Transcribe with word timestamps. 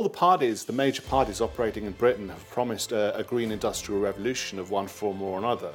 all 0.00 0.04
the 0.04 0.08
parties, 0.08 0.64
the 0.64 0.72
major 0.72 1.02
parties 1.02 1.42
operating 1.42 1.84
in 1.84 1.92
Britain, 1.92 2.30
have 2.30 2.48
promised 2.48 2.90
a, 2.90 3.14
a 3.18 3.22
green 3.22 3.52
industrial 3.52 4.00
revolution 4.00 4.58
of 4.58 4.70
one 4.70 4.86
form 4.86 5.20
or 5.20 5.36
another, 5.36 5.72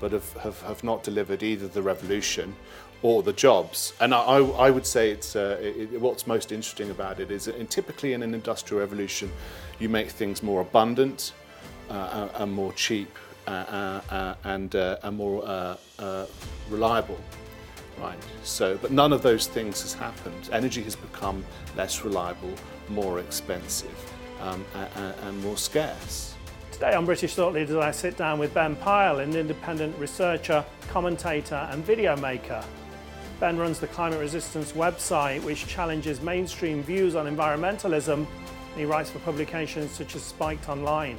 but 0.00 0.10
have, 0.10 0.32
have, 0.32 0.60
have 0.62 0.82
not 0.82 1.04
delivered 1.04 1.44
either 1.44 1.68
the 1.68 1.80
revolution 1.80 2.56
or 3.02 3.22
the 3.22 3.32
jobs. 3.32 3.92
And 4.00 4.12
I, 4.12 4.38
I 4.38 4.68
would 4.68 4.84
say 4.84 5.12
it's 5.12 5.36
uh, 5.36 5.58
it, 5.60 6.00
what's 6.00 6.26
most 6.26 6.50
interesting 6.50 6.90
about 6.90 7.20
it 7.20 7.30
is 7.30 7.44
that 7.44 7.54
in, 7.54 7.68
typically 7.68 8.14
in 8.14 8.24
an 8.24 8.34
industrial 8.34 8.80
revolution, 8.80 9.30
you 9.78 9.88
make 9.88 10.10
things 10.10 10.42
more 10.42 10.60
abundant 10.60 11.32
uh, 11.88 12.30
and 12.34 12.52
more 12.52 12.72
cheap 12.72 13.16
uh, 13.46 13.50
uh, 13.50 14.00
uh 14.10 14.34
and, 14.42 14.74
uh, 14.74 14.96
and 15.04 15.16
more 15.16 15.76
reliable. 16.68 17.20
Right. 18.00 18.18
So, 18.44 18.78
but 18.78 18.92
none 18.92 19.12
of 19.12 19.22
those 19.22 19.46
things 19.46 19.82
has 19.82 19.92
happened. 19.92 20.48
Energy 20.52 20.82
has 20.82 20.94
become 20.94 21.44
less 21.76 22.04
reliable, 22.04 22.52
more 22.88 23.18
expensive, 23.18 24.14
um, 24.40 24.64
and, 24.96 25.14
and 25.22 25.42
more 25.42 25.56
scarce. 25.56 26.34
Today 26.70 26.94
on 26.94 27.04
British 27.04 27.34
Thought 27.34 27.54
Leaders, 27.54 27.76
I 27.76 27.90
sit 27.90 28.16
down 28.16 28.38
with 28.38 28.54
Ben 28.54 28.76
Pile, 28.76 29.18
an 29.18 29.34
independent 29.34 29.98
researcher, 29.98 30.64
commentator, 30.90 31.68
and 31.72 31.84
video 31.84 32.16
maker. 32.16 32.64
Ben 33.40 33.56
runs 33.56 33.80
the 33.80 33.88
Climate 33.88 34.20
Resistance 34.20 34.72
website, 34.72 35.42
which 35.42 35.66
challenges 35.66 36.20
mainstream 36.20 36.82
views 36.82 37.16
on 37.16 37.26
environmentalism, 37.26 38.14
and 38.14 38.26
he 38.76 38.84
writes 38.84 39.10
for 39.10 39.18
publications 39.20 39.90
such 39.90 40.14
as 40.14 40.22
Spiked 40.22 40.68
Online. 40.68 41.16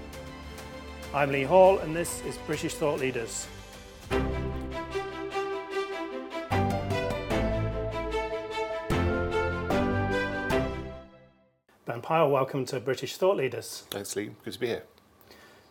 I'm 1.14 1.32
Lee 1.32 1.44
Hall, 1.44 1.80
and 1.80 1.94
this 1.94 2.24
is 2.26 2.38
British 2.46 2.76
Thought 2.76 3.00
Leaders. 3.00 3.48
Pile, 12.10 12.32
welcome 12.32 12.66
to 12.66 12.80
British 12.80 13.18
Thought 13.18 13.38
Leaders. 13.38 13.84
Thanks, 13.92 14.16
Lee. 14.16 14.32
Good 14.44 14.54
to 14.54 14.60
be 14.60 14.66
here. 14.66 14.84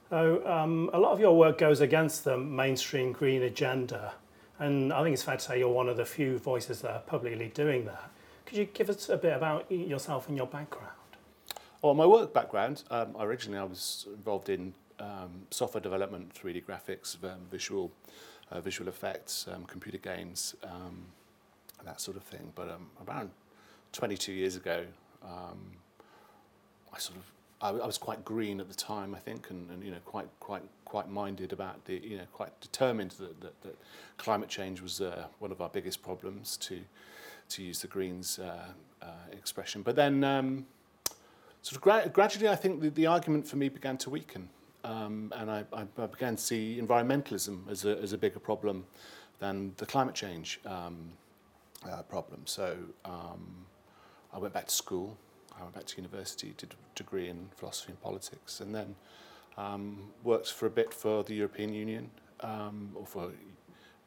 So, 0.09 0.47
um, 0.47 0.89
a 0.93 0.99
lot 1.01 1.11
of 1.11 1.19
your 1.19 1.37
work 1.37 1.59
goes 1.59 1.81
against 1.81 2.23
the 2.23 2.39
mainstream 2.39 3.11
green 3.11 3.43
agenda. 3.43 4.15
And 4.61 4.93
I 4.93 5.03
think 5.03 5.15
it's 5.15 5.25
fair 5.25 5.37
to 5.37 5.43
say 5.43 5.59
you're 5.59 5.69
one 5.69 5.89
of 5.89 5.97
the 5.97 6.05
few 6.05 6.39
voices 6.39 6.81
that 6.83 6.93
are 6.93 7.01
publicly 7.01 7.49
doing 7.49 7.87
that. 7.87 8.13
Could 8.47 8.57
you 8.57 8.67
give 8.67 8.89
us 8.89 9.09
a 9.09 9.17
bit 9.17 9.33
about 9.33 9.69
yourself 9.69 10.29
and 10.29 10.37
your 10.37 10.47
background? 10.47 10.93
Well, 11.83 11.95
my 11.95 12.07
work 12.07 12.33
background, 12.33 12.85
um, 12.89 13.17
originally 13.19 13.59
I 13.59 13.65
was 13.65 14.07
involved 14.15 14.49
in 14.49 14.75
um, 15.01 15.43
software 15.51 15.81
development, 15.81 16.33
3D 16.41 16.65
graphics, 16.65 17.17
um, 17.25 17.41
visual, 17.51 17.91
uh, 18.53 18.61
visual 18.61 18.89
effects, 18.89 19.49
um, 19.53 19.65
computer 19.65 19.99
games, 19.99 20.55
um, 20.63 21.07
that 21.85 22.01
sort 22.01 22.17
of 22.17 22.23
thing. 22.23 22.53
But 22.55 22.69
um, 22.69 22.91
around 23.09 23.31
22 23.91 24.31
years 24.31 24.55
ago, 24.55 24.85
um, 25.25 25.73
I 26.93 26.99
sort 26.99 27.19
of 27.19 27.25
I, 27.61 27.71
I 27.71 27.87
was 27.87 27.99
quite 27.99 28.25
green 28.25 28.61
at 28.61 28.69
the 28.69 28.75
time, 28.75 29.15
I 29.15 29.19
think, 29.19 29.51
and, 29.51 29.69
and 29.71 29.83
you 29.83 29.91
know 29.91 29.99
quite 30.05 30.29
quite 30.41 30.63
quite 30.85 31.09
minded 31.09 31.53
about 31.53 31.85
the 31.85 32.01
you 32.03 32.17
know 32.17 32.27
quite 32.33 32.59
determined 32.61 33.13
that 33.13 33.41
that, 33.41 33.61
that 33.63 33.77
climate 34.17 34.49
change 34.49 34.81
was 34.81 35.01
uh, 35.01 35.27
one 35.39 35.53
of 35.53 35.61
our 35.61 35.69
biggest 35.69 36.03
problems 36.03 36.57
to 36.59 36.81
to 37.51 37.63
use 37.63 37.81
the 37.81 37.89
Greens 37.89 38.39
uh, 38.39 38.67
uh, 39.03 39.07
expression. 39.33 39.83
But 39.83 39.97
then 39.97 40.23
um, 40.23 40.67
sort 41.63 41.77
of 41.77 41.81
gra- 41.81 42.09
gradually, 42.13 42.49
I 42.49 42.57
think 42.57 42.81
the, 42.81 42.91
the 42.91 43.07
argument 43.07 43.47
for 43.47 43.57
me 43.57 43.69
began 43.69 43.97
to 43.99 44.11
weaken, 44.11 44.49
um, 44.85 45.33
and 45.37 45.51
I, 45.51 45.65
I, 45.73 45.85
began 46.07 46.37
to 46.37 46.43
see 46.43 46.79
environmentalism 46.81 47.69
as 47.71 47.85
a 47.85 47.99
as 47.99 48.13
a 48.13 48.19
bigger 48.19 48.41
problem 48.41 48.85
than 49.39 49.73
the 49.77 49.87
climate 49.87 50.15
change 50.15 50.61
um, 50.67 51.13
uh, 51.89 52.03
problem. 52.03 52.43
So 52.45 52.77
um, 53.05 53.67
I 54.33 54.39
went 54.39 54.55
back 54.55 54.67
to 54.67 54.75
school. 54.75 55.17
I 55.59 55.63
went 55.63 55.75
back 55.75 55.87
to 55.87 55.97
university, 55.97 56.55
did 56.57 56.75
a 56.75 56.99
degree 56.99 57.29
in 57.29 57.49
philosophy 57.57 57.93
and 57.93 58.01
politics, 58.03 58.61
and 58.61 58.75
then 58.75 58.95
um, 59.57 60.11
worked 60.23 60.53
for 60.53 60.67
a 60.67 60.71
bit 60.71 60.95
for 60.95 61.23
the 61.25 61.35
European 61.35 61.73
Union 61.75 62.11
um, 62.41 62.91
or 62.95 63.07
for 63.07 63.33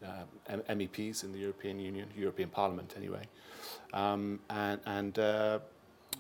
uh, 0.06 0.56
MEPs 0.70 1.24
in 1.24 1.32
the 1.32 1.40
European 1.40 1.80
Union, 1.80 2.08
European 2.18 2.50
Parliament 2.50 2.94
anyway, 2.98 3.24
um, 3.94 4.40
and, 4.50 4.80
and 4.86 5.20
uh, 5.20 5.60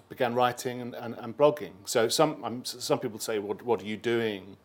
began 0.09 0.35
writing 0.35 0.81
and, 0.81 0.93
and, 0.95 1.15
and 1.19 1.37
blogging. 1.37 1.71
So 1.85 2.09
some, 2.09 2.43
um, 2.43 2.65
some 2.65 2.99
people 2.99 3.19
say, 3.19 3.39
what, 3.39 3.63
what 3.63 3.81
are 3.81 3.85
you 3.85 3.97
doing? 3.97 4.57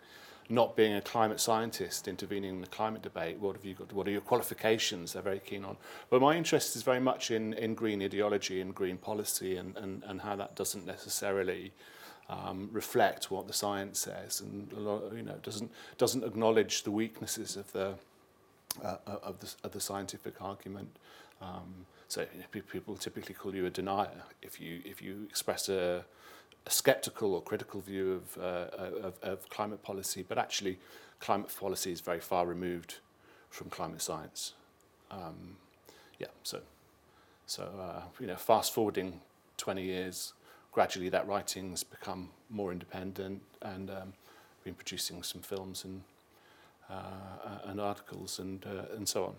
Not 0.49 0.77
being 0.77 0.95
a 0.95 1.01
climate 1.01 1.41
scientist 1.41 2.07
intervening 2.07 2.51
in 2.51 2.61
the 2.61 2.67
climate 2.69 3.03
debate, 3.03 3.39
what 3.39 3.57
have 3.57 3.65
you 3.65 3.75
got, 3.75 3.93
what 3.93 4.07
are 4.07 4.13
your 4.13 4.21
qualifications 4.21 5.13
they're 5.13 5.23
very 5.23 5.41
keen 5.41 5.65
on. 5.65 5.77
But 6.09 6.21
my 6.21 6.37
interest 6.37 6.77
is 6.77 6.83
very 6.83 7.01
much 7.01 7.31
in, 7.31 7.53
in 7.55 7.75
green 7.75 8.03
ideology 8.03 8.61
and 8.61 8.75
green 8.75 8.97
policy 8.97 9.57
and, 9.57 9.77
and, 9.77 10.03
and 10.05 10.21
how 10.21 10.37
that 10.37 10.55
doesn't 10.55 10.87
necessarily 10.87 11.73
um, 12.29 12.69
reflect 12.73 13.31
what 13.31 13.47
the 13.47 13.53
science 13.53 13.99
says 13.99 14.41
and 14.41 14.73
a 14.73 14.81
lot, 14.81 15.13
you 15.15 15.23
know, 15.23 15.37
doesn't, 15.43 15.71
doesn't 15.99 16.25
acknowledge 16.25 16.83
the 16.85 16.91
weaknesses 16.91 17.57
of 17.57 17.71
the, 17.73 17.95
uh, 18.85 18.97
of, 19.07 19.41
the, 19.41 19.53
of 19.65 19.73
the 19.73 19.81
scientific 19.81 20.41
argument. 20.41 20.97
Um, 21.43 21.87
so 22.09 22.21
you 22.21 22.41
know, 22.41 22.63
people 22.69 22.97
typically 22.97 23.35
call 23.35 23.55
you 23.55 23.67
a 23.67 23.71
denier 23.71 24.23
if 24.43 24.61
you, 24.61 24.81
if 24.85 25.03
you 25.03 25.27
express 25.29 25.69
a, 25.69 26.05
a 26.67 26.71
skeptical 26.71 27.35
or 27.35 27.43
critical 27.43 27.81
view 27.81 28.13
of, 28.15 28.43
uh, 28.43 28.77
of, 29.03 29.15
of 29.23 29.49
climate 29.51 29.83
policy, 29.83 30.25
but 30.29 30.37
actually 30.37 30.79
climate 31.21 31.55
policy 31.59 31.93
is 31.93 32.01
very 32.01 32.21
far 32.21 32.45
removed 32.45 32.97
from 33.51 33.71
climate 33.71 34.03
science. 34.03 34.55
Um, 35.11 35.57
yeah, 36.19 36.27
so, 36.43 36.61
so 37.47 37.63
uh, 37.81 38.03
you 38.19 38.27
know, 38.27 38.37
fast 38.37 38.75
forwarding 38.75 39.21
20 39.59 39.83
years, 39.83 40.33
gradually 40.73 41.09
that 41.09 41.27
writing's 41.27 41.85
become 41.85 42.31
more 42.51 42.73
independent 42.73 43.41
and 43.63 43.89
um, 43.89 44.13
been 44.65 44.75
producing 44.75 45.23
some 45.23 45.41
films 45.41 45.85
and, 45.85 46.03
uh, 46.91 47.61
and 47.65 47.81
articles 47.81 48.41
and, 48.41 48.67
uh, 48.67 48.95
and 48.97 49.09
so 49.09 49.25
on. 49.27 49.35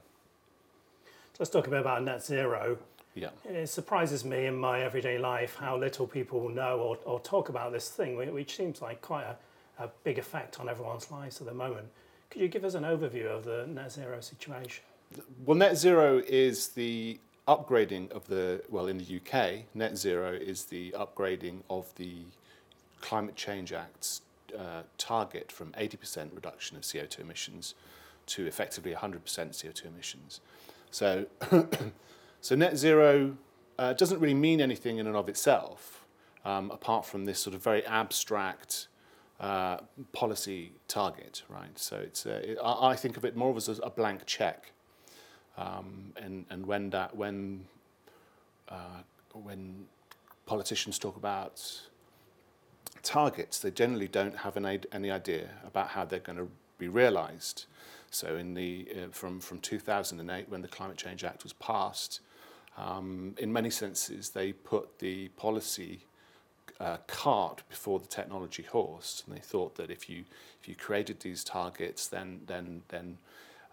Let's 1.37 1.51
talk 1.51 1.67
a 1.67 1.69
bit 1.69 1.81
about 1.81 2.03
net 2.03 2.23
zero. 2.23 2.77
Yeah. 3.17 3.29
It 3.45 3.67
surprises 3.67 4.23
me 4.23 4.45
in 4.45 4.55
my 4.55 4.81
everyday 4.81 5.17
life 5.17 5.55
how 5.55 5.77
little 5.77 6.05
people 6.05 6.49
know 6.49 6.79
or, 6.79 6.97
or 7.05 7.19
talk 7.19 7.49
about 7.49 7.71
this 7.71 7.89
thing, 7.89 8.15
which 8.15 8.55
seems 8.55 8.81
like 8.81 9.01
quite 9.01 9.25
a, 9.25 9.83
a 9.83 9.89
big 10.03 10.19
effect 10.19 10.59
on 10.59 10.69
everyone's 10.69 11.09
lives 11.09 11.41
at 11.41 11.47
the 11.47 11.53
moment. 11.53 11.87
Could 12.29 12.41
you 12.41 12.47
give 12.47 12.63
us 12.63 12.75
an 12.75 12.83
overview 12.83 13.25
of 13.25 13.45
the 13.45 13.65
net 13.67 13.91
zero 13.91 14.21
situation? 14.21 14.83
Well, 15.45 15.57
net 15.57 15.77
zero 15.77 16.21
is 16.27 16.69
the 16.69 17.19
upgrading 17.47 18.11
of 18.11 18.27
the, 18.27 18.61
well, 18.69 18.87
in 18.87 18.97
the 18.97 19.17
UK, 19.17 19.63
net 19.73 19.97
zero 19.97 20.33
is 20.33 20.65
the 20.65 20.91
upgrading 20.91 21.61
of 21.69 21.93
the 21.95 22.25
Climate 23.01 23.35
Change 23.35 23.71
Act's 23.73 24.21
uh, 24.57 24.83
target 24.97 25.51
from 25.51 25.71
80% 25.73 26.35
reduction 26.35 26.77
of 26.77 26.83
CO2 26.83 27.19
emissions 27.19 27.75
to 28.27 28.45
effectively 28.45 28.93
100% 28.93 29.21
CO2 29.21 29.85
emissions. 29.85 30.41
So 30.91 31.25
So 32.41 32.55
net 32.55 32.77
zero 32.77 33.37
uh, 33.77 33.93
doesn't 33.93 34.19
really 34.19 34.33
mean 34.33 34.61
anything 34.61 34.97
in 34.97 35.07
and 35.07 35.15
of 35.15 35.29
itself, 35.29 36.05
um, 36.45 36.71
apart 36.71 37.05
from 37.05 37.25
this 37.25 37.39
sort 37.39 37.55
of 37.55 37.63
very 37.63 37.85
abstract 37.85 38.87
uh, 39.39 39.77
policy 40.13 40.71
target, 40.87 41.43
right? 41.49 41.77
So 41.77 41.97
it's 41.97 42.25
uh, 42.25 42.41
it, 42.43 42.57
I 42.63 42.95
think 42.95 43.17
of 43.17 43.25
it 43.25 43.35
more 43.35 43.55
as 43.55 43.79
a 43.83 43.89
blank 43.89 44.25
check, 44.25 44.71
um, 45.57 46.13
and 46.15 46.45
and 46.49 46.65
when 46.65 46.89
that 46.91 47.15
when 47.15 47.65
uh, 48.69 49.01
when 49.33 49.85
politicians 50.45 50.97
talk 50.97 51.17
about 51.17 51.63
targets, 53.03 53.59
they 53.59 53.71
generally 53.71 54.07
don't 54.07 54.37
have 54.37 54.57
an, 54.57 54.81
any 54.91 55.11
idea 55.11 55.49
about 55.65 55.89
how 55.89 56.03
they're 56.03 56.19
going 56.19 56.37
to 56.37 56.49
be 56.77 56.87
realised. 56.87 57.65
So 58.09 58.37
in 58.37 58.53
the 58.53 58.87
uh, 58.91 59.07
from 59.11 59.39
from 59.39 59.59
2008, 59.59 60.49
when 60.49 60.61
the 60.61 60.67
Climate 60.67 60.97
Change 60.97 61.23
Act 61.23 61.43
was 61.43 61.53
passed, 61.53 62.21
um, 62.77 63.35
in 63.37 63.51
many 63.51 63.69
senses, 63.69 64.29
they 64.29 64.53
put 64.53 64.99
the 64.99 65.29
policy 65.29 66.01
uh, 66.79 66.97
cart 67.07 67.63
before 67.69 67.99
the 67.99 68.07
technology 68.07 68.63
horse, 68.63 69.23
and 69.25 69.35
they 69.35 69.41
thought 69.41 69.75
that 69.75 69.89
if 69.89 70.09
you 70.09 70.23
if 70.61 70.67
you 70.67 70.75
created 70.75 71.19
these 71.19 71.43
targets, 71.43 72.07
then 72.07 72.41
then 72.45 72.83
then 72.89 73.17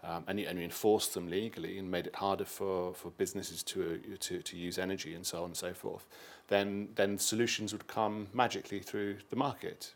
um, 0.07 0.23
and, 0.27 0.39
you, 0.39 0.45
and 0.47 0.57
you 0.59 0.63
enforced 0.63 1.13
them 1.13 1.29
legally 1.29 1.79
and 1.79 1.89
made 1.89 2.05
it 2.05 2.15
harder 2.15 2.45
for, 2.45 2.93
for 2.93 3.09
businesses 3.11 3.63
to, 3.63 3.99
to, 4.19 4.41
to 4.41 4.57
use 4.57 4.77
energy 4.77 5.15
and 5.15 5.25
so 5.25 5.39
on 5.39 5.45
and 5.45 5.57
so 5.57 5.73
forth, 5.73 6.05
then, 6.47 6.89
then 6.95 7.17
solutions 7.17 7.73
would 7.73 7.87
come 7.87 8.27
magically 8.33 8.79
through 8.79 9.17
the 9.31 9.35
market. 9.35 9.93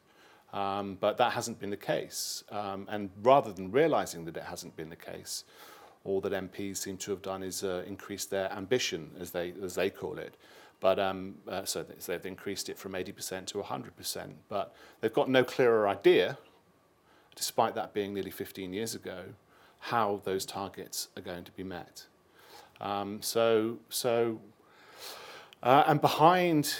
Um, 0.52 0.98
but 1.00 1.18
that 1.18 1.34
hasn't 1.34 1.60
been 1.60 1.70
the 1.70 1.78
case. 1.78 2.44
Um, 2.50 2.88
and 2.90 3.12
rather 3.22 3.52
than 3.52 3.72
realizing 3.72 4.26
that 4.26 4.36
it 4.36 4.44
hasn't 4.44 4.76
been 4.76 4.90
the 4.90 4.96
case, 4.96 5.44
all 6.06 6.22
that 6.22 6.32
MPs 6.32 6.78
seem 6.78 6.98
to 6.98 7.12
have 7.12 7.22
done 7.22 7.44
is 7.44 7.64
uh, 7.64 7.84
increase 7.86 8.26
their 8.26 8.52
ambition, 8.54 9.12
as 9.20 9.32
they, 9.32 9.54
as 9.62 9.76
they 9.76 9.90
call 9.90 10.18
it. 10.18 10.36
But 10.80 10.98
um, 10.98 11.36
uh, 11.48 11.66
so 11.66 11.84
they've 11.84 12.26
increased 12.26 12.70
it 12.70 12.78
from 12.78 12.94
80% 12.94 13.46
to 13.48 13.58
100%. 13.58 14.32
But 14.48 14.74
they've 15.02 15.14
got 15.14 15.30
no 15.30 15.44
clearer 15.44 15.88
idea, 15.88 16.38
despite 17.36 17.76
that 17.76 17.94
being 17.94 18.14
nearly 18.14 18.32
15 18.32 18.72
years 18.72 18.96
ago, 18.96 19.24
how 19.80 20.22
those 20.24 20.46
targets 20.46 21.10
are 21.18 21.22
going 21.22 21.44
to 21.44 21.52
be 21.52 21.64
met. 21.64 22.06
Um, 22.80 23.22
so, 23.22 23.80
so 23.90 24.40
uh, 25.62 25.84
and 25.88 26.00
behind, 26.00 26.76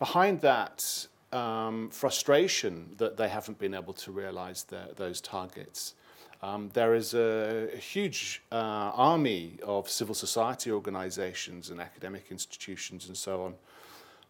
behind 0.00 0.40
that 0.40 1.06
um, 1.32 1.90
frustration 1.90 2.94
that 2.98 3.16
they 3.16 3.28
haven't 3.28 3.58
been 3.58 3.74
able 3.74 3.92
to 3.94 4.10
realize 4.10 4.66
those 4.96 5.20
targets. 5.20 5.94
Um, 6.42 6.70
there 6.72 6.94
is 6.94 7.12
a, 7.12 7.68
a 7.74 7.76
huge 7.76 8.42
uh, 8.50 8.54
army 8.54 9.58
of 9.62 9.90
civil 9.90 10.14
society 10.14 10.70
organizations 10.70 11.70
and 11.70 11.80
academic 11.80 12.26
institutions 12.30 13.08
and 13.08 13.16
so 13.16 13.42
on 13.42 13.54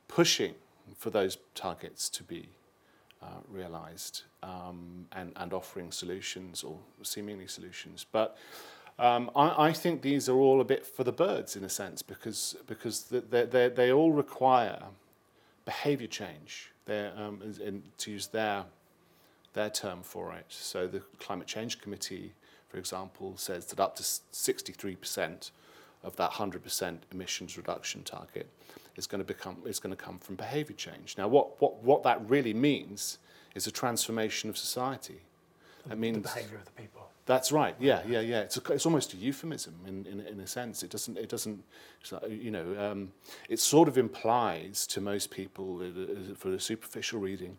pushing 0.08 0.54
for 0.96 1.10
those 1.10 1.38
targets 1.54 2.08
to 2.08 2.24
be 2.24 2.48
uh, 3.22 3.26
realized 3.48 4.22
um, 4.42 5.06
and, 5.12 5.32
and 5.36 5.52
offering 5.52 5.92
solutions 5.92 6.64
or 6.64 6.78
seemingly 7.02 7.46
solutions. 7.46 8.04
But 8.10 8.36
um, 8.98 9.30
I, 9.36 9.68
I 9.68 9.72
think 9.72 10.02
these 10.02 10.28
are 10.28 10.36
all 10.36 10.60
a 10.60 10.64
bit 10.64 10.84
for 10.84 11.04
the 11.04 11.12
birds 11.12 11.54
in 11.54 11.62
a 11.62 11.68
sense 11.68 12.02
because, 12.02 12.56
because 12.66 13.04
they, 13.04 13.44
they, 13.44 13.68
they 13.68 13.92
all 13.92 14.10
require 14.10 14.82
behavior 15.64 16.08
change 16.08 16.72
um, 16.88 17.40
in, 17.62 17.82
to 17.98 18.10
use 18.10 18.26
their, 18.26 18.64
their 19.52 19.70
term 19.70 20.02
for 20.02 20.32
it. 20.34 20.46
So 20.48 20.86
the 20.86 21.00
Climate 21.18 21.46
Change 21.46 21.80
Committee, 21.80 22.34
for 22.68 22.78
example, 22.78 23.36
says 23.36 23.66
that 23.66 23.80
up 23.80 23.96
to 23.96 24.02
63% 24.02 25.50
of 26.02 26.16
that 26.16 26.32
100% 26.32 26.98
emissions 27.12 27.56
reduction 27.56 28.02
target 28.02 28.48
is 28.96 29.06
going 29.06 29.20
to 29.20 29.24
become 29.24 29.56
is 29.66 29.78
going 29.78 29.94
to 29.94 30.02
come 30.02 30.18
from 30.18 30.36
behavior 30.36 30.74
change. 30.76 31.16
Now, 31.18 31.28
what, 31.28 31.60
what, 31.60 31.82
what 31.82 32.02
that 32.04 32.20
really 32.28 32.54
means 32.54 33.18
is 33.54 33.66
a 33.66 33.70
transformation 33.70 34.48
of 34.48 34.56
society. 34.56 35.20
That 35.86 35.98
means 35.98 36.16
the 36.16 36.22
behavior 36.22 36.58
of 36.58 36.64
the 36.64 36.72
people. 36.72 37.08
That's 37.26 37.52
right. 37.52 37.76
Yeah, 37.78 38.00
yeah, 38.08 38.20
yeah. 38.20 38.40
It's, 38.40 38.56
a, 38.56 38.72
it's 38.72 38.86
almost 38.86 39.14
a 39.14 39.16
euphemism 39.16 39.74
in, 39.86 40.06
in, 40.06 40.20
in 40.20 40.40
a 40.40 40.46
sense. 40.46 40.82
It 40.82 40.90
doesn't. 40.90 41.16
It 41.16 41.28
doesn't. 41.28 41.62
you 42.28 42.50
know, 42.50 42.74
um, 42.78 43.12
it 43.48 43.60
sort 43.60 43.88
of 43.88 43.96
implies 43.96 44.86
to 44.88 45.00
most 45.00 45.30
people, 45.30 45.80
uh, 45.80 46.34
for 46.34 46.52
a 46.52 46.60
superficial 46.60 47.20
reading, 47.20 47.56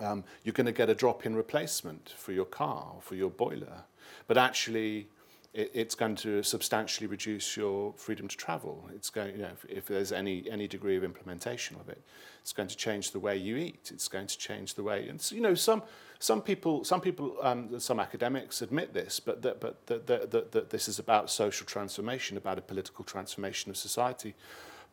um, 0.00 0.24
you're 0.44 0.52
going 0.52 0.66
to 0.66 0.72
get 0.72 0.90
a 0.90 0.94
drop-in 0.94 1.34
replacement 1.34 2.14
for 2.16 2.32
your 2.32 2.44
car 2.44 2.92
or 2.94 3.02
for 3.02 3.14
your 3.14 3.30
boiler, 3.30 3.84
but 4.26 4.36
actually, 4.36 5.08
it, 5.54 5.70
it's 5.74 5.94
going 5.94 6.16
to 6.16 6.42
substantially 6.42 7.06
reduce 7.06 7.56
your 7.56 7.92
freedom 7.94 8.28
to 8.28 8.36
travel. 8.36 8.88
It's 8.94 9.10
going, 9.10 9.36
you 9.36 9.42
know, 9.42 9.50
if, 9.52 9.64
if 9.70 9.86
there's 9.86 10.12
any 10.12 10.50
any 10.50 10.68
degree 10.68 10.96
of 10.96 11.04
implementation 11.04 11.76
of 11.80 11.88
it, 11.88 12.02
it's 12.42 12.52
going 12.52 12.68
to 12.68 12.76
change 12.76 13.12
the 13.12 13.20
way 13.20 13.36
you 13.36 13.56
eat. 13.56 13.90
It's 13.92 14.08
going 14.08 14.26
to 14.26 14.38
change 14.38 14.74
the 14.74 14.82
way, 14.82 15.08
and 15.08 15.32
you 15.32 15.40
know, 15.40 15.54
some 15.54 15.82
some 16.18 16.40
people, 16.40 16.84
some 16.84 17.00
people, 17.00 17.36
um, 17.42 17.78
some 17.78 18.00
academics 18.00 18.62
admit 18.62 18.94
this, 18.94 19.20
but 19.20 19.42
that, 19.42 19.60
but 19.60 19.86
that, 19.86 20.06
that, 20.06 20.30
that, 20.30 20.52
that 20.52 20.70
this 20.70 20.88
is 20.88 20.98
about 20.98 21.30
social 21.30 21.66
transformation, 21.66 22.36
about 22.36 22.58
a 22.58 22.62
political 22.62 23.04
transformation 23.04 23.70
of 23.70 23.76
society. 23.76 24.34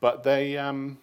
But 0.02 0.24
they, 0.24 0.58
um, 0.58 0.98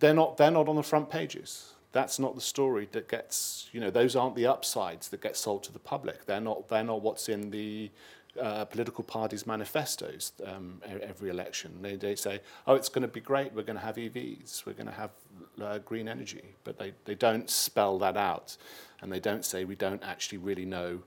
they're 0.00 0.14
not, 0.14 0.36
they're 0.36 0.50
not 0.50 0.68
on 0.68 0.76
the 0.76 0.82
front 0.82 1.08
pages. 1.08 1.72
That's 1.96 2.18
not 2.18 2.34
the 2.34 2.42
story 2.42 2.88
that 2.92 3.08
gets, 3.08 3.70
you 3.72 3.80
know, 3.80 3.88
those 3.88 4.14
aren't 4.16 4.36
the 4.36 4.46
upsides 4.46 5.08
that 5.08 5.22
get 5.22 5.34
sold 5.34 5.62
to 5.62 5.72
the 5.72 5.78
public. 5.78 6.26
They're 6.26 6.42
not, 6.42 6.68
they're 6.68 6.84
not 6.84 7.00
what's 7.00 7.30
in 7.30 7.50
the 7.50 7.90
uh, 8.38 8.66
political 8.66 9.02
parties' 9.02 9.46
manifestos 9.46 10.32
um, 10.44 10.82
every 10.84 11.30
election. 11.30 11.70
They, 11.80 11.96
they 11.96 12.14
say, 12.14 12.42
oh, 12.66 12.74
it's 12.74 12.90
going 12.90 13.00
to 13.00 13.08
be 13.08 13.20
great, 13.20 13.54
we're 13.54 13.62
going 13.62 13.78
to 13.78 13.82
have 13.82 13.96
EVs, 13.96 14.66
we're 14.66 14.74
going 14.74 14.88
to 14.88 14.92
have 14.92 15.10
uh, 15.58 15.78
green 15.78 16.06
energy, 16.06 16.44
but 16.64 16.78
they, 16.78 16.92
they 17.06 17.14
don't 17.14 17.48
spell 17.48 17.98
that 18.00 18.18
out. 18.18 18.58
And 19.00 19.10
they 19.10 19.20
don't 19.20 19.42
say 19.42 19.64
we 19.64 19.74
don't 19.74 20.02
actually 20.02 20.36
really 20.36 20.66
know 20.66 21.00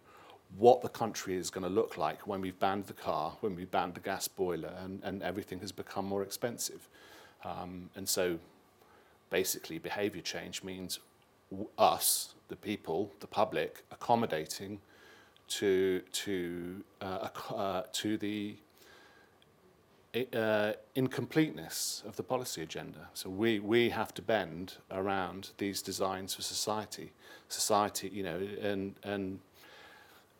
what 0.57 0.81
the 0.81 0.89
country 0.89 1.35
is 1.35 1.51
going 1.51 1.65
to 1.65 1.69
look 1.69 1.97
like 1.97 2.25
when 2.25 2.41
we've 2.41 2.59
banned 2.59 2.87
the 2.87 2.93
car, 2.93 3.37
when 3.41 3.55
we've 3.55 3.69
banned 3.69 3.93
the 3.93 3.99
gas 3.99 4.27
boiler, 4.27 4.73
and, 4.83 5.03
and 5.03 5.21
everything 5.21 5.59
has 5.59 5.71
become 5.71 6.05
more 6.05 6.23
expensive. 6.23 6.89
Um, 7.45 7.91
and 7.95 8.09
so 8.09 8.39
basically, 9.29 9.77
behavior 9.77 10.21
change 10.21 10.63
means 10.63 10.99
us, 11.77 12.35
the 12.47 12.55
people, 12.55 13.11
the 13.19 13.27
public, 13.27 13.83
accommodating 13.91 14.79
to 15.47 16.01
to 16.11 16.83
uh, 17.01 17.27
uh, 17.49 17.83
to 17.91 18.17
the 18.17 18.55
uh, 20.33 20.73
incompleteness 20.95 22.03
of 22.05 22.15
the 22.15 22.23
policy 22.23 22.61
agenda. 22.61 23.09
So 23.13 23.29
we 23.29 23.59
we 23.59 23.89
have 23.89 24.13
to 24.15 24.21
bend 24.21 24.77
around 24.91 25.51
these 25.57 25.81
designs 25.81 26.35
for 26.35 26.41
society. 26.41 27.11
Society, 27.47 28.09
you 28.13 28.23
know, 28.23 28.39
and 28.61 28.95
and 29.03 29.39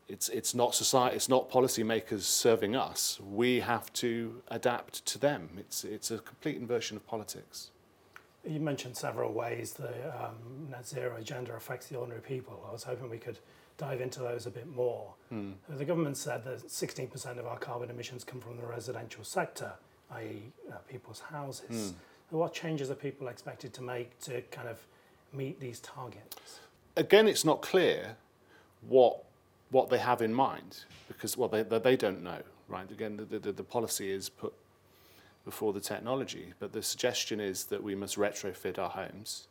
it's 0.08 0.30
it's 0.30 0.56
not 0.56 0.74
society, 0.76 1.16
it's 1.16 1.30
not 1.30 1.50
policymakers 1.50 2.22
serving 2.22 2.76
us. 2.76 3.20
We 3.20 3.60
have 3.60 3.92
to 3.94 4.42
adapt 4.50 5.06
to 5.06 5.20
them. 5.20 5.50
It's 5.58 5.84
it's 5.84 6.12
a 6.12 6.18
complete 6.18 6.58
inversion 6.58 6.98
of 6.98 7.06
politics. 7.06 7.72
You 8.46 8.60
mentioned 8.60 8.96
several 8.96 9.34
ways 9.34 9.74
the 9.74 9.90
um, 10.24 10.70
net 10.70 10.88
zero 10.88 11.16
agenda 11.18 11.54
affects 11.54 11.88
the 11.88 11.98
ordinary 11.98 12.22
people. 12.22 12.66
I 12.68 12.72
was 12.72 12.84
hoping 12.84 13.10
we 13.10 13.18
could 13.18 13.40
dive 13.78 14.02
into 14.02 14.20
those 14.20 14.46
a 14.46 14.50
bit 14.50 14.68
more. 14.68 15.14
Mm. 15.34 15.54
The 15.70 15.86
government 15.86 16.18
said 16.18 16.44
that 16.46 16.68
16% 16.68 17.38
of 17.38 17.46
our 17.46 17.58
carbon 17.58 17.90
emissions 17.90 18.24
come 18.24 18.42
from 18.42 18.58
the 18.58 18.66
residential 18.66 19.24
sector, 19.24 19.74
i.e., 20.12 20.52
uh, 20.72 20.78
people's 20.88 21.20
houses. 21.20 21.94
Mm. 22.32 22.38
what 22.38 22.54
changes 22.54 22.90
are 22.92 22.96
people 22.96 23.28
expected 23.28 23.74
to 23.74 23.82
make 23.82 24.20
to 24.22 24.42
kind 24.52 24.68
of 24.68 24.86
meet 25.34 25.60
these 25.60 25.80
targets? 25.80 26.60
Again, 26.96 27.28
it's 27.28 27.46
not 27.46 27.62
clear 27.62 28.18
what 28.88 29.24
what 29.72 29.90
they 29.90 29.98
have 29.98 30.22
in 30.22 30.34
mind 30.34 30.84
because 31.08 31.38
well 31.38 31.50
they 31.50 31.64
they 31.64 31.96
don't 31.96 32.24
know 32.24 32.42
right 32.68 32.90
again 32.92 33.18
the, 33.18 33.40
the, 33.40 33.52
the 33.52 33.64
policy 33.64 34.10
is 34.10 34.30
put 34.30 34.54
before 35.50 35.72
the 35.74 35.86
technology 35.94 36.54
but 36.60 36.70
the 36.74 36.84
suggestion 36.84 37.40
is 37.40 37.66
that 37.66 37.82
we 37.82 37.96
must 37.96 38.16
retrofit 38.18 38.78
our 38.78 38.94
homes 39.02 39.48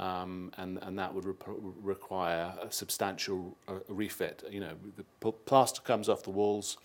um, 0.00 0.50
and, 0.56 0.78
and 0.82 0.98
that 0.98 1.14
would 1.14 1.26
re 1.26 1.34
require 1.82 2.54
a 2.62 2.72
substantial 2.72 3.56
uh, 3.68 3.74
refit. 3.88 4.42
You 4.50 4.60
know, 4.60 4.74
the 4.96 5.32
plaster 5.32 5.82
comes 5.82 6.08
off 6.08 6.22
the 6.22 6.30
walls, 6.30 6.78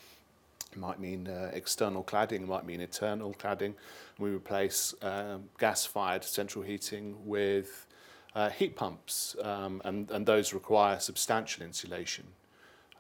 it 0.72 0.78
might 0.78 1.00
mean 1.00 1.28
uh, 1.28 1.50
external 1.54 2.04
cladding, 2.04 2.42
it 2.42 2.48
might 2.48 2.66
mean 2.66 2.82
internal 2.82 3.34
cladding. 3.34 3.74
We 4.20 4.32
replace 4.32 4.94
um, 5.02 5.46
gas-fired 5.58 6.26
central 6.26 6.64
heating 6.66 7.16
with 7.26 7.88
uh, 8.36 8.50
heat 8.50 8.76
pumps, 8.76 9.36
um, 9.42 9.82
and, 9.86 10.12
and 10.12 10.26
those 10.26 10.54
require 10.54 11.00
substantial 11.00 11.64
insulation 11.64 12.26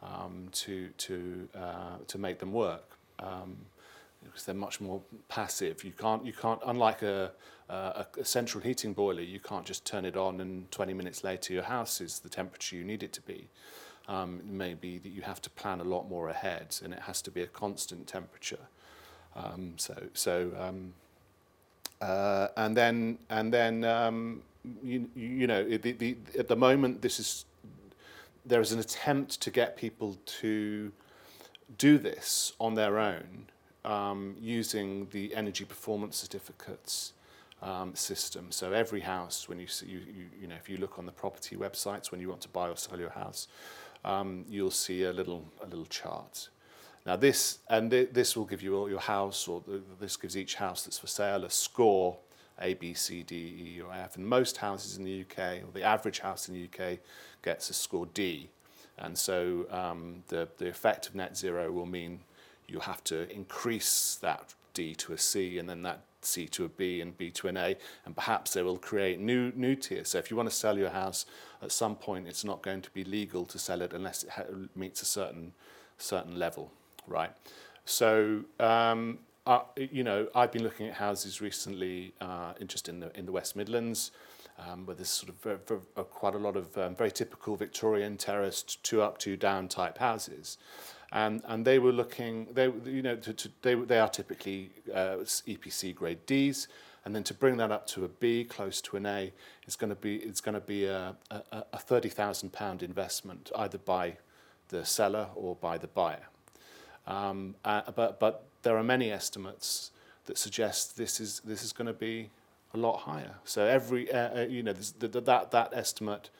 um, 0.01 0.47
to, 0.53 0.89
to, 0.89 1.49
uh, 1.53 1.97
to 2.07 2.17
make 2.17 2.39
them 2.39 2.53
work. 2.53 2.97
Um, 3.19 3.57
because 4.25 4.45
they're 4.45 4.55
much 4.55 4.81
more 4.81 5.01
passive. 5.27 5.83
You 5.83 5.91
can't, 5.91 6.25
you 6.25 6.33
can't 6.33 6.59
unlike 6.65 7.01
a, 7.01 7.31
a, 7.69 8.05
central 8.23 8.63
heating 8.63 8.93
boiler, 8.93 9.21
you 9.21 9.39
can't 9.39 9.65
just 9.65 9.85
turn 9.85 10.05
it 10.05 10.15
on 10.15 10.41
and 10.41 10.69
20 10.71 10.93
minutes 10.93 11.23
later 11.23 11.53
your 11.53 11.63
house 11.63 12.01
is 12.01 12.19
the 12.19 12.29
temperature 12.29 12.75
you 12.75 12.83
need 12.83 13.03
it 13.03 13.13
to 13.13 13.21
be. 13.21 13.47
Um, 14.07 14.39
it 14.39 14.51
may 14.51 14.73
be 14.75 14.97
that 14.99 15.09
you 15.09 15.23
have 15.23 15.41
to 15.41 15.49
plan 15.49 15.79
a 15.79 15.83
lot 15.83 16.07
more 16.09 16.29
ahead 16.29 16.77
and 16.83 16.93
it 16.93 16.99
has 17.01 17.21
to 17.23 17.31
be 17.31 17.41
a 17.41 17.47
constant 17.47 18.07
temperature. 18.07 18.67
Um, 19.35 19.73
so, 19.77 19.95
so 20.13 20.51
um, 20.59 20.93
uh, 22.01 22.49
and 22.55 22.77
then, 22.77 23.17
and 23.29 23.53
then 23.53 23.83
um, 23.83 24.43
you, 24.83 25.09
you 25.15 25.47
know, 25.47 25.63
the, 25.63 25.91
the, 25.91 26.17
at 26.37 26.47
the 26.47 26.55
moment, 26.55 27.01
this 27.01 27.19
is 27.19 27.45
there 28.45 28.61
is 28.61 28.71
an 28.71 28.79
attempt 28.79 29.41
to 29.41 29.49
get 29.49 29.75
people 29.75 30.17
to 30.25 30.91
do 31.77 31.97
this 31.97 32.53
on 32.59 32.75
their 32.75 32.99
own 32.99 33.47
um, 33.85 34.35
using 34.39 35.07
the 35.11 35.33
energy 35.35 35.63
performance 35.63 36.17
certificates 36.17 37.13
um, 37.61 37.95
system. 37.95 38.47
So 38.49 38.73
every 38.73 39.01
house, 39.01 39.47
when 39.47 39.59
you 39.59 39.67
see, 39.67 39.87
you, 39.87 39.99
you, 39.99 40.25
you 40.41 40.47
know, 40.47 40.55
if 40.55 40.69
you 40.69 40.77
look 40.77 40.99
on 40.99 41.05
the 41.05 41.11
property 41.11 41.55
websites 41.55 42.11
when 42.11 42.19
you 42.19 42.29
want 42.29 42.41
to 42.41 42.49
buy 42.49 42.69
or 42.69 42.77
sell 42.77 42.99
your 42.99 43.11
house, 43.11 43.47
um, 44.03 44.45
you'll 44.49 44.71
see 44.71 45.03
a 45.03 45.13
little 45.13 45.45
a 45.63 45.65
little 45.65 45.85
chart. 45.85 46.49
Now 47.05 47.15
this 47.15 47.59
and 47.69 47.91
th 47.91 48.09
this 48.13 48.35
will 48.35 48.45
give 48.45 48.61
you 48.61 48.75
all 48.75 48.89
your 48.89 48.99
house, 48.99 49.47
or 49.47 49.61
the, 49.67 49.81
this 49.99 50.17
gives 50.17 50.35
each 50.35 50.55
house 50.55 50.83
that's 50.83 50.99
for 50.99 51.07
sale 51.07 51.43
a 51.43 51.49
score 51.49 52.17
A, 52.61 52.73
B, 52.75 52.93
C, 52.93 53.23
D, 53.23 53.35
E, 53.35 53.81
or 53.81 53.93
F. 53.93 54.17
And 54.17 54.25
most 54.27 54.57
houses 54.57 54.97
in 54.97 55.03
the 55.03 55.21
UK, 55.21 55.63
or 55.63 55.71
the 55.73 55.83
average 55.83 56.19
house 56.19 56.47
in 56.49 56.53
the 56.55 56.63
UK, 56.69 56.99
gets 57.41 57.69
a 57.69 57.73
score 57.73 58.07
D. 58.13 58.49
And 58.97 59.17
so 59.17 59.65
um, 59.71 60.23
the 60.27 60.47
the 60.57 60.67
effect 60.67 61.07
of 61.07 61.15
net 61.15 61.35
zero 61.37 61.71
will 61.71 61.87
mean 61.87 62.19
you 62.67 62.79
have 62.79 63.03
to 63.05 63.29
increase 63.31 64.17
that 64.21 64.53
D 64.73 64.93
to 64.95 65.13
a 65.13 65.17
C, 65.17 65.57
and 65.57 65.69
then 65.69 65.81
that 65.83 66.01
C 66.21 66.47
to 66.49 66.65
a 66.65 66.69
B 66.69 67.01
and 67.01 67.17
B 67.17 67.31
to 67.31 67.47
an 67.47 67.57
A, 67.57 67.75
and 68.05 68.15
perhaps 68.15 68.53
they 68.53 68.63
will 68.63 68.77
create 68.77 69.19
new 69.19 69.51
new 69.55 69.75
tiers. 69.75 70.09
So 70.09 70.17
if 70.19 70.29
you 70.29 70.37
want 70.37 70.49
to 70.49 70.55
sell 70.55 70.77
your 70.77 70.89
house, 70.89 71.25
at 71.61 71.71
some 71.71 71.95
point 71.95 72.27
it's 72.27 72.43
not 72.43 72.61
going 72.61 72.81
to 72.81 72.91
be 72.91 73.03
legal 73.03 73.45
to 73.45 73.57
sell 73.57 73.81
it 73.81 73.93
unless 73.93 74.23
it 74.23 74.35
meets 74.75 75.01
a 75.01 75.05
certain 75.05 75.53
certain 75.97 76.37
level, 76.37 76.71
right? 77.07 77.31
So 77.85 78.41
um, 78.59 79.19
uh, 79.47 79.59
you 79.77 80.03
know, 80.03 80.27
I've 80.33 80.51
been 80.51 80.63
looking 80.63 80.87
at 80.87 80.95
houses 80.95 81.39
recently, 81.41 82.13
uh, 82.19 82.53
just 82.65 82.89
in 82.89 82.99
the 82.99 83.17
in 83.17 83.25
the 83.25 83.31
West 83.31 83.55
Midlands. 83.55 84.11
Um, 84.57 84.85
where 84.85 84.95
there's 84.95 85.09
sort 85.09 85.27
of 85.27 85.35
very, 85.41 85.57
very, 85.67 85.81
uh, 85.97 86.03
quite 86.03 86.33
a 86.33 86.37
lot 86.37 86.55
of 86.55 86.77
um, 86.77 86.95
very 86.95 87.11
typical 87.11 87.57
Victorian 87.57 88.15
terraced 88.15 88.81
two 88.83 89.01
up, 89.01 89.17
two 89.17 89.35
down 89.35 89.67
type 89.67 89.97
houses 89.97 90.57
and 91.15 91.41
and 91.47 91.65
they 91.65 91.79
were 91.79 91.93
looking 91.93 92.47
they 92.53 92.65
you 92.85 93.01
know 93.01 93.15
to, 93.15 93.33
to, 93.33 93.49
they 93.63 93.73
they 93.73 93.99
are 93.99 94.09
typically 94.09 94.69
uh, 94.93 95.15
EPC 95.47 95.95
grade 95.95 96.23
Ds 96.27 96.67
and 97.05 97.15
then 97.15 97.23
to 97.23 97.35
bring 97.35 97.57
that 97.57 97.71
up 97.71 97.85
to 97.89 98.03
a 98.03 98.07
B, 98.07 98.43
close 98.43 98.81
to 98.81 98.97
an 98.97 99.05
A, 99.05 99.31
is 99.67 99.75
going 99.75 99.91
to 99.91 99.95
be 99.95 100.15
it's 100.17 100.41
going 100.41 100.55
to 100.55 100.61
be 100.61 100.85
a, 100.85 101.15
a, 101.29 101.63
a 101.73 101.77
thirty 101.77 102.09
thousand 102.09 102.51
pound 102.51 102.81
investment 102.81 103.51
either 103.55 103.77
by 103.77 104.17
the 104.69 104.83
seller 104.83 105.27
or 105.35 105.55
by 105.55 105.77
the 105.77 105.87
buyer. 105.87 106.27
Um, 107.05 107.55
uh, 107.63 107.91
but 107.95 108.19
but 108.19 108.45
there 108.63 108.75
are 108.75 108.83
many 108.83 109.11
estimates 109.11 109.91
that 110.25 110.39
suggest 110.39 110.97
this 110.97 111.19
is 111.19 111.41
this 111.45 111.63
is 111.63 111.71
going 111.71 111.87
to 111.87 111.93
be 111.93 112.31
a 112.73 112.77
lot 112.77 113.01
higher. 113.01 113.35
So 113.45 113.65
every 113.65 114.11
uh, 114.11 114.41
uh, 114.41 114.47
you 114.49 114.63
know 114.63 114.73
this, 114.73 114.91
the, 114.91 115.07
the, 115.07 115.21
that 115.21 115.51
that 115.51 115.73
estimate 115.73 116.31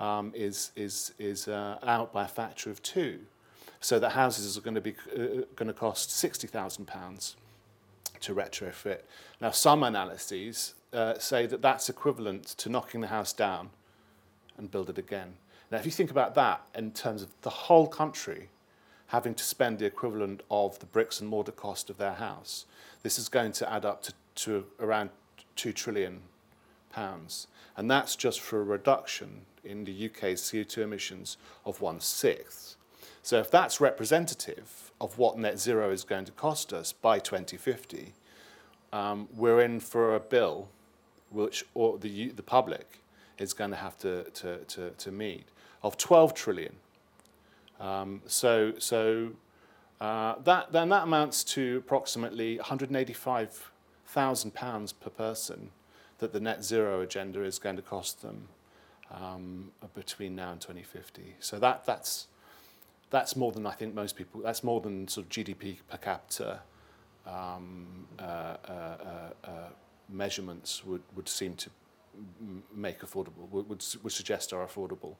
um, 0.00 0.32
is 0.34 0.72
is 0.74 1.14
is 1.20 1.46
uh, 1.46 1.78
out 1.84 2.12
by 2.12 2.24
a 2.24 2.28
factor 2.28 2.70
of 2.70 2.82
two. 2.82 3.20
So 3.80 3.98
that 3.98 4.10
houses 4.10 4.58
are 4.58 4.60
going 4.60 4.74
to 4.74 4.80
be 4.80 4.94
uh, 5.14 5.44
going 5.54 5.68
to 5.68 5.72
cost 5.72 6.10
sixty 6.10 6.46
thousand 6.46 6.86
pounds 6.86 7.36
to 8.20 8.34
retrofit. 8.34 9.02
Now, 9.40 9.50
some 9.50 9.82
analyses 9.82 10.74
uh, 10.92 11.18
say 11.18 11.46
that 11.46 11.62
that's 11.62 11.88
equivalent 11.88 12.44
to 12.58 12.68
knocking 12.68 13.00
the 13.00 13.06
house 13.08 13.32
down 13.32 13.70
and 14.56 14.70
build 14.70 14.90
it 14.90 14.98
again. 14.98 15.34
Now, 15.70 15.78
if 15.78 15.84
you 15.84 15.92
think 15.92 16.10
about 16.10 16.34
that 16.34 16.62
in 16.74 16.92
terms 16.92 17.22
of 17.22 17.28
the 17.42 17.50
whole 17.50 17.86
country 17.86 18.48
having 19.08 19.34
to 19.34 19.44
spend 19.44 19.78
the 19.78 19.86
equivalent 19.86 20.42
of 20.50 20.78
the 20.80 20.86
bricks 20.86 21.20
and 21.20 21.28
mortar 21.28 21.52
cost 21.52 21.90
of 21.90 21.98
their 21.98 22.14
house, 22.14 22.66
this 23.02 23.18
is 23.18 23.28
going 23.28 23.52
to 23.52 23.72
add 23.72 23.84
up 23.84 24.02
to, 24.02 24.12
to 24.34 24.66
around 24.80 25.10
two 25.56 25.72
trillion 25.72 26.20
pounds. 26.90 27.46
And 27.76 27.90
that's 27.90 28.16
just 28.16 28.40
for 28.40 28.60
a 28.60 28.64
reduction 28.64 29.42
in 29.64 29.84
the 29.84 30.06
UK's 30.06 30.42
CO2 30.42 30.78
emissions 30.78 31.36
of 31.64 31.80
one 31.80 32.00
sixth. 32.00 32.76
So 33.28 33.38
if 33.38 33.50
that's 33.50 33.78
representative 33.78 34.90
of 35.02 35.18
what 35.18 35.36
net 35.36 35.58
zero 35.60 35.90
is 35.90 36.02
going 36.02 36.24
to 36.24 36.32
cost 36.32 36.72
us 36.72 36.94
by 36.94 37.18
2050, 37.18 38.14
um, 38.90 39.28
we're 39.36 39.60
in 39.60 39.80
for 39.80 40.14
a 40.14 40.18
bill 40.18 40.68
which 41.28 41.62
or 41.74 41.98
the, 41.98 42.30
the 42.30 42.42
public 42.42 43.00
is 43.36 43.52
going 43.52 43.70
to 43.72 43.76
have 43.76 43.98
to, 43.98 44.24
to, 44.30 44.64
to, 44.64 44.92
to 44.92 45.12
meet 45.12 45.44
of 45.82 45.98
12 45.98 46.32
trillion. 46.32 46.76
Um, 47.78 48.22
so 48.26 48.72
so 48.78 49.32
uh, 50.00 50.36
that, 50.44 50.72
then 50.72 50.88
that 50.88 51.02
amounts 51.02 51.44
to 51.52 51.82
approximately 51.84 52.56
185,000 52.56 54.54
pounds 54.54 54.92
per 54.94 55.10
person 55.10 55.70
that 56.16 56.32
the 56.32 56.40
net 56.40 56.64
zero 56.64 57.02
agenda 57.02 57.42
is 57.42 57.58
going 57.58 57.76
to 57.76 57.82
cost 57.82 58.22
them 58.22 58.48
um, 59.10 59.72
between 59.94 60.34
now 60.34 60.52
and 60.52 60.62
2050. 60.62 61.34
So 61.40 61.58
that, 61.58 61.84
that's, 61.84 62.28
that's 63.10 63.36
more 63.36 63.52
than 63.52 63.66
I 63.66 63.72
think 63.72 63.94
most 63.94 64.16
people, 64.16 64.42
that's 64.42 64.62
more 64.62 64.80
than 64.80 65.08
sort 65.08 65.26
of 65.26 65.30
GDP 65.30 65.78
per 65.88 65.96
capita 65.96 66.60
um, 67.26 68.06
uh, 68.18 68.22
uh, 68.22 68.56
uh, 68.72 69.06
uh, 69.44 69.50
measurements 70.08 70.84
would, 70.84 71.02
would 71.14 71.28
seem 71.28 71.54
to 71.56 71.70
make 72.74 73.00
affordable, 73.00 73.48
would, 73.50 73.68
would, 73.68 73.84
would 74.02 74.12
suggest 74.12 74.52
are 74.52 74.66
affordable. 74.66 75.16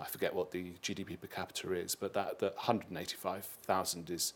I 0.00 0.06
forget 0.06 0.34
what 0.34 0.52
the 0.52 0.72
GDP 0.82 1.20
per 1.20 1.26
capita 1.26 1.72
is, 1.72 1.94
but 1.94 2.14
that, 2.14 2.38
that 2.38 2.56
185,000 2.56 4.10
is, 4.10 4.32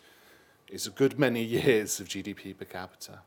is 0.69 0.87
a 0.87 0.91
good 0.91 1.19
many 1.19 1.43
years 1.61 2.01
of 2.01 2.09
GDP 2.09 2.57
per 2.57 2.65
capita. 2.65 3.21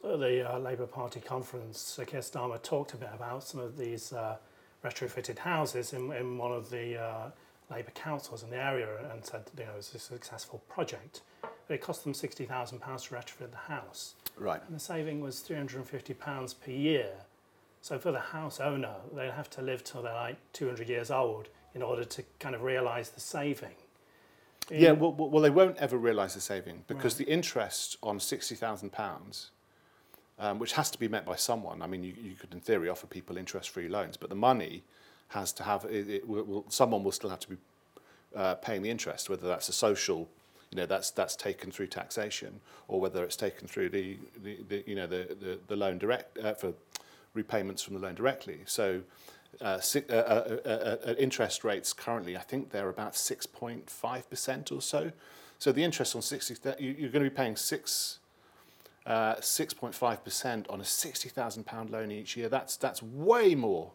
So 0.00 0.14
at 0.14 0.20
the 0.20 0.54
uh, 0.54 0.58
Labour 0.58 0.86
Party 0.86 1.20
conference, 1.20 1.80
Sir 1.80 2.04
Keir 2.04 2.20
Starmer 2.20 2.62
talked 2.62 2.92
a 2.92 2.96
bit 2.96 3.10
about 3.14 3.44
some 3.44 3.60
of 3.60 3.76
these 3.78 4.12
uh, 4.12 4.36
retrofitted 4.84 5.38
houses 5.38 5.92
in, 5.92 6.12
in 6.12 6.36
one 6.36 6.52
of 6.52 6.70
the 6.70 7.32
Labour 7.72 7.90
councils 7.94 8.42
in 8.42 8.50
the 8.50 8.56
area 8.62 8.88
and 9.12 9.24
said 9.24 9.42
you 9.58 9.64
know, 9.64 9.72
it 9.72 9.76
was 9.76 9.94
a 9.94 9.98
successful 9.98 10.62
project. 10.68 11.22
But 11.68 11.74
it 11.74 11.80
cost 11.80 12.04
them 12.04 12.12
£60,000 12.12 12.48
to 12.48 13.14
retrofit 13.14 13.50
the 13.50 13.72
house. 13.72 14.14
Right. 14.36 14.60
And 14.66 14.76
the 14.76 14.80
saving 14.80 15.20
was 15.20 15.44
£350 15.48 16.54
per 16.64 16.70
year. 16.70 17.12
So 17.80 17.98
for 17.98 18.12
the 18.12 18.20
house 18.20 18.60
owner, 18.60 18.94
they'd 19.14 19.30
have 19.30 19.50
to 19.50 19.62
live 19.62 19.82
till 19.84 20.02
they're 20.02 20.14
like 20.14 20.36
200 20.52 20.88
years 20.88 21.10
old 21.10 21.48
in 21.74 21.82
order 21.82 22.04
to 22.04 22.22
kind 22.38 22.54
of 22.54 22.62
realise 22.62 23.08
the 23.08 23.20
saving. 23.20 23.74
Yeah, 24.70 24.92
well, 24.92 25.12
well, 25.12 25.42
they 25.42 25.50
won't 25.50 25.76
ever 25.78 25.98
realise 25.98 26.34
the 26.34 26.40
saving 26.40 26.84
because 26.86 27.18
Right. 27.18 27.26
the 27.26 27.32
interest 27.32 27.96
on 28.02 28.18
£60,000, 28.18 29.50
um, 30.38 30.58
which 30.58 30.72
has 30.74 30.90
to 30.90 30.98
be 30.98 31.08
met 31.08 31.26
by 31.26 31.36
someone, 31.36 31.82
I 31.82 31.86
mean, 31.86 32.04
you, 32.04 32.14
you 32.20 32.34
could 32.36 32.52
in 32.52 32.60
theory 32.60 32.88
offer 32.88 33.06
people 33.06 33.36
interest-free 33.36 33.88
loans, 33.88 34.16
but 34.16 34.30
the 34.30 34.36
money 34.36 34.84
has 35.32 35.52
to 35.54 35.62
have, 35.62 35.84
it, 35.84 36.08
it 36.08 36.28
will, 36.28 36.64
someone 36.68 37.02
will 37.04 37.12
still 37.12 37.30
have 37.30 37.40
to 37.40 37.48
be 37.50 37.56
uh, 38.36 38.54
paying 38.56 38.82
the 38.82 38.90
interest, 38.90 39.28
whether 39.28 39.46
that's 39.48 39.68
a 39.68 39.72
social, 39.72 40.28
you 40.70 40.76
know, 40.76 40.86
that's, 40.86 41.10
that's 41.10 41.36
taken 41.36 41.70
through 41.70 41.86
taxation, 41.88 42.60
or 42.88 43.00
whether 43.00 43.22
it's 43.24 43.36
taken 43.36 43.68
through 43.68 43.88
the, 43.90 44.16
the, 44.42 44.58
the 44.68 44.84
you 44.86 44.94
know, 44.94 45.06
the, 45.06 45.36
the, 45.40 45.58
the 45.68 45.76
loan 45.76 45.98
direct, 45.98 46.38
uh, 46.38 46.54
for 46.54 46.72
repayments 47.34 47.82
from 47.82 47.94
the 47.94 48.00
loan 48.00 48.14
directly. 48.14 48.60
So 48.66 49.02
uh, 49.60 49.80
si- 49.80 50.04
uh, 50.08 50.14
uh, 50.14 50.58
uh, 50.64 50.68
uh, 50.68 50.96
uh, 51.10 51.14
interest 51.18 51.64
rates 51.64 51.92
currently, 51.92 52.36
I 52.36 52.40
think 52.40 52.70
they're 52.70 52.88
about 52.88 53.12
6.5% 53.14 54.72
or 54.72 54.80
so. 54.80 55.12
So 55.58 55.72
the 55.72 55.84
interest 55.84 56.16
on 56.16 56.22
60, 56.22 56.54
th- 56.54 56.80
you- 56.80 56.96
you're 56.98 57.10
going 57.10 57.24
to 57.24 57.30
be 57.30 57.36
paying 57.36 57.56
six, 57.56 58.18
uh, 59.06 59.36
6.5% 59.36 60.70
on 60.70 60.80
a 60.80 60.84
60,000 60.84 61.64
pound 61.64 61.90
loan 61.90 62.10
each 62.10 62.36
year. 62.36 62.48
That's, 62.48 62.76
that's 62.76 63.02
way 63.02 63.54
more 63.54 63.92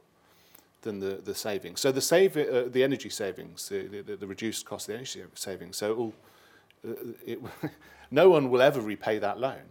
than 0.81 0.99
the, 0.99 1.19
the 1.23 1.35
savings. 1.35 1.81
So 1.81 1.91
the, 1.91 2.01
save, 2.01 2.37
uh, 2.37 2.63
the 2.67 2.83
energy 2.83 3.09
savings, 3.09 3.69
the, 3.69 3.87
the, 4.01 4.15
the 4.15 4.27
reduced 4.27 4.65
cost 4.65 4.87
of 4.87 4.93
the 4.93 4.95
energy 4.95 5.23
savings, 5.33 5.77
so 5.77 5.91
it 5.91 5.97
will, 5.97 6.13
uh, 6.87 7.13
it, 7.25 7.39
no 8.11 8.29
one 8.29 8.49
will 8.49 8.61
ever 8.61 8.79
repay 8.79 9.19
that 9.19 9.39
loan 9.39 9.63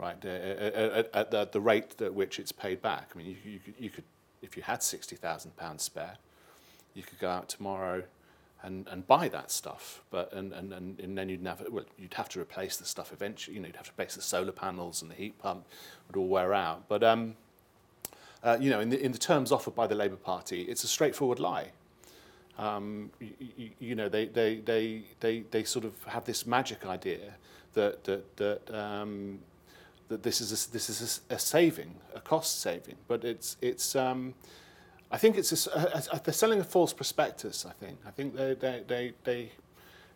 right, 0.00 0.16
uh, 0.24 0.28
at, 0.28 1.34
at 1.34 1.52
the, 1.52 1.60
rate 1.60 2.00
at 2.00 2.14
which 2.14 2.38
it's 2.38 2.52
paid 2.52 2.80
back. 2.80 3.10
I 3.14 3.18
mean, 3.18 3.26
you, 3.26 3.36
you, 3.44 3.60
you 3.78 3.90
could, 3.90 4.04
if 4.42 4.56
you 4.56 4.62
had 4.62 4.80
£60,000 4.80 5.80
spare, 5.80 6.16
you 6.94 7.02
could 7.02 7.18
go 7.18 7.28
out 7.28 7.48
tomorrow 7.48 8.02
and, 8.62 8.88
and 8.88 9.06
buy 9.06 9.28
that 9.28 9.50
stuff. 9.50 10.02
But, 10.10 10.32
and, 10.32 10.52
and, 10.52 10.72
and, 10.72 10.98
and 10.98 11.16
then 11.16 11.28
you'd, 11.28 11.42
never, 11.42 11.64
well, 11.70 11.84
you'd 11.98 12.14
have 12.14 12.28
to 12.30 12.40
replace 12.40 12.78
the 12.78 12.86
stuff 12.86 13.12
eventually. 13.12 13.56
You 13.56 13.62
know, 13.62 13.66
you'd 13.66 13.76
have 13.76 13.86
to 13.86 13.92
replace 13.92 14.14
the 14.14 14.22
solar 14.22 14.52
panels 14.52 15.02
and 15.02 15.10
the 15.10 15.14
heat 15.14 15.38
pump 15.38 15.66
would 16.08 16.18
all 16.18 16.28
wear 16.28 16.54
out. 16.54 16.88
But, 16.88 17.04
um, 17.04 17.36
uh, 18.42 18.56
you 18.60 18.70
know, 18.70 18.80
in 18.80 18.90
the, 18.90 19.00
in 19.04 19.12
the 19.12 19.18
terms 19.18 19.52
offered 19.52 19.74
by 19.74 19.86
the 19.86 19.94
Labour 19.94 20.16
Party, 20.16 20.62
it's 20.62 20.84
a 20.84 20.88
straightforward 20.88 21.38
lie. 21.38 21.68
Um, 22.58 23.10
you, 23.20 23.70
you, 23.78 23.94
know, 23.94 24.08
they, 24.08 24.26
they, 24.26 24.56
they, 24.56 25.02
they, 25.20 25.40
they 25.50 25.64
sort 25.64 25.84
of 25.84 25.92
have 26.04 26.24
this 26.24 26.46
magic 26.46 26.84
idea 26.84 27.34
that, 27.74 28.04
that, 28.04 28.36
that 28.36 28.74
um, 28.74 29.38
that 30.10 30.22
this 30.22 30.40
is 30.40 30.50
a, 30.52 30.72
this 30.72 30.90
is 30.90 31.22
a, 31.30 31.34
a 31.34 31.38
saving, 31.38 31.94
a 32.14 32.20
cost 32.20 32.60
saving, 32.60 32.96
but 33.08 33.24
it's 33.24 33.56
it's. 33.62 33.96
Um, 33.96 34.34
I 35.12 35.16
think 35.18 35.38
it's 35.38 35.66
a, 35.66 36.02
a- 36.12 36.20
they're 36.22 36.34
selling 36.34 36.60
a 36.60 36.64
false 36.64 36.92
prospectus. 36.92 37.64
I 37.64 37.72
think 37.72 37.98
I 38.06 38.10
think 38.10 38.36
they 38.36 38.54
they 38.54 38.82
they. 38.86 39.12
they 39.24 39.40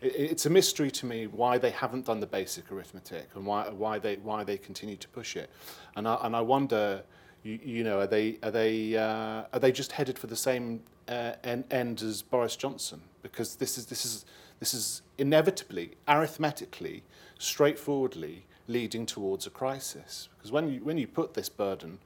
it, 0.00 0.32
it's 0.32 0.46
a 0.46 0.50
mystery 0.50 0.90
to 0.90 1.06
me 1.06 1.28
why 1.28 1.58
they 1.58 1.70
haven't 1.70 2.06
done 2.06 2.18
the 2.20 2.26
basic 2.26 2.70
arithmetic 2.72 3.28
and 3.36 3.46
why 3.46 3.68
why 3.70 3.98
they 4.00 4.16
why 4.16 4.42
they 4.44 4.58
continue 4.58 4.96
to 4.96 5.08
push 5.08 5.36
it, 5.36 5.48
and 5.96 6.06
I, 6.06 6.18
and 6.22 6.34
I 6.36 6.40
wonder, 6.40 7.02
you, 7.44 7.60
you 7.62 7.84
know, 7.84 8.00
are 8.00 8.06
they 8.06 8.38
are 8.42 8.50
they 8.50 8.96
uh, 8.96 9.44
are 9.52 9.60
they 9.60 9.70
just 9.70 9.92
headed 9.92 10.18
for 10.18 10.26
the 10.26 10.36
same 10.36 10.80
uh, 11.08 11.32
end, 11.44 11.64
end 11.70 12.02
as 12.02 12.22
Boris 12.22 12.56
Johnson? 12.56 13.02
Because 13.22 13.56
this 13.56 13.78
is 13.78 13.86
this 13.86 14.04
is 14.04 14.24
this 14.60 14.74
is 14.74 15.02
inevitably, 15.18 15.92
arithmetically, 16.08 17.02
straightforwardly 17.38 18.44
leading 18.66 19.04
towards 19.06 19.46
a 19.46 19.50
crisis. 19.50 20.28
Because 20.36 20.50
when 20.50 20.72
you, 20.72 20.80
when 20.82 20.96
you 20.96 21.06
put 21.06 21.34
this 21.34 21.48
burden 21.48 21.98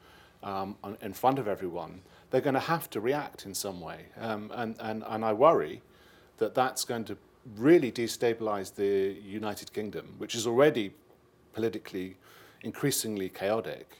um, 0.42 0.76
on, 0.82 0.96
in 1.00 1.12
front 1.12 1.38
of 1.38 1.46
everyone, 1.46 2.00
they're 2.30 2.40
going 2.40 2.54
to 2.54 2.60
have 2.60 2.90
to 2.90 3.00
react 3.00 3.46
in 3.46 3.54
some 3.54 3.80
way. 3.80 4.06
Um, 4.18 4.50
and, 4.54 4.76
and, 4.80 5.04
and 5.06 5.24
I 5.24 5.32
worry 5.32 5.82
that 6.38 6.54
that's 6.54 6.84
going 6.84 7.04
to 7.04 7.16
really 7.56 7.92
destabilize 7.92 8.74
the 8.74 9.16
United 9.24 9.72
Kingdom, 9.72 10.14
which 10.18 10.34
is 10.34 10.46
already 10.46 10.92
politically 11.52 12.16
increasingly 12.62 13.28
chaotic. 13.28 13.98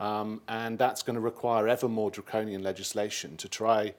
Um, 0.00 0.40
and 0.48 0.78
that's 0.78 1.02
going 1.02 1.14
to 1.14 1.20
require 1.20 1.66
ever 1.68 1.88
more 1.88 2.10
draconian 2.10 2.62
legislation 2.62 3.36
to 3.38 3.48
try 3.48 3.94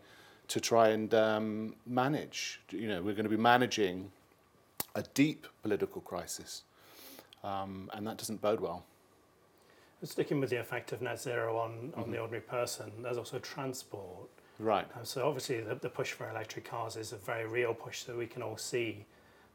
to 0.47 0.59
try 0.59 0.89
and 0.89 1.13
um, 1.13 1.75
manage. 1.85 2.61
You 2.71 2.87
know, 2.87 3.01
we're 3.01 3.13
going 3.13 3.25
to 3.25 3.29
be 3.29 3.37
managing 3.37 4.11
a 4.95 5.03
deep 5.13 5.45
political 5.61 6.01
crisis, 6.01 6.63
um, 7.43 7.89
and 7.93 8.07
that 8.07 8.17
doesn't 8.17 8.41
bode 8.41 8.59
well. 8.59 8.83
Sticking 10.01 10.39
with 10.39 10.49
the 10.49 10.59
effect 10.59 10.91
of 10.93 11.01
net 11.01 11.19
zero 11.19 11.57
on, 11.57 11.71
on 11.95 12.03
Mm-hmm. 12.03 12.11
the 12.11 12.19
ordinary 12.19 12.41
person, 12.41 12.91
there's 13.03 13.17
also 13.17 13.37
transport. 13.39 14.29
Right. 14.57 14.87
So 15.03 15.27
obviously 15.27 15.59
the, 15.61 15.75
the 15.75 15.89
push 15.89 16.13
for 16.13 16.29
electric 16.29 16.65
cars 16.65 16.95
is 16.95 17.11
a 17.11 17.17
very 17.17 17.45
real 17.45 17.73
push 17.73 18.03
that 18.03 18.17
we 18.17 18.25
can 18.25 18.41
all 18.41 18.57
see. 18.57 19.05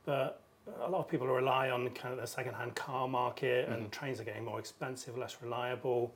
But 0.04 0.40
a 0.82 0.88
lot 0.88 0.98
of 1.00 1.08
people 1.08 1.26
rely 1.26 1.70
on 1.70 1.88
kind 1.90 2.14
of 2.14 2.20
the 2.20 2.26
second-hand 2.26 2.74
car 2.74 3.08
market 3.08 3.68
and 3.68 3.90
trains 3.90 4.20
are 4.20 4.24
getting 4.24 4.44
more 4.44 4.58
expensive, 4.58 5.16
less 5.18 5.38
reliable. 5.42 6.12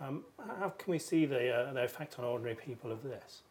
Um, 0.00 0.24
how 0.60 0.70
can 0.70 0.90
we 0.90 0.98
see 0.98 1.24
the, 1.24 1.50
uh, 1.50 1.72
the 1.72 1.84
effect 1.84 2.18
on 2.18 2.24
ordinary 2.24 2.56
people 2.56 2.90
of 2.90 3.02
this? 3.02 3.42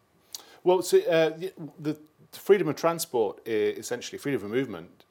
Well, 0.62 0.82
so, 0.82 0.98
uh, 1.00 1.38
the 1.78 1.96
freedom 2.32 2.68
of 2.68 2.76
transport, 2.76 3.46
essentially 3.46 4.18
freedom 4.18 4.44
of 4.44 4.50
movement, 4.50 5.04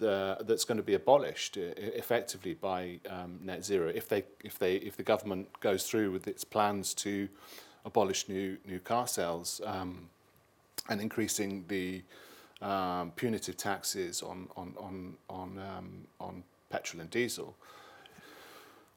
the, 0.00 0.38
that's 0.40 0.64
going 0.64 0.78
to 0.78 0.82
be 0.82 0.94
abolished 0.94 1.56
effectively 1.56 2.54
by 2.54 2.98
um, 3.08 3.38
net 3.42 3.64
zero 3.64 3.88
if 3.94 4.08
they 4.08 4.24
if 4.42 4.58
they 4.58 4.76
if 4.76 4.96
the 4.96 5.02
government 5.02 5.48
goes 5.60 5.84
through 5.84 6.10
with 6.10 6.26
its 6.26 6.42
plans 6.42 6.94
to 6.94 7.28
abolish 7.84 8.28
new 8.28 8.56
new 8.66 8.80
car 8.80 9.06
sales 9.06 9.60
um, 9.64 10.08
and 10.88 11.00
increasing 11.00 11.64
the 11.68 12.02
um, 12.62 13.12
punitive 13.14 13.56
taxes 13.56 14.22
on 14.22 14.48
on 14.56 14.74
on 14.78 15.16
on 15.28 15.58
um, 15.58 16.06
on 16.18 16.42
petrol 16.70 17.02
and 17.02 17.10
diesel. 17.10 17.54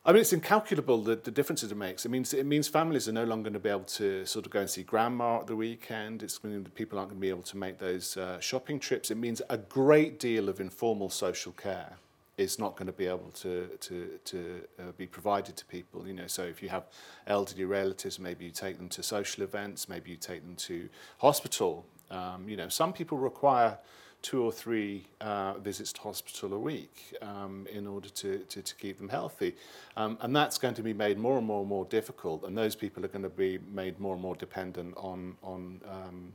I 0.05 0.12
mean, 0.12 0.19
it's 0.19 0.33
incalculable 0.33 1.01
the, 1.01 1.15
the 1.15 1.31
differences 1.31 1.72
it 1.72 1.77
makes. 1.77 2.05
It 2.05 2.10
means 2.10 2.33
it 2.33 2.45
means 2.45 2.67
families 2.67 3.07
are 3.07 3.13
no 3.13 3.24
longer 3.24 3.43
going 3.43 3.53
to 3.53 3.60
be 3.60 3.69
able 3.69 3.86
to 3.86 4.25
sort 4.25 4.45
of 4.45 4.51
go 4.51 4.60
and 4.60 4.69
see 4.69 4.83
grandma 4.83 5.39
at 5.39 5.48
the 5.48 5.55
weekend. 5.55 6.24
It's 6.24 6.43
meaning 6.43 6.63
that 6.63 6.75
people 6.75 7.00
aren't 7.00 7.12
going 7.12 7.19
to 7.19 7.22
be 7.22 7.29
able 7.29 7.43
to 7.43 7.57
make 7.57 7.79
those 7.79 8.17
uh, 8.17 8.38
shopping 8.41 8.79
trips. 8.79 9.12
It 9.12 9.15
means 9.15 9.41
a 9.50 9.57
great 9.57 10.19
deal 10.19 10.50
of 10.50 10.60
informal 10.60 11.10
social 11.10 11.53
care 11.53 11.93
is 12.36 12.60
not 12.60 12.75
going 12.75 12.88
to 12.88 12.93
be 12.93 13.05
able 13.07 13.31
to 13.36 13.67
to 13.79 14.19
to 14.25 14.62
uh, 14.77 14.91
be 14.98 15.07
provided 15.07 15.55
to 15.55 15.65
people. 15.65 16.05
You 16.05 16.13
know, 16.13 16.27
so 16.27 16.43
if 16.43 16.62
you 16.62 16.67
have 16.67 16.83
elderly 17.25 17.63
relatives, 17.63 18.19
maybe 18.19 18.43
you 18.43 18.51
take 18.51 18.77
them 18.77 18.89
to 18.89 19.03
social 19.03 19.41
events, 19.41 19.88
maybe 19.88 20.12
you 20.12 20.17
take 20.17 20.41
them 20.41 20.55
to 20.55 20.89
hospital. 21.19 21.86
Um, 22.12 22.50
you 22.50 22.57
know, 22.57 22.67
some 22.67 22.91
people 22.91 23.17
require 23.17 23.77
two 24.24 24.42
or 24.42 24.51
three 24.51 25.06
uh, 25.22 25.53
visits 25.56 25.94
to 25.94 26.01
hospital 26.01 26.53
a 26.53 26.60
week 26.60 27.13
um, 27.22 27.68
in 27.72 27.86
order 27.86 28.10
to, 28.10 28.39
to, 28.39 28.62
to 28.62 28.75
keep 28.75 28.98
them 28.98 29.10
healthy. 29.10 29.53
Um, 29.98 30.18
and 30.22 30.36
that's 30.36 30.58
going 30.58 30.74
to 30.75 30.82
be 30.82 30.94
made 30.94 31.20
more 31.20 31.38
and 31.38 31.46
more 31.46 31.60
and 31.60 31.70
more 31.70 31.86
difficult, 31.86 32.46
and 32.46 32.58
those 32.58 32.74
people 32.75 33.06
are 33.06 33.10
going 33.10 33.24
to 33.24 33.30
be 33.30 33.60
made 33.72 34.00
more 34.00 34.13
and 34.13 34.22
more 34.22 34.36
dependent 34.36 34.96
on, 34.98 35.36
on, 35.44 35.82
um, 35.88 36.34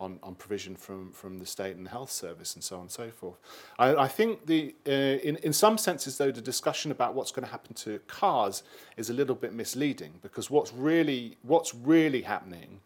on, 0.00 0.18
on 0.22 0.34
provision 0.34 0.74
from, 0.74 1.12
from 1.12 1.38
the 1.38 1.46
state 1.46 1.76
and 1.76 1.86
the 1.86 1.90
health 1.90 2.10
service 2.10 2.54
and 2.54 2.62
so 2.62 2.76
on 2.76 2.82
and 2.82 2.90
so 2.90 3.08
forth. 3.10 3.38
I, 3.78 3.94
I 3.94 4.08
think 4.08 4.46
the, 4.46 4.74
uh, 4.86 4.90
in, 4.90 5.36
in 5.36 5.52
some 5.52 5.78
senses, 5.78 6.18
though, 6.18 6.32
the 6.32 6.42
discussion 6.42 6.90
about 6.90 7.14
what's 7.14 7.30
going 7.30 7.44
to 7.44 7.50
happen 7.50 7.74
to 7.74 8.00
cars 8.08 8.64
is 8.96 9.10
a 9.10 9.14
little 9.14 9.36
bit 9.36 9.52
misleading 9.54 10.14
because 10.22 10.50
what's 10.50 10.72
really, 10.72 11.36
what's 11.42 11.72
really 11.72 12.22
happening 12.22 12.80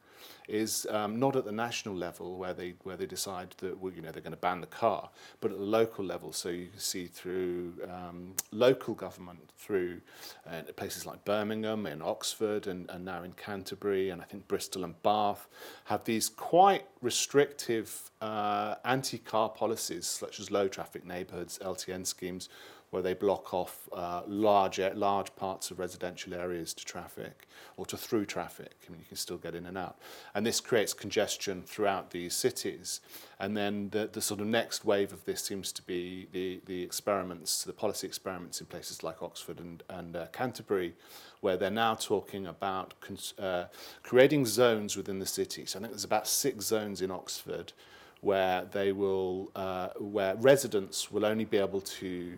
is 0.49 0.87
um, 0.91 1.19
not 1.19 1.37
at 1.37 1.45
the 1.45 1.53
national 1.53 1.95
level 1.95 2.37
where 2.37 2.55
they 2.55 2.75
where 2.83 2.97
they 2.97 3.07
decide 3.07 3.55
that 3.59 3.79
well, 3.79 3.93
you 3.93 4.03
know 4.03 4.11
they're 4.11 4.23
going 4.23 4.33
to 4.33 4.37
ban 4.37 4.61
the 4.61 4.67
car, 4.67 5.11
but 5.41 5.51
at 5.51 5.59
the 5.59 5.65
local 5.65 6.05
level. 6.05 6.33
So 6.33 6.49
you 6.49 6.69
can 6.69 6.79
see 6.81 7.07
through 7.07 7.75
um, 7.91 8.35
local 8.51 8.95
government, 8.95 9.51
through 9.57 10.01
uh, 10.47 10.63
places 10.77 11.07
like 11.07 11.25
Birmingham 11.25 11.87
and 11.87 12.03
Oxford, 12.03 12.67
and, 12.67 12.89
and 12.91 13.05
now 13.05 13.23
in 13.23 13.33
Canterbury, 13.33 14.11
and 14.11 14.21
I 14.21 14.25
think 14.25 14.49
Bristol 14.49 14.85
and 14.85 15.01
Bath 15.03 15.49
have 15.85 16.05
these 16.05 16.29
quite 16.29 16.87
restrictive 17.01 18.11
uh, 18.21 18.77
anti-car 18.85 19.49
policies, 19.49 20.07
such 20.07 20.41
as 20.41 20.51
low 20.51 20.69
traffic 20.69 21.05
neighbourhoods, 21.05 21.59
LTN 21.59 22.07
schemes, 22.07 22.49
where 22.93 23.03
they 23.03 23.15
block 23.15 23.55
off 23.55 23.89
uh, 23.91 24.21
large, 24.27 24.79
large 24.95 25.35
parts 25.35 25.71
of 25.71 25.79
residential 25.79 26.35
areas 26.35 26.75
to 26.75 26.85
traffic 26.85 27.49
or 27.79 27.87
to 27.87 27.97
through 27.97 28.27
traffic. 28.27 28.75
I 28.87 28.93
mean, 28.93 29.01
you 29.01 29.07
can 29.09 29.17
still 29.17 29.39
get 29.39 29.55
in 29.55 29.65
and 29.65 29.79
out. 29.79 29.97
And 30.35 30.45
this 30.45 30.61
creates 30.61 30.93
congestion 30.93 31.63
throughout 31.63 32.11
these 32.11 32.35
cities. 32.35 33.01
And 33.41 33.57
then 33.57 33.89
the, 33.93 34.11
the 34.13 34.21
sort 34.21 34.43
of 34.43 34.47
next 34.47 34.85
wave 34.85 35.11
of 35.15 35.25
this 35.25 35.43
seems 35.43 35.73
to 35.73 35.83
be 35.83 36.29
the, 36.33 36.61
the 36.67 36.83
experiments, 36.83 37.65
the 37.65 37.73
policy 37.73 38.07
experiments 38.07 38.61
in 38.61 38.67
places 38.67 39.03
like 39.03 39.23
Oxford 39.23 39.59
and, 39.59 39.83
and 39.89 40.15
uh, 40.15 40.27
Canterbury, 40.27 40.93
where 41.41 41.57
they're 41.57 41.71
now 41.71 41.95
talking 41.95 42.47
about 42.47 42.93
uh, 43.39 43.65
creating 44.03 44.45
zones 44.45 44.99
within 44.99 45.19
the 45.19 45.25
city. 45.25 45.65
So 45.65 45.79
I 45.79 45.81
think 45.81 45.95
there's 45.95 46.05
about 46.05 46.29
six 46.29 46.67
zones 46.67 47.01
in 47.01 47.11
Oxford 47.11 47.73
where 48.21 48.67
they 48.71 48.93
will, 48.93 49.51
uh, 49.57 49.89
where 49.99 50.35
residents 50.37 51.11
will 51.11 51.25
only 51.25 51.47
be 51.47 51.57
able 51.57 51.81
to 51.81 52.37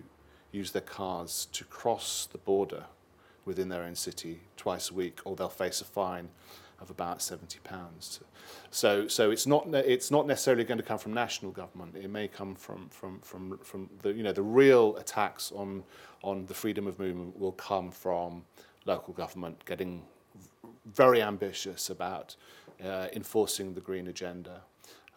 use 0.54 0.70
their 0.70 0.82
cars 0.82 1.48
to 1.52 1.64
cross 1.64 2.28
the 2.30 2.38
border 2.38 2.84
within 3.44 3.68
their 3.68 3.82
own 3.82 3.94
city 3.94 4.40
twice 4.56 4.90
a 4.90 4.94
week, 4.94 5.20
or 5.24 5.36
they'll 5.36 5.48
face 5.48 5.80
a 5.80 5.84
fine 5.84 6.28
of 6.80 6.90
about 6.90 7.22
70 7.22 7.58
pounds. 7.64 8.20
So, 8.70 9.08
so 9.08 9.30
it's 9.30 9.46
not 9.46 9.72
it's 9.74 10.10
not 10.10 10.26
necessarily 10.26 10.64
going 10.64 10.78
to 10.78 10.84
come 10.84 10.98
from 10.98 11.14
national 11.14 11.52
government. 11.52 11.96
It 11.96 12.10
may 12.10 12.28
come 12.28 12.54
from 12.54 12.88
from 12.88 13.20
from 13.20 13.58
from 13.58 13.88
the 14.02 14.12
you 14.12 14.22
know 14.22 14.32
the 14.32 14.42
real 14.42 14.96
attacks 14.96 15.52
on 15.52 15.82
on 16.22 16.46
the 16.46 16.54
freedom 16.54 16.86
of 16.86 16.98
movement 16.98 17.38
will 17.38 17.52
come 17.52 17.90
from 17.90 18.44
local 18.86 19.14
government 19.14 19.64
getting 19.64 20.02
very 20.86 21.22
ambitious 21.22 21.90
about 21.90 22.36
uh, 22.84 23.08
enforcing 23.14 23.74
the 23.74 23.80
green 23.80 24.08
agenda. 24.08 24.60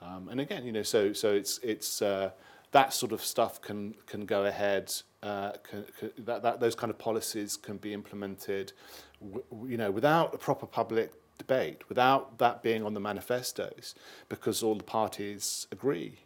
Um, 0.02 0.30
and 0.30 0.40
again, 0.40 0.66
you 0.66 0.72
know, 0.72 0.84
so 0.84 1.14
so 1.14 1.34
it's 1.34 1.60
it's 1.64 2.02
uh, 2.02 2.32
that 2.72 2.94
sort 2.94 3.12
of 3.12 3.24
stuff 3.24 3.62
can 3.62 3.96
can 4.06 4.26
go 4.26 4.46
ahead 4.46 4.94
uh, 5.24 5.54
can, 5.70 5.86
can, 6.00 6.12
that, 6.20 6.44
that 6.44 6.60
those 6.60 6.76
kind 6.76 6.90
of 6.90 6.98
policies 6.98 7.58
can 7.58 7.78
be 7.78 7.94
implemented, 7.94 8.74
w- 9.22 9.44
you 9.72 9.78
know, 9.78 9.92
without 9.92 10.34
a 10.34 10.38
proper 10.38 10.66
public 10.66 11.12
debate, 11.38 11.82
without 11.90 12.38
that 12.38 12.64
being 12.64 12.84
on 12.84 12.94
the 12.94 13.00
manifestos, 13.00 13.96
because 14.30 14.64
all 14.64 14.76
the 14.76 14.84
parties 14.84 15.68
agree 15.72 16.20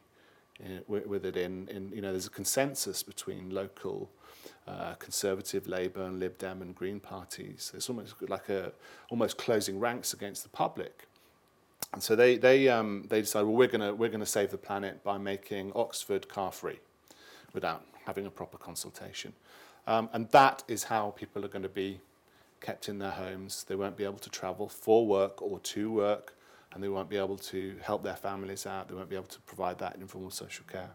with, 0.87 1.05
with 1.07 1.25
it. 1.25 1.37
In, 1.37 1.67
in 1.69 1.91
you 1.93 2.01
know, 2.01 2.11
there's 2.11 2.27
a 2.27 2.31
consensus 2.31 3.03
between 3.03 3.49
local 3.49 4.09
uh, 4.67 4.93
Conservative, 4.95 5.67
Labour, 5.67 6.03
and 6.03 6.19
Lib 6.19 6.37
Dem 6.37 6.61
and 6.61 6.75
Green 6.75 6.99
parties. 6.99 7.71
It's 7.75 7.89
almost 7.89 8.15
like 8.29 8.49
a 8.49 8.71
almost 9.09 9.37
closing 9.37 9.79
ranks 9.79 10.13
against 10.13 10.43
the 10.43 10.49
public. 10.49 11.07
And 11.93 12.01
so 12.01 12.15
they 12.15 12.37
they 12.37 12.69
um, 12.69 13.05
they 13.09 13.21
decide, 13.21 13.41
well, 13.41 13.53
we're 13.53 13.67
gonna 13.67 13.93
we're 13.93 14.09
gonna 14.09 14.25
save 14.25 14.51
the 14.51 14.57
planet 14.57 15.03
by 15.03 15.17
making 15.17 15.71
Oxford 15.75 16.29
car 16.29 16.51
free, 16.51 16.79
without 17.53 17.83
having 18.05 18.25
a 18.25 18.31
proper 18.31 18.57
consultation. 18.57 19.33
Um, 19.87 20.09
and 20.13 20.29
that 20.29 20.63
is 20.67 20.83
how 20.83 21.11
people 21.11 21.43
are 21.43 21.47
going 21.47 21.63
to 21.63 21.69
be 21.69 21.99
kept 22.59 22.87
in 22.87 22.99
their 22.99 23.11
homes. 23.11 23.65
They 23.67 23.75
won't 23.75 23.97
be 23.97 24.03
able 24.03 24.19
to 24.19 24.29
travel 24.29 24.69
for 24.69 25.05
work 25.05 25.41
or 25.41 25.59
to 25.59 25.91
work, 25.91 26.35
and 26.73 26.83
they 26.83 26.89
won't 26.89 27.09
be 27.09 27.17
able 27.17 27.37
to 27.37 27.75
help 27.81 28.03
their 28.03 28.15
families 28.15 28.65
out. 28.65 28.87
They 28.87 28.95
won't 28.95 29.09
be 29.09 29.15
able 29.15 29.25
to 29.27 29.39
provide 29.41 29.79
that 29.79 29.95
informal 29.95 30.29
social 30.29 30.65
care. 30.71 30.91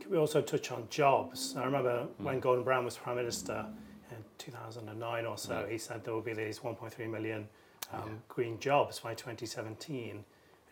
Can 0.00 0.10
we 0.10 0.18
also 0.18 0.40
touch 0.40 0.70
on 0.70 0.86
jobs? 0.88 1.56
I 1.56 1.64
remember 1.64 2.06
mm. 2.20 2.24
when 2.24 2.38
Gordon 2.38 2.64
Brown 2.64 2.84
was 2.84 2.96
Prime 2.96 3.16
Minister 3.16 3.66
in 4.10 4.18
2009 4.38 5.26
or 5.26 5.36
so, 5.36 5.54
mm. 5.54 5.70
he 5.70 5.78
said 5.78 6.04
there 6.04 6.14
will 6.14 6.20
be 6.20 6.32
these 6.32 6.60
1.3 6.60 7.10
million 7.10 7.48
um, 7.92 8.02
yeah. 8.06 8.12
green 8.28 8.58
jobs 8.60 9.00
by 9.00 9.14
2017. 9.14 10.24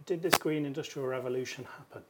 Did 0.07 0.23
this 0.23 0.35
green 0.35 0.67
industrial 0.67 1.09
revolution 1.09 1.65
happen? 1.65 2.03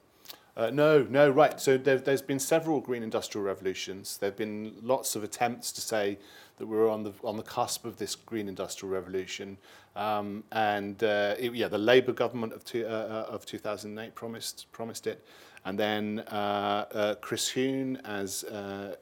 Uh, 0.56 0.70
no, 0.70 1.02
no, 1.10 1.28
right. 1.28 1.60
So 1.60 1.76
there, 1.76 1.98
there's 1.98 2.22
been 2.22 2.38
several 2.38 2.80
green 2.80 3.02
industrial 3.02 3.44
revolutions. 3.44 4.18
There 4.18 4.30
have 4.30 4.36
been 4.36 4.74
lots 4.82 5.16
of 5.16 5.24
attempts 5.24 5.72
to 5.72 5.80
say 5.80 6.18
that 6.58 6.66
we're 6.66 6.88
on 6.88 7.02
the 7.02 7.12
on 7.24 7.36
the 7.36 7.42
cusp 7.42 7.84
of 7.84 7.96
this 7.96 8.14
green 8.14 8.48
industrial 8.48 8.94
revolution. 8.94 9.58
Um, 9.96 10.44
and 10.52 11.02
uh, 11.02 11.34
it, 11.38 11.54
yeah, 11.54 11.66
the 11.66 11.78
Labour 11.78 12.12
government 12.12 12.52
of, 12.52 12.64
two, 12.64 12.86
uh, 12.86 12.88
uh 12.88 13.32
of 13.32 13.44
2008 13.46 14.14
promised 14.14 14.70
promised 14.70 15.08
it, 15.08 15.26
and 15.64 15.76
then 15.76 16.20
uh, 16.30 16.84
uh, 16.92 17.14
Chris 17.16 17.50
Huhne 17.50 18.00
as 18.04 18.44
uh, 18.44 18.94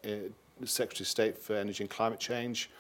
Secretary 0.65 1.03
of 1.03 1.09
State 1.09 1.37
for 1.37 1.55
Energy 1.55 1.85
and 1.85 1.91
Climate 1.91 2.21
Change 2.21 2.71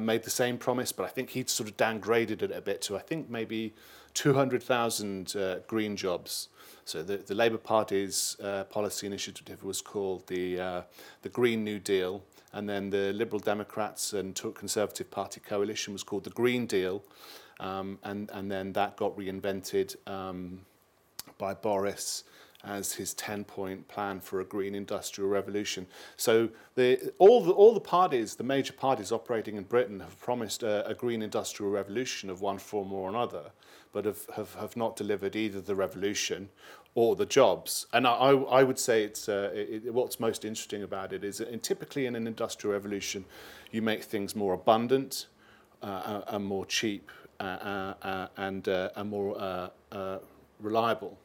made 0.00 0.22
the 0.22 0.30
same 0.30 0.56
promise, 0.56 0.90
but 0.90 1.04
I 1.04 1.08
think 1.08 1.30
he'd 1.30 1.50
sort 1.50 1.68
of 1.68 1.76
downgraded 1.76 2.42
it 2.42 2.50
a 2.50 2.62
bit 2.62 2.80
to 2.82 2.96
I 2.96 3.00
think 3.00 3.28
maybe 3.28 3.74
200,000 4.16 5.36
uh, 5.36 5.58
green 5.66 5.94
jobs. 5.94 6.48
So 6.86 7.02
the, 7.02 7.16
the 7.16 7.34
Labour 7.34 7.58
Party's 7.58 8.36
uh, 8.40 8.62
policy 8.62 9.08
initiative 9.08 9.64
was 9.64 9.82
called 9.82 10.24
the, 10.28 10.60
uh, 10.60 10.82
the 11.22 11.28
Green 11.28 11.64
New 11.64 11.80
Deal, 11.80 12.22
and 12.52 12.68
then 12.68 12.90
the 12.90 13.12
Liberal 13.12 13.40
Democrats 13.40 14.12
and 14.12 14.36
Conservative 14.54 15.10
Party 15.10 15.40
coalition 15.40 15.92
was 15.92 16.04
called 16.04 16.22
the 16.22 16.30
Green 16.30 16.64
Deal, 16.64 17.02
um, 17.58 17.98
and, 18.04 18.30
and 18.32 18.48
then 18.48 18.72
that 18.74 18.96
got 18.96 19.16
reinvented 19.16 19.96
um, 20.08 20.60
by 21.38 21.54
Boris 21.54 22.22
as 22.64 22.94
his 22.94 23.14
10-point 23.14 23.86
plan 23.86 24.18
for 24.20 24.40
a 24.40 24.44
green 24.44 24.74
industrial 24.74 25.30
revolution. 25.30 25.86
So 26.16 26.48
the, 26.74 27.12
all, 27.18 27.42
the, 27.42 27.52
all 27.52 27.74
the 27.74 27.80
parties, 27.80 28.34
the 28.34 28.44
major 28.44 28.72
parties 28.72 29.12
operating 29.12 29.56
in 29.56 29.64
Britain 29.64 30.00
have 30.00 30.18
promised 30.20 30.62
a, 30.62 30.86
a 30.86 30.94
green 30.94 31.22
industrial 31.22 31.70
revolution 31.70 32.28
of 32.30 32.40
one 32.40 32.58
form 32.58 32.92
or 32.92 33.08
another 33.08 33.52
but 33.96 34.04
have, 34.04 34.26
have, 34.36 34.54
have 34.56 34.76
not 34.76 34.94
delivered 34.94 35.34
either 35.34 35.58
the 35.58 35.74
revolution 35.74 36.50
or 36.94 37.16
the 37.16 37.24
jobs. 37.24 37.86
And 37.94 38.06
I, 38.06 38.10
I 38.10 38.62
would 38.62 38.78
say 38.78 39.04
it's, 39.04 39.26
uh, 39.26 39.50
it, 39.54 39.90
what's 39.90 40.20
most 40.20 40.44
interesting 40.44 40.82
about 40.82 41.14
it 41.14 41.24
is 41.24 41.38
that 41.38 41.62
typically 41.62 42.04
in 42.04 42.14
an 42.14 42.26
industrial 42.26 42.74
revolution, 42.74 43.24
you 43.70 43.80
make 43.80 44.02
things 44.02 44.36
more 44.36 44.52
abundant 44.52 45.28
uh, 45.82 45.86
uh 45.86 46.24
and 46.28 46.44
more 46.44 46.66
cheap 46.66 47.10
uh, 47.40 47.42
uh, 47.42 47.94
uh, 48.02 48.26
and, 48.36 48.68
and 48.68 49.08
more 49.08 49.70
reliable. 50.60 51.18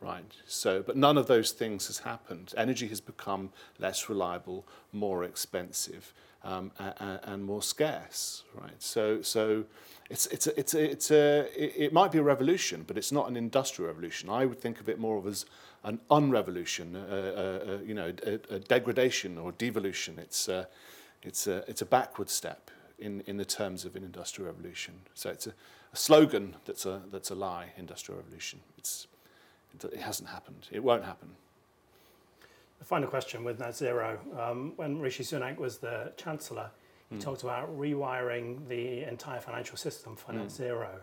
Right. 0.00 0.24
So, 0.46 0.82
but 0.82 0.96
none 0.96 1.18
of 1.18 1.26
those 1.26 1.50
things 1.50 1.88
has 1.88 1.98
happened. 1.98 2.54
Energy 2.56 2.86
has 2.88 3.00
become 3.00 3.50
less 3.80 4.08
reliable, 4.08 4.64
more 4.92 5.24
expensive, 5.24 6.12
um, 6.44 6.70
and, 6.78 7.20
and 7.24 7.44
more 7.44 7.62
scarce, 7.62 8.44
right? 8.54 8.80
So, 8.80 9.22
so 9.22 9.64
it's, 10.08 10.26
it's, 10.26 10.46
a, 10.46 10.58
it's, 10.58 10.74
a, 10.74 10.90
it's 10.90 11.10
a, 11.10 11.84
it, 11.84 11.92
might 11.92 12.12
be 12.12 12.18
a 12.18 12.22
revolution, 12.22 12.84
but 12.86 12.96
it's 12.96 13.10
not 13.10 13.28
an 13.28 13.36
industrial 13.36 13.88
revolution. 13.88 14.30
I 14.30 14.46
would 14.46 14.60
think 14.60 14.78
of 14.80 14.88
it 14.88 15.00
more 15.00 15.18
of 15.18 15.26
as 15.26 15.46
an 15.82 15.98
unrevolution, 16.10 16.94
you 17.86 17.94
know, 17.94 18.12
a, 18.24 18.54
a 18.54 18.58
degradation 18.60 19.36
or 19.36 19.50
devolution. 19.52 20.18
It's, 20.18 20.48
uh, 20.48 20.66
it's, 21.22 21.48
a, 21.48 21.64
it's 21.66 21.82
a 21.82 21.86
backward 21.86 22.30
step 22.30 22.70
in, 23.00 23.22
in 23.26 23.36
the 23.36 23.44
terms 23.44 23.84
of 23.84 23.96
an 23.96 24.04
industrial 24.04 24.52
revolution. 24.52 24.94
So 25.14 25.30
it's 25.30 25.48
a, 25.48 25.54
a 25.92 25.96
slogan 25.96 26.54
that's 26.66 26.86
a, 26.86 27.02
that's 27.10 27.30
a 27.30 27.34
lie, 27.34 27.72
industrial 27.76 28.20
revolution. 28.20 28.60
It's, 28.78 29.07
it, 29.84 29.92
it 29.92 30.00
hasn't 30.00 30.28
happened. 30.28 30.68
It 30.70 30.82
won't 30.82 31.04
happen. 31.04 31.30
The 32.78 32.84
final 32.84 33.08
question 33.08 33.44
with 33.44 33.58
net 33.58 33.76
zero. 33.76 34.18
Um, 34.38 34.72
when 34.76 35.00
Rishi 35.00 35.24
Sunak 35.24 35.58
was 35.58 35.78
the 35.78 36.12
Chancellor, 36.16 36.70
he 37.10 37.16
mm. 37.16 37.20
talked 37.20 37.42
about 37.42 37.76
rewiring 37.78 38.68
the 38.68 39.04
entire 39.04 39.40
financial 39.40 39.76
system 39.76 40.14
for 40.14 40.32
mm. 40.32 40.38
net 40.38 40.50
zero. 40.50 41.00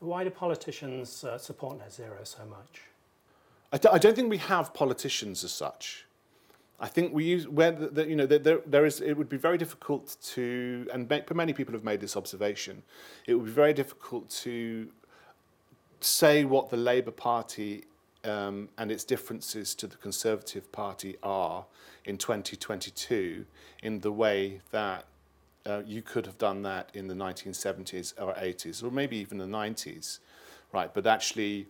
Why 0.00 0.24
do 0.24 0.30
politicians 0.30 1.24
uh, 1.24 1.38
support 1.38 1.78
net 1.78 1.92
zero 1.92 2.18
so 2.24 2.44
much? 2.46 2.82
I 3.72 3.78
d- 3.78 3.88
I 3.92 3.98
don't 3.98 4.14
think 4.14 4.30
we 4.30 4.38
have 4.38 4.74
politicians 4.74 5.44
as 5.44 5.52
such. 5.52 6.06
I 6.78 6.88
think 6.88 7.14
we 7.14 7.24
use 7.24 7.48
where 7.48 7.72
the, 7.72 7.88
the, 7.88 8.06
you 8.06 8.16
know 8.16 8.26
there, 8.26 8.60
there 8.66 8.84
is 8.84 9.00
it 9.00 9.14
would 9.14 9.28
be 9.28 9.38
very 9.38 9.56
difficult 9.56 10.16
to 10.34 10.86
and 10.92 11.08
many 11.34 11.52
people 11.52 11.72
have 11.72 11.84
made 11.84 12.00
this 12.00 12.16
observation. 12.16 12.82
It 13.26 13.34
would 13.34 13.46
be 13.46 13.52
very 13.52 13.72
difficult 13.72 14.28
to 14.44 14.88
say 16.00 16.44
what 16.44 16.68
the 16.68 16.76
Labour 16.76 17.10
Party 17.10 17.84
um, 18.26 18.68
and 18.76 18.90
its 18.90 19.04
differences 19.04 19.74
to 19.76 19.86
the 19.86 19.96
Conservative 19.96 20.70
Party 20.72 21.16
are 21.22 21.64
in 22.04 22.18
2022 22.18 23.46
in 23.82 24.00
the 24.00 24.12
way 24.12 24.60
that 24.70 25.06
uh, 25.64 25.82
you 25.84 26.02
could 26.02 26.26
have 26.26 26.38
done 26.38 26.62
that 26.62 26.90
in 26.94 27.08
the 27.08 27.14
1970s 27.14 28.14
or 28.20 28.34
80s 28.34 28.82
or 28.82 28.90
maybe 28.90 29.16
even 29.16 29.38
the 29.38 29.44
90s, 29.44 30.20
right? 30.72 30.92
But 30.92 31.06
actually, 31.06 31.66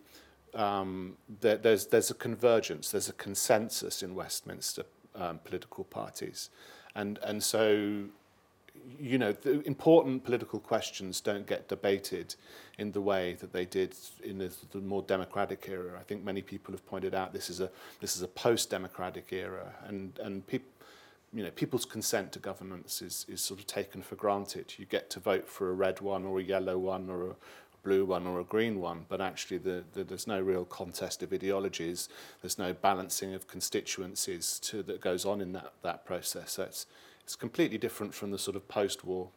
um, 0.53 1.17
there, 1.41 1.57
there's 1.57 1.87
there's 1.87 2.11
a 2.11 2.15
convergence, 2.15 2.91
there's 2.91 3.09
a 3.09 3.13
consensus 3.13 4.01
in 4.01 4.15
Westminster 4.15 4.83
um, 5.15 5.39
political 5.43 5.83
parties, 5.83 6.49
and 6.95 7.19
and 7.23 7.43
so 7.43 8.05
you 8.99 9.17
know, 9.17 9.31
the 9.31 9.61
important 9.67 10.23
political 10.23 10.59
questions 10.59 11.21
don't 11.21 11.45
get 11.45 11.67
debated 11.67 12.35
in 12.77 12.91
the 12.91 13.01
way 13.01 13.33
that 13.39 13.51
they 13.51 13.65
did 13.65 13.95
in 14.23 14.37
the, 14.37 14.51
the 14.71 14.79
more 14.79 15.01
democratic 15.01 15.67
era. 15.69 15.97
I 15.99 16.03
think 16.03 16.23
many 16.23 16.41
people 16.41 16.73
have 16.73 16.85
pointed 16.85 17.13
out 17.13 17.33
this 17.33 17.49
is 17.49 17.59
a 17.59 17.69
this 17.99 18.15
is 18.15 18.21
a 18.21 18.27
post-democratic 18.27 19.31
era, 19.31 19.73
and 19.85 20.17
and 20.23 20.45
people. 20.47 20.69
You 21.33 21.43
know, 21.43 21.51
people's 21.51 21.83
consent 21.83 22.31
to 22.31 22.39
governments 22.39 23.01
is, 23.01 23.25
is 23.27 23.41
sort 23.41 23.59
of 23.59 23.67
taken 23.67 24.01
for 24.01 24.15
granted. 24.15 24.73
You 24.77 24.85
get 24.85 25.09
to 25.09 25.19
vote 25.19 25.49
for 25.49 25.69
a 25.69 25.73
red 25.73 25.99
one 25.99 26.23
or 26.23 26.39
a 26.39 26.41
yellow 26.41 26.77
one 26.77 27.09
or 27.09 27.31
a 27.31 27.35
blue 27.83 28.05
one 28.05 28.25
or 28.25 28.39
a 28.39 28.45
green 28.45 28.79
one, 28.79 29.05
but 29.09 29.19
actually 29.19 29.57
the, 29.57 29.83
the, 29.93 30.05
there's 30.05 30.25
no 30.25 30.39
real 30.39 30.63
contest 30.63 31.21
of 31.23 31.33
ideologies. 31.33 32.07
There's 32.41 32.57
no 32.57 32.73
balancing 32.73 33.33
of 33.33 33.45
constituencies 33.45 34.57
to, 34.63 34.81
that 34.83 35.01
goes 35.01 35.25
on 35.25 35.41
in 35.41 35.51
that, 35.51 35.73
that 35.83 36.05
process. 36.05 36.57
It's, 37.27 37.35
completely 37.35 37.77
different 37.77 38.13
from 38.13 38.31
the 38.31 38.39
sort 38.39 38.55
of 38.55 38.65
post-war 38.69 39.27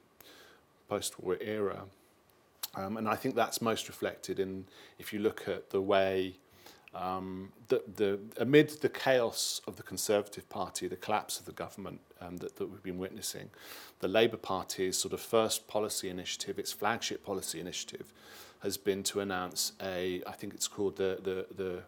post-war 0.88 1.36
era. 1.40 1.82
Um, 2.76 2.96
and 2.96 3.08
I 3.08 3.16
think 3.16 3.34
that's 3.34 3.60
most 3.60 3.88
reflected 3.88 4.38
in 4.38 4.66
if 5.00 5.12
you 5.12 5.18
look 5.18 5.48
at 5.48 5.70
the 5.70 5.80
way 5.80 6.36
um, 6.94 7.52
the, 7.68 7.82
the, 7.96 8.20
amid 8.38 8.70
the 8.80 8.88
chaos 8.88 9.60
of 9.66 9.74
the 9.76 9.82
Conservative 9.82 10.48
Party, 10.48 10.86
the 10.86 10.96
collapse 10.96 11.40
of 11.40 11.46
the 11.46 11.52
government 11.52 12.00
um, 12.20 12.36
that, 12.38 12.56
that 12.56 12.66
we've 12.66 12.82
been 12.82 12.98
witnessing, 12.98 13.50
the 13.98 14.08
Labour 14.08 14.36
Party's 14.36 14.96
sort 14.96 15.12
of 15.12 15.20
first 15.20 15.66
policy 15.66 16.08
initiative, 16.08 16.58
its 16.58 16.72
flagship 16.72 17.24
policy 17.24 17.60
initiative, 17.60 18.12
has 18.60 18.76
been 18.76 19.02
to 19.02 19.20
announce 19.20 19.72
a, 19.82 20.22
I 20.26 20.32
think 20.32 20.54
it's 20.54 20.68
called 20.68 20.96
the, 20.96 21.18
the, 21.22 21.46
the 21.56 21.82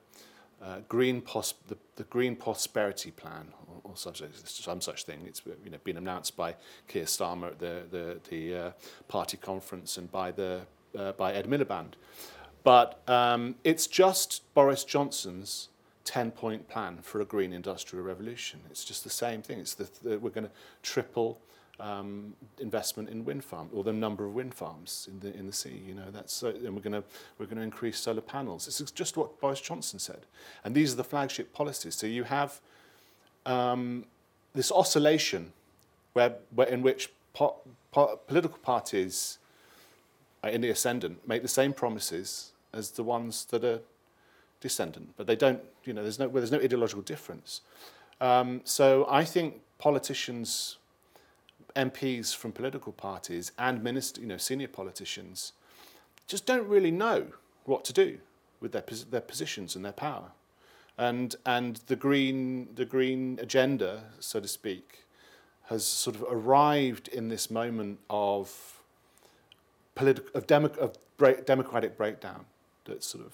uh, 0.64 0.78
green 0.88 1.20
pos- 1.20 1.54
the, 1.68 1.76
the 1.96 2.04
Green 2.04 2.34
Prosperity 2.36 3.10
Plan, 3.10 3.48
or, 3.84 3.96
such, 3.96 4.22
some 4.44 4.80
such 4.80 5.04
thing. 5.04 5.20
It's 5.26 5.42
you 5.64 5.70
know, 5.70 5.78
been 5.84 5.96
announced 5.96 6.36
by 6.36 6.56
Keir 6.88 7.04
Starmer 7.04 7.48
at 7.48 7.58
the, 7.58 7.82
the, 7.90 8.20
the 8.28 8.56
uh, 8.56 8.70
party 9.08 9.36
conference 9.36 9.96
and 9.96 10.10
by, 10.10 10.30
the, 10.30 10.62
uh, 10.96 11.12
by 11.12 11.32
Ed 11.32 11.46
Miliband. 11.46 11.92
But 12.64 13.00
um, 13.08 13.56
it's 13.64 13.86
just 13.86 14.42
Boris 14.54 14.84
Johnson's 14.84 15.68
10-point 16.04 16.68
plan 16.68 16.98
for 17.02 17.20
a 17.20 17.24
green 17.24 17.52
industrial 17.52 18.04
revolution. 18.04 18.60
It's 18.70 18.84
just 18.84 19.04
the 19.04 19.10
same 19.10 19.42
thing. 19.42 19.58
It's 19.58 19.74
the, 19.74 19.88
the, 20.02 20.18
we're 20.18 20.30
going 20.30 20.46
to 20.46 20.52
triple 20.82 21.40
um, 21.80 22.34
investment 22.60 23.08
in 23.08 23.24
wind 23.24 23.44
farm 23.44 23.68
or 23.72 23.82
the 23.82 23.92
number 23.92 24.24
of 24.24 24.34
wind 24.34 24.54
farms 24.54 25.08
in 25.10 25.20
the 25.20 25.36
in 25.36 25.46
the 25.46 25.52
sea. 25.52 25.82
You 25.84 25.94
know 25.94 26.10
that's 26.10 26.32
so, 26.32 26.48
and 26.48 26.74
we're 26.74 26.82
going 26.82 27.02
we're 27.38 27.46
going 27.46 27.56
to 27.56 27.62
increase 27.62 27.98
solar 27.98 28.20
panels. 28.20 28.68
It's 28.68 28.90
just 28.92 29.16
what 29.16 29.40
Boris 29.40 29.60
Johnson 29.60 29.98
said, 29.98 30.26
and 30.64 30.74
these 30.74 30.92
are 30.92 30.96
the 30.96 31.04
flagship 31.04 31.52
policies. 31.52 31.94
So 31.94 32.06
you 32.06 32.24
have 32.24 32.60
um, 33.46 34.04
this 34.54 34.70
oscillation 34.70 35.52
where, 36.12 36.34
where 36.54 36.68
in 36.68 36.82
which 36.82 37.10
po- 37.32 37.56
po- 37.90 38.18
political 38.26 38.58
parties 38.58 39.38
in 40.44 40.60
the 40.60 40.70
ascendant 40.70 41.26
make 41.26 41.42
the 41.42 41.48
same 41.48 41.72
promises 41.72 42.52
as 42.72 42.92
the 42.92 43.02
ones 43.02 43.44
that 43.46 43.64
are 43.64 43.80
descendant, 44.60 45.14
but 45.16 45.26
they 45.26 45.36
don't. 45.36 45.60
You 45.84 45.92
know, 45.92 46.02
there's 46.02 46.18
no 46.18 46.28
well, 46.28 46.40
there's 46.40 46.52
no 46.52 46.60
ideological 46.60 47.02
difference. 47.02 47.60
Um, 48.20 48.60
so 48.64 49.06
I 49.10 49.24
think 49.24 49.60
politicians 49.78 50.78
MPs 51.74 52.34
from 52.34 52.52
political 52.52 52.92
parties 52.92 53.52
and 53.58 53.82
minister, 53.82 54.20
you 54.20 54.26
know, 54.26 54.36
senior 54.36 54.68
politicians 54.68 55.52
just 56.26 56.46
don't 56.46 56.68
really 56.68 56.90
know 56.90 57.26
what 57.64 57.84
to 57.86 57.92
do 57.92 58.18
with 58.60 58.72
their, 58.72 58.84
their 59.10 59.20
positions 59.20 59.74
and 59.74 59.84
their 59.84 59.92
power. 59.92 60.30
And, 60.98 61.34
and 61.46 61.76
the, 61.86 61.96
green, 61.96 62.68
the 62.74 62.84
green 62.84 63.38
agenda, 63.40 64.04
so 64.20 64.40
to 64.40 64.48
speak, 64.48 65.04
has 65.66 65.84
sort 65.84 66.16
of 66.16 66.24
arrived 66.28 67.08
in 67.08 67.28
this 67.28 67.50
moment 67.50 67.98
of, 68.10 68.82
politi- 69.96 70.32
of, 70.34 70.46
demo- 70.46 70.68
of 70.78 70.96
break- 71.16 71.46
democratic 71.46 71.96
breakdown 71.96 72.44
that 72.84 73.02
sort 73.02 73.24
of 73.24 73.32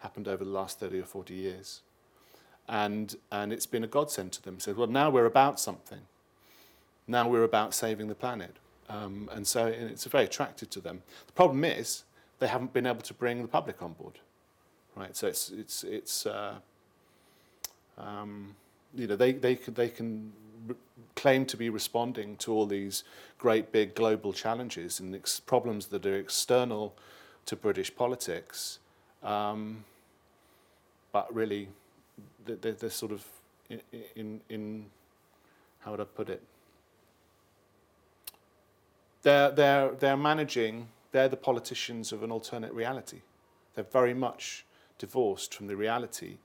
happened 0.00 0.28
over 0.28 0.44
the 0.44 0.50
last 0.50 0.80
30 0.80 1.00
or 1.00 1.04
40 1.04 1.34
years. 1.34 1.82
And, 2.68 3.14
and 3.30 3.52
it's 3.52 3.66
been 3.66 3.84
a 3.84 3.88
godsend 3.88 4.32
to 4.32 4.42
them. 4.42 4.58
So, 4.58 4.72
well, 4.72 4.88
now 4.88 5.08
we're 5.08 5.26
about 5.26 5.60
something. 5.60 6.00
Now 7.06 7.28
we're 7.28 7.44
about 7.44 7.74
saving 7.74 8.08
the 8.08 8.14
planet. 8.14 8.56
Um, 8.88 9.28
and 9.32 9.46
so 9.46 9.66
it's 9.66 10.04
very 10.04 10.24
attractive 10.24 10.70
to 10.70 10.80
them. 10.80 11.02
The 11.26 11.32
problem 11.32 11.64
is 11.64 12.04
they 12.38 12.48
haven't 12.48 12.72
been 12.72 12.86
able 12.86 13.02
to 13.02 13.14
bring 13.14 13.42
the 13.42 13.48
public 13.48 13.82
on 13.82 13.92
board, 13.92 14.18
right? 14.96 15.16
So 15.16 15.26
it's 15.26 15.50
it's 15.50 15.84
it's 15.84 16.26
uh, 16.26 16.54
um, 17.98 18.56
you 18.94 19.06
know 19.06 19.16
they 19.16 19.32
they 19.32 19.56
can 19.56 19.74
they 19.74 19.88
can 19.88 20.32
claim 21.14 21.46
to 21.46 21.56
be 21.56 21.70
responding 21.70 22.36
to 22.36 22.52
all 22.52 22.66
these 22.66 23.04
great 23.38 23.72
big 23.72 23.94
global 23.94 24.32
challenges 24.32 25.00
and 25.00 25.14
ex- 25.14 25.40
problems 25.40 25.86
that 25.86 26.04
are 26.04 26.16
external 26.16 26.94
to 27.46 27.56
British 27.56 27.94
politics, 27.94 28.78
um, 29.22 29.84
but 31.12 31.32
really 31.34 31.68
they're, 32.44 32.72
they're 32.72 32.90
sort 32.90 33.12
of 33.12 33.24
in, 33.70 33.80
in 34.14 34.40
in 34.48 34.86
how 35.80 35.92
would 35.92 36.00
I 36.00 36.04
put 36.04 36.28
it? 36.28 36.42
they're, 39.26 39.50
they're, 39.50 39.90
they're 39.90 40.16
managing, 40.16 40.86
they're 41.10 41.28
the 41.28 41.36
politicians 41.36 42.12
of 42.12 42.22
an 42.22 42.30
alternate 42.30 42.72
reality. 42.72 43.22
They're 43.74 43.82
very 43.82 44.14
much 44.14 44.64
divorced 44.98 45.54
from 45.54 45.66
the 45.66 45.76
reality 45.76 46.38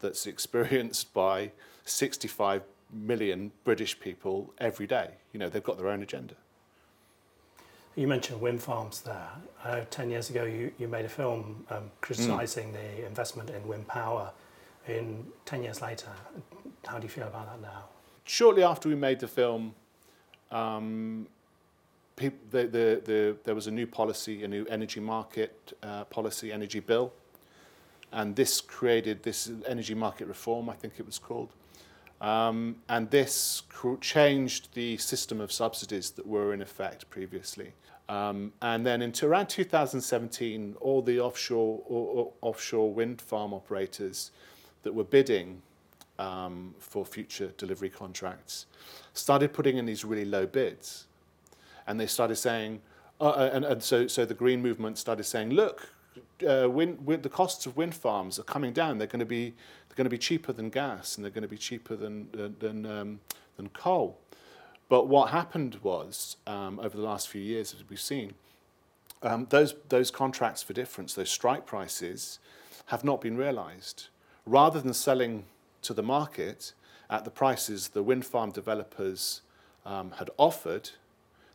that's 0.00 0.26
experienced 0.26 1.14
by 1.14 1.52
65 1.84 2.62
million 2.92 3.52
British 3.64 3.98
people 3.98 4.52
every 4.58 4.86
day. 4.86 5.10
You 5.32 5.40
know, 5.40 5.48
they've 5.48 5.62
got 5.62 5.78
their 5.78 5.88
own 5.88 6.02
agenda. 6.02 6.34
You 7.94 8.08
mentioned 8.08 8.40
wind 8.40 8.62
farms 8.62 9.02
there. 9.02 9.28
Uh, 9.62 9.80
10 9.90 10.10
years 10.10 10.30
ago, 10.30 10.44
you, 10.44 10.72
you 10.78 10.88
made 10.88 11.04
a 11.04 11.10
film 11.10 11.66
um, 11.70 11.90
criticising 12.00 12.70
mm. 12.70 12.72
the 12.72 13.06
investment 13.06 13.50
in 13.50 13.66
wind 13.68 13.86
power. 13.86 14.30
In 14.88 15.26
10 15.44 15.62
years 15.62 15.82
later, 15.82 16.08
how 16.86 16.98
do 16.98 17.04
you 17.04 17.10
feel 17.10 17.26
about 17.26 17.50
that 17.50 17.60
now? 17.60 17.84
Shortly 18.24 18.62
after 18.62 18.88
we 18.88 18.94
made 18.94 19.20
the 19.20 19.28
film, 19.28 19.74
um, 20.50 21.26
the, 22.16 22.32
the, 22.50 23.02
the, 23.04 23.36
there 23.44 23.54
was 23.54 23.66
a 23.66 23.70
new 23.70 23.86
policy, 23.86 24.42
a 24.42 24.48
new 24.48 24.64
energy 24.66 25.00
market 25.00 25.72
uh, 25.82 26.04
policy, 26.04 26.52
energy 26.52 26.80
bill, 26.80 27.12
and 28.12 28.36
this 28.36 28.60
created 28.60 29.22
this 29.22 29.50
energy 29.66 29.94
market 29.94 30.28
reform, 30.28 30.68
I 30.68 30.74
think 30.74 30.94
it 30.98 31.06
was 31.06 31.18
called. 31.18 31.50
Um, 32.20 32.76
and 32.88 33.10
this 33.10 33.62
changed 34.00 34.74
the 34.74 34.96
system 34.98 35.40
of 35.40 35.50
subsidies 35.50 36.10
that 36.10 36.26
were 36.26 36.54
in 36.54 36.62
effect 36.62 37.10
previously. 37.10 37.72
Um, 38.08 38.52
and 38.62 38.86
then 38.86 39.02
into 39.02 39.26
around 39.26 39.48
2017, 39.48 40.76
all 40.80 41.02
the 41.02 41.18
offshore, 41.18 41.82
or, 41.86 42.06
or 42.06 42.32
offshore 42.42 42.92
wind 42.92 43.20
farm 43.20 43.52
operators 43.52 44.30
that 44.82 44.94
were 44.94 45.04
bidding 45.04 45.62
um, 46.18 46.74
for 46.78 47.04
future 47.04 47.52
delivery 47.56 47.90
contracts, 47.90 48.66
started 49.14 49.52
putting 49.52 49.76
in 49.76 49.86
these 49.86 50.04
really 50.04 50.24
low 50.24 50.46
bids. 50.46 51.06
And 51.86 51.98
they 51.98 52.06
started 52.06 52.36
saying, 52.36 52.80
uh, 53.20 53.30
uh 53.30 53.50
and, 53.52 53.64
and 53.64 53.82
so, 53.82 54.06
so 54.06 54.24
the 54.24 54.34
green 54.34 54.62
movement 54.62 54.98
started 54.98 55.24
saying, 55.24 55.50
look, 55.50 55.91
uh, 56.46 56.68
wind, 56.68 57.04
wind, 57.06 57.22
the 57.22 57.28
costs 57.28 57.66
of 57.66 57.76
wind 57.76 57.94
farms 57.94 58.38
are 58.38 58.44
coming 58.44 58.72
down. 58.72 58.98
They're 58.98 59.06
going 59.06 59.20
to 59.20 59.26
be 59.26 59.54
they're 59.88 59.96
going 59.96 60.04
to 60.04 60.10
be 60.10 60.18
cheaper 60.18 60.52
than 60.52 60.70
gas, 60.70 61.16
and 61.16 61.24
they're 61.24 61.30
going 61.30 61.42
to 61.42 61.48
be 61.48 61.58
cheaper 61.58 61.96
than 61.96 62.28
than 62.32 62.56
than, 62.58 62.86
um, 62.86 63.20
than 63.56 63.68
coal. 63.68 64.18
But 64.88 65.08
what 65.08 65.30
happened 65.30 65.78
was 65.82 66.36
um, 66.46 66.78
over 66.78 66.96
the 66.96 67.02
last 67.02 67.28
few 67.28 67.40
years, 67.40 67.74
as 67.74 67.88
we've 67.88 68.00
seen, 68.00 68.34
um, 69.22 69.46
those 69.50 69.74
those 69.88 70.10
contracts 70.10 70.62
for 70.62 70.72
difference, 70.72 71.14
those 71.14 71.30
strike 71.30 71.66
prices, 71.66 72.38
have 72.86 73.04
not 73.04 73.20
been 73.20 73.36
realised. 73.36 74.08
Rather 74.44 74.80
than 74.80 74.94
selling 74.94 75.44
to 75.82 75.94
the 75.94 76.02
market 76.02 76.72
at 77.08 77.24
the 77.24 77.30
prices 77.30 77.88
the 77.88 78.02
wind 78.02 78.24
farm 78.24 78.50
developers 78.50 79.42
um, 79.84 80.12
had 80.12 80.30
offered, 80.36 80.90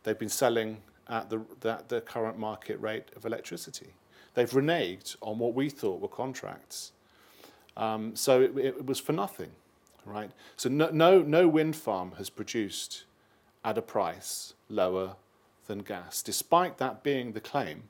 they've 0.03 0.19
been 0.19 0.29
selling 0.29 0.77
at 1.09 1.29
the, 1.29 1.41
the, 1.61 1.83
the 1.87 2.01
current 2.01 2.37
market 2.37 2.79
rate 2.79 3.05
of 3.15 3.25
electricity. 3.25 3.93
They've 4.37 4.47
reneged 4.51 5.15
on 5.19 5.39
what 5.39 5.55
we 5.55 5.67
thought 5.67 5.99
were 5.99 6.07
contracts. 6.07 6.91
Um, 7.75 8.15
so 8.15 8.39
it, 8.39 8.55
it 8.55 8.85
was 8.85 8.99
for 8.99 9.11
nothing, 9.11 9.49
right? 10.05 10.29
So 10.57 10.69
no, 10.69 10.91
no, 10.91 11.23
no 11.23 11.47
wind 11.47 11.75
farm 11.75 12.11
has 12.19 12.29
produced 12.29 13.05
at 13.65 13.79
a 13.79 13.81
price 13.81 14.53
lower 14.69 15.15
than 15.65 15.79
gas, 15.79 16.21
despite 16.21 16.77
that 16.77 17.01
being 17.01 17.31
the 17.31 17.39
claim 17.39 17.89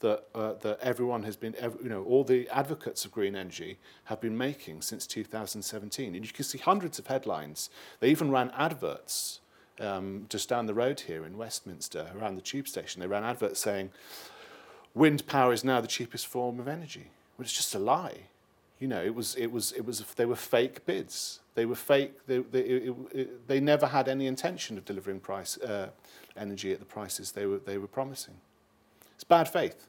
that, 0.00 0.24
uh, 0.34 0.54
that 0.62 0.80
everyone 0.80 1.24
has 1.24 1.36
been, 1.36 1.54
you 1.82 1.90
know, 1.90 2.02
all 2.04 2.24
the 2.24 2.48
advocates 2.48 3.04
of 3.04 3.10
green 3.10 3.36
energy 3.36 3.76
have 4.04 4.18
been 4.18 4.38
making 4.38 4.80
since 4.80 5.06
2017. 5.06 6.14
And 6.14 6.24
you 6.24 6.32
can 6.32 6.44
see 6.46 6.56
hundreds 6.56 6.98
of 6.98 7.08
headlines. 7.08 7.68
They 8.00 8.08
even 8.08 8.30
ran 8.30 8.50
adverts 8.56 9.40
um, 9.78 10.24
just 10.30 10.48
down 10.48 10.64
the 10.64 10.72
road 10.72 11.00
here 11.00 11.26
in 11.26 11.36
Westminster, 11.36 12.12
around 12.18 12.36
the 12.36 12.40
tube 12.40 12.66
station. 12.66 13.02
They 13.02 13.06
ran 13.06 13.24
adverts 13.24 13.60
saying, 13.60 13.90
wind 14.96 15.26
power 15.26 15.52
is 15.52 15.62
now 15.62 15.80
the 15.80 15.86
cheapest 15.86 16.26
form 16.26 16.58
of 16.58 16.66
energy. 16.66 17.10
Well, 17.36 17.44
it's 17.44 17.52
just 17.52 17.74
a 17.74 17.78
lie. 17.78 18.22
You 18.80 18.88
know, 18.88 19.02
it 19.02 19.14
was, 19.14 19.36
it 19.36 19.52
was, 19.52 19.72
it 19.72 19.86
was, 19.86 20.00
they 20.16 20.26
were 20.26 20.36
fake 20.36 20.84
bids. 20.86 21.40
They 21.54 21.66
were 21.66 21.76
fake. 21.76 22.14
They, 22.26 22.38
they, 22.38 22.60
it, 22.60 22.94
it, 23.12 23.48
they 23.48 23.60
never 23.60 23.86
had 23.86 24.08
any 24.08 24.26
intention 24.26 24.76
of 24.76 24.84
delivering 24.84 25.20
price 25.20 25.58
uh, 25.58 25.90
energy 26.36 26.72
at 26.72 26.78
the 26.78 26.84
prices 26.84 27.32
they 27.32 27.46
were, 27.46 27.58
they 27.58 27.78
were 27.78 27.86
promising. 27.86 28.34
It's 29.14 29.24
bad 29.24 29.48
faith. 29.48 29.86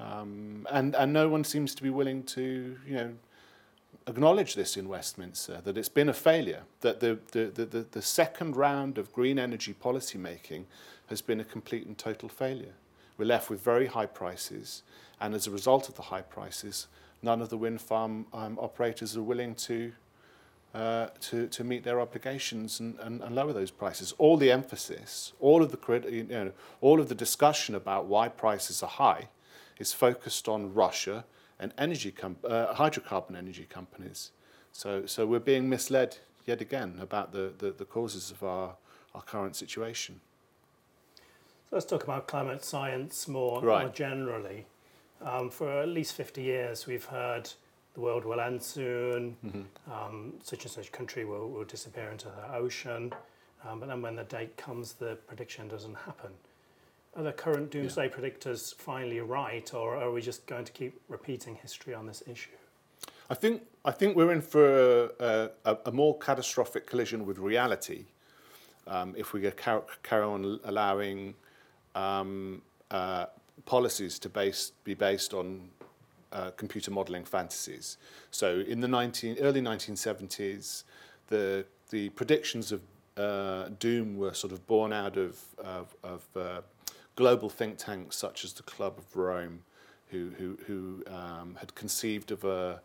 Um, 0.00 0.66
and, 0.70 0.94
and 0.94 1.12
no 1.12 1.28
one 1.28 1.44
seems 1.44 1.74
to 1.74 1.82
be 1.82 1.90
willing 1.90 2.22
to, 2.24 2.76
you 2.86 2.94
know, 2.94 3.12
acknowledge 4.06 4.54
this 4.54 4.76
in 4.76 4.88
Westminster, 4.88 5.60
that 5.64 5.76
it's 5.76 5.88
been 5.88 6.08
a 6.08 6.14
failure, 6.14 6.62
that 6.80 7.00
the, 7.00 7.18
the, 7.32 7.46
the, 7.46 7.86
the 7.90 8.02
second 8.02 8.56
round 8.56 8.98
of 8.98 9.12
green 9.12 9.38
energy 9.38 9.72
policy 9.72 10.18
making 10.18 10.66
has 11.08 11.22
been 11.22 11.40
a 11.40 11.44
complete 11.44 11.86
and 11.86 11.96
total 11.96 12.28
failure. 12.28 12.74
We're 13.18 13.26
left 13.26 13.50
with 13.50 13.62
very 13.62 13.86
high 13.86 14.06
prices, 14.06 14.82
and 15.20 15.34
as 15.34 15.46
a 15.46 15.50
result 15.50 15.88
of 15.88 15.94
the 15.94 16.02
high 16.02 16.22
prices, 16.22 16.86
none 17.22 17.40
of 17.40 17.48
the 17.48 17.56
wind 17.56 17.80
farm 17.80 18.26
um, 18.32 18.58
operators 18.60 19.16
are 19.16 19.22
willing 19.22 19.54
to, 19.54 19.92
uh, 20.74 21.06
to, 21.20 21.46
to 21.48 21.64
meet 21.64 21.82
their 21.82 22.00
obligations 22.00 22.80
and, 22.80 22.98
and, 23.00 23.22
and 23.22 23.34
lower 23.34 23.52
those 23.52 23.70
prices. 23.70 24.12
All 24.18 24.36
the 24.36 24.52
emphasis, 24.52 25.32
all 25.40 25.62
of 25.62 25.70
the, 25.70 26.08
you 26.10 26.24
know, 26.24 26.52
all 26.80 27.00
of 27.00 27.08
the 27.08 27.14
discussion 27.14 27.74
about 27.74 28.06
why 28.06 28.28
prices 28.28 28.82
are 28.82 28.88
high 28.88 29.28
is 29.78 29.92
focused 29.92 30.48
on 30.48 30.74
Russia 30.74 31.24
and 31.58 31.72
energy 31.78 32.10
com- 32.10 32.36
uh, 32.44 32.74
hydrocarbon 32.74 33.36
energy 33.36 33.66
companies. 33.68 34.32
So, 34.72 35.06
so 35.06 35.26
we're 35.26 35.38
being 35.38 35.68
misled 35.68 36.18
yet 36.44 36.60
again 36.60 36.98
about 37.00 37.32
the, 37.32 37.52
the, 37.56 37.70
the 37.72 37.84
causes 37.86 38.30
of 38.30 38.42
our, 38.42 38.76
our 39.14 39.22
current 39.22 39.56
situation. 39.56 40.20
So 41.70 41.76
let's 41.76 41.86
talk 41.86 42.04
about 42.04 42.28
climate 42.28 42.64
science 42.64 43.26
more, 43.26 43.60
right. 43.60 43.82
more 43.82 43.92
generally. 43.92 44.66
Um, 45.20 45.50
for 45.50 45.82
at 45.82 45.88
least 45.88 46.14
50 46.14 46.40
years, 46.40 46.86
we've 46.86 47.04
heard 47.04 47.50
the 47.94 48.00
world 48.00 48.24
will 48.24 48.40
end 48.40 48.62
soon, 48.62 49.36
mm-hmm. 49.44 49.92
um, 49.92 50.34
such 50.44 50.64
and 50.64 50.70
such 50.70 50.92
country 50.92 51.24
will, 51.24 51.48
will 51.48 51.64
disappear 51.64 52.10
into 52.10 52.28
the 52.28 52.54
ocean. 52.54 53.12
Um, 53.66 53.80
but 53.80 53.88
then 53.88 54.00
when 54.00 54.14
the 54.14 54.22
date 54.24 54.56
comes, 54.56 54.92
the 54.92 55.16
prediction 55.26 55.66
doesn't 55.66 55.96
happen. 55.96 56.30
Are 57.16 57.24
the 57.24 57.32
current 57.32 57.70
doomsday 57.70 58.10
yeah. 58.10 58.14
predictors 58.14 58.74
finally 58.74 59.20
right, 59.20 59.72
or 59.74 59.96
are 59.96 60.12
we 60.12 60.20
just 60.20 60.46
going 60.46 60.66
to 60.66 60.72
keep 60.72 61.00
repeating 61.08 61.56
history 61.56 61.94
on 61.94 62.06
this 62.06 62.22
issue? 62.30 62.50
I 63.28 63.34
think 63.34 63.62
I 63.84 63.90
think 63.90 64.14
we're 64.14 64.30
in 64.32 64.42
for 64.42 65.10
a, 65.18 65.50
a, 65.64 65.78
a 65.86 65.92
more 65.92 66.16
catastrophic 66.18 66.86
collision 66.86 67.26
with 67.26 67.38
reality 67.38 68.04
um, 68.86 69.14
if 69.16 69.32
we 69.32 69.50
carry, 69.50 69.80
carry 70.02 70.22
on 70.22 70.60
allowing 70.64 71.34
um, 71.96 72.62
uh, 72.90 73.26
policies 73.64 74.18
to 74.20 74.28
base, 74.28 74.72
be 74.84 74.94
based 74.94 75.34
on 75.34 75.68
uh, 76.32 76.50
computer 76.52 76.90
modeling 76.90 77.24
fantasies. 77.24 77.96
So 78.30 78.60
in 78.60 78.80
the 78.80 78.88
19, 78.88 79.38
early 79.40 79.62
1970s, 79.62 80.84
the, 81.28 81.64
the 81.90 82.10
predictions 82.10 82.70
of 82.70 82.82
uh, 83.16 83.70
doom 83.78 84.16
were 84.16 84.34
sort 84.34 84.52
of 84.52 84.66
born 84.66 84.92
out 84.92 85.16
of, 85.16 85.40
of, 85.58 85.96
of 86.04 86.22
uh, 86.36 86.60
global 87.16 87.48
think 87.48 87.78
tanks 87.78 88.16
such 88.16 88.44
as 88.44 88.52
the 88.52 88.62
Club 88.62 88.98
of 88.98 89.16
Rome, 89.16 89.60
who, 90.10 90.30
who, 90.38 90.58
who 90.66 91.02
um, 91.12 91.56
had 91.58 91.74
conceived 91.74 92.30
of 92.30 92.44
a, 92.44 92.80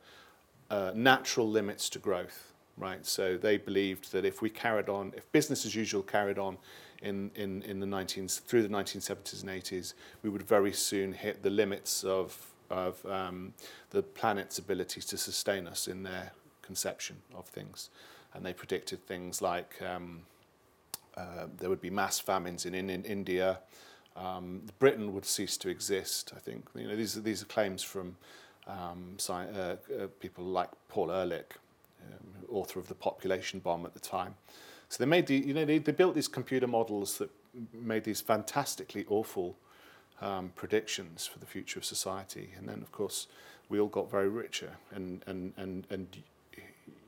a 0.69 0.93
natural 0.95 1.49
limits 1.49 1.89
to 1.89 1.99
growth, 1.99 2.53
right? 2.77 3.05
So 3.05 3.37
they 3.37 3.57
believed 3.57 4.13
that 4.13 4.23
if 4.23 4.41
we 4.41 4.49
carried 4.49 4.87
on, 4.87 5.13
if 5.17 5.29
business 5.33 5.65
as 5.65 5.75
usual 5.75 6.01
carried 6.01 6.39
on 6.39 6.57
in, 7.01 7.31
in, 7.35 7.61
in 7.63 7.79
the 7.79 7.85
19, 7.85 8.27
through 8.27 8.63
the 8.63 8.69
1970s 8.69 9.41
and 9.41 9.49
80s, 9.49 9.93
we 10.23 10.29
would 10.29 10.43
very 10.43 10.73
soon 10.73 11.13
hit 11.13 11.43
the 11.43 11.49
limits 11.49 12.03
of, 12.03 12.51
of 12.69 13.05
um, 13.05 13.53
the 13.89 14.03
planet's 14.03 14.59
ability 14.59 15.01
to 15.01 15.17
sustain 15.17 15.67
us 15.67 15.87
in 15.87 16.03
their 16.03 16.31
conception 16.61 17.17
of 17.35 17.45
things. 17.45 17.89
And 18.33 18.45
they 18.45 18.53
predicted 18.53 19.05
things 19.05 19.41
like 19.41 19.81
um, 19.81 20.21
uh, 21.17 21.47
there 21.57 21.69
would 21.69 21.81
be 21.81 21.89
mass 21.89 22.19
famines 22.19 22.65
in, 22.65 22.73
in, 22.73 22.89
in 22.89 23.03
India, 23.03 23.59
um, 24.15 24.63
Britain 24.79 25.13
would 25.13 25.25
cease 25.25 25.57
to 25.57 25.69
exist. 25.69 26.31
I 26.35 26.39
think 26.39 26.69
you 26.75 26.87
know 26.87 26.95
these 26.95 27.17
are 27.17 27.21
these 27.21 27.41
are 27.41 27.45
claims 27.45 27.83
from 27.83 28.15
um, 28.67 29.15
sci- 29.17 29.33
uh, 29.33 29.75
uh, 29.99 30.07
people 30.19 30.43
like 30.43 30.69
Paul 30.89 31.11
Ehrlich, 31.11 31.55
um, 32.11 32.45
author 32.49 32.79
of 32.79 32.87
the 32.87 32.95
population 32.95 33.59
bomb 33.59 33.85
at 33.85 33.93
the 33.93 33.99
time. 33.99 34.35
So 34.89 35.03
they 35.03 35.09
made 35.09 35.27
the 35.27 35.35
you 35.35 35.53
know 35.53 35.65
they, 35.65 35.77
they 35.77 35.91
built 35.91 36.15
these 36.15 36.27
computer 36.27 36.67
models 36.67 37.17
that 37.17 37.29
made 37.73 38.03
these 38.03 38.21
fantastically 38.21 39.05
awful 39.09 39.57
um, 40.21 40.51
predictions 40.55 41.25
for 41.25 41.39
the 41.39 41.45
future 41.45 41.79
of 41.79 41.85
society, 41.85 42.51
and 42.57 42.67
then 42.67 42.81
of 42.81 42.91
course 42.91 43.27
we 43.69 43.79
all 43.79 43.87
got 43.87 44.11
very 44.11 44.29
richer 44.29 44.71
and 44.93 45.23
and 45.27 45.53
and 45.57 45.87
and 45.89 46.17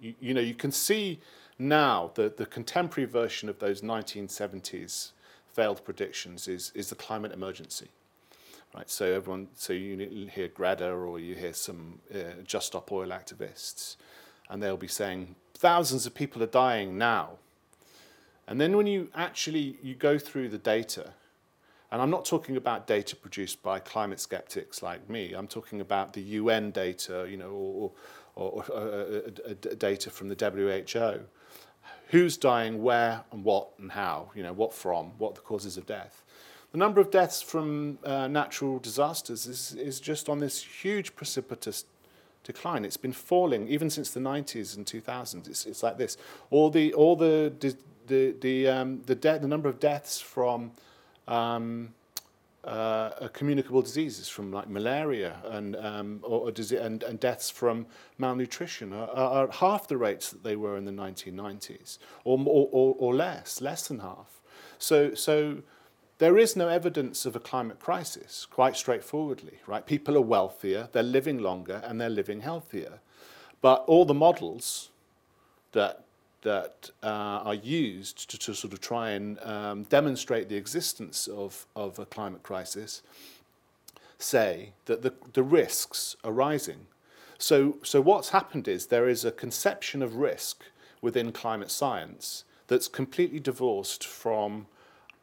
you, 0.02 0.14
you 0.20 0.34
know 0.34 0.42
you 0.42 0.56
can 0.56 0.72
see 0.72 1.20
now 1.60 2.12
the 2.16 2.34
the 2.36 2.46
contemporary 2.46 3.10
version 3.10 3.50
of 3.50 3.60
those 3.60 3.82
1970s 3.82 5.12
failed 5.54 5.84
predictions 5.86 6.48
is, 6.48 6.72
is 6.76 6.90
the 6.90 6.96
climate 6.96 7.32
emergency. 7.32 7.90
Right, 8.76 8.90
so 8.90 9.06
everyone, 9.06 9.50
so 9.56 9.72
you 9.72 10.28
hear 10.34 10.48
Greta 10.48 10.90
or 10.90 11.20
you 11.20 11.36
hear 11.36 11.54
some 11.54 12.00
uh, 12.14 12.42
Just 12.44 12.68
Stop 12.68 12.92
Oil 12.92 13.10
activists, 13.10 13.98
and 14.50 14.62
they'll 14.62 14.78
be 14.78 14.88
saying 14.88 15.36
thousands 15.54 16.06
of 16.06 16.14
people 16.14 16.42
are 16.44 16.48
dying 16.48 16.98
now. 16.98 17.32
And 18.48 18.60
then 18.60 18.76
when 18.76 18.88
you 18.88 19.10
actually 19.16 19.78
you 19.82 19.96
go 19.96 20.18
through 20.18 20.50
the 20.50 20.58
data, 20.58 21.14
and 21.92 22.02
I'm 22.02 22.10
not 22.10 22.26
talking 22.26 22.58
about 22.58 22.88
data 22.88 23.16
produced 23.16 23.62
by 23.62 23.80
climate 23.80 24.20
skeptics 24.20 24.82
like 24.82 25.10
me. 25.10 25.34
I'm 25.34 25.48
talking 25.48 25.80
about 25.80 26.14
the 26.14 26.22
UN 26.22 26.72
data, 26.72 27.28
you 27.30 27.38
know, 27.38 27.52
or, 27.52 27.92
or, 28.36 28.64
or 28.64 28.66
uh, 28.74 28.80
uh, 28.80 29.52
uh 29.52 29.76
data 29.78 30.10
from 30.10 30.28
the 30.28 30.36
WHO 30.36 31.26
who's 32.14 32.38
dying, 32.38 32.84
where, 32.84 33.24
and 33.32 33.44
what, 33.44 33.70
and 33.80 33.92
how, 33.92 34.30
you 34.36 34.44
know, 34.44 34.54
what 34.54 34.72
from, 34.72 35.08
what 35.18 35.34
the 35.34 35.42
causes 35.42 35.78
of 35.78 35.88
death. 35.88 36.24
The 36.72 36.78
number 36.78 37.02
of 37.02 37.10
deaths 37.10 37.42
from 37.42 37.98
uh, 38.04 38.28
natural 38.28 38.78
disasters 38.78 39.48
is, 39.48 39.74
is 39.74 40.00
just 40.00 40.30
on 40.30 40.40
this 40.40 40.62
huge 40.62 41.16
precipitous 41.16 41.86
decline. 42.44 42.86
It's 42.86 42.98
been 42.98 43.14
falling 43.14 43.68
even 43.68 43.90
since 43.90 44.12
the 44.12 44.20
90s 44.20 44.76
and 44.78 44.86
2000s. 44.86 45.48
It's, 45.48 45.66
it's 45.66 45.84
like 45.84 45.98
this. 45.98 46.18
All 46.50 46.70
the, 46.70 46.94
all 46.94 47.16
the, 47.16 47.54
the, 48.08 48.36
the, 48.40 48.68
um, 48.68 49.02
the, 49.06 49.16
de- 49.16 49.40
the 49.40 49.48
number 49.48 49.70
of 49.70 49.80
deaths 49.80 50.20
from 50.20 50.72
um, 51.28 51.94
uh, 52.64 53.28
communicable 53.34 53.82
diseases 53.82 54.30
from 54.30 54.52
like 54.52 54.70
malaria 54.70 55.36
and, 55.46 55.76
um, 55.76 56.20
or, 56.24 56.42
or 56.42 56.52
disease, 56.52 56.80
and, 56.80 57.04
and 57.04 57.20
deaths 57.20 57.50
from 57.50 57.86
malnutrition 58.18 58.94
are, 58.94 59.10
are, 59.10 59.52
half 59.52 59.88
the 59.88 59.98
rates 59.98 60.30
that 60.30 60.44
they 60.44 60.56
were 60.56 60.78
in 60.78 60.86
the 60.86 60.92
1990s, 60.92 61.98
or, 62.24 62.40
or, 62.48 62.96
or 62.98 63.14
less, 63.14 63.60
less 63.60 63.88
than 63.88 64.00
half. 64.00 64.42
So, 64.80 65.14
so 65.14 65.58
there 66.24 66.38
is 66.38 66.56
no 66.56 66.70
evidence 66.70 67.26
of 67.26 67.36
a 67.36 67.40
climate 67.40 67.82
crisis, 67.82 68.48
quite 68.50 68.78
straightforwardly, 68.78 69.58
right? 69.68 69.86
People 69.86 70.16
are 70.16 70.22
wealthier, 70.22 70.88
they're 70.94 71.04
living 71.04 71.40
longer, 71.40 71.82
and 71.84 72.00
they're 72.00 72.10
living 72.10 72.40
healthier. 72.40 73.02
But 73.60 73.84
all 73.88 74.06
the 74.06 74.14
models 74.14 74.90
that 75.74 76.06
that 76.44 76.92
uh, 77.04 77.50
are 77.50 77.54
used 77.54 78.30
to, 78.30 78.38
to 78.38 78.54
sort 78.54 78.72
of 78.72 78.80
try 78.80 79.10
and 79.10 79.38
um, 79.42 79.84
demonstrate 79.84 80.48
the 80.48 80.56
existence 80.56 81.28
of, 81.28 81.66
of 81.76 82.00
a 82.00 82.06
climate 82.06 82.44
crisis 82.44 83.02
say 84.18 84.72
that 84.86 85.02
the, 85.02 85.14
the 85.34 85.44
risks 85.44 86.16
are 86.24 86.32
rising. 86.32 86.88
So, 87.38 87.78
so 87.84 88.00
what's 88.00 88.30
happened 88.30 88.70
is 88.70 88.88
there 88.88 89.10
is 89.10 89.26
a 89.26 89.32
conception 89.32 90.02
of 90.02 90.16
risk 90.16 90.64
within 91.02 91.34
climate 91.34 91.72
science 91.72 92.46
that's 92.68 92.88
completely 92.88 93.42
divorced 93.42 94.06
from 94.06 94.68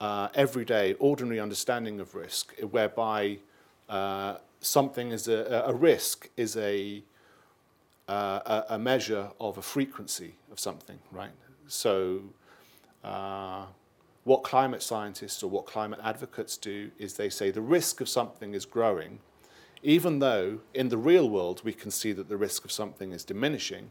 uh, 0.01 0.29
everyday, 0.35 0.95
ordinary 0.95 1.39
understanding 1.39 2.01
of 2.01 2.15
risk, 2.15 2.55
whereby 2.61 3.39
uh, 3.89 4.37
something 4.61 5.11
is 5.11 5.29
a, 5.29 5.65
a 5.67 5.75
risk 5.75 6.29
is 6.37 6.57
a 6.57 7.03
uh, 8.11 8.63
a, 8.71 8.79
measure 8.79 9.31
of 9.39 9.57
a 9.57 9.63
frequency 9.63 10.35
of 10.51 10.59
something, 10.59 10.99
right? 11.13 11.31
So, 11.69 12.23
uh, 13.05 13.67
what 14.25 14.43
climate 14.43 14.83
scientists 14.83 15.45
or 15.45 15.49
what 15.49 15.65
climate 15.65 16.01
advocates 16.03 16.57
do 16.57 16.91
is 16.99 17.15
they 17.15 17.31
say 17.31 17.53
the 17.53 17.61
risk 17.61 18.01
of 18.01 18.09
something 18.09 18.53
is 18.53 18.65
growing, 18.65 19.21
even 19.85 20.19
though 20.19 20.59
in 20.75 20.89
the 20.89 20.99
real 20.99 21.31
world 21.31 21.63
we 21.63 21.73
can 21.73 21.93
see 21.93 22.11
that 22.13 22.29
the 22.29 22.37
risk 22.37 22.65
of 22.65 22.73
something 22.73 23.13
is 23.13 23.25
diminishing, 23.25 23.91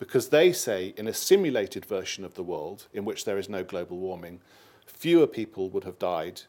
because 0.00 0.30
they 0.30 0.52
say 0.52 0.92
in 0.96 1.06
a 1.06 1.14
simulated 1.14 1.84
version 1.84 2.24
of 2.24 2.34
the 2.34 2.42
world 2.42 2.88
in 2.92 3.04
which 3.04 3.24
there 3.24 3.38
is 3.38 3.48
no 3.48 3.62
global 3.62 3.96
warming, 3.96 4.40
fewer 4.92 5.26
people 5.26 5.68
would 5.70 5.84
have 5.84 5.98
died 5.98 6.42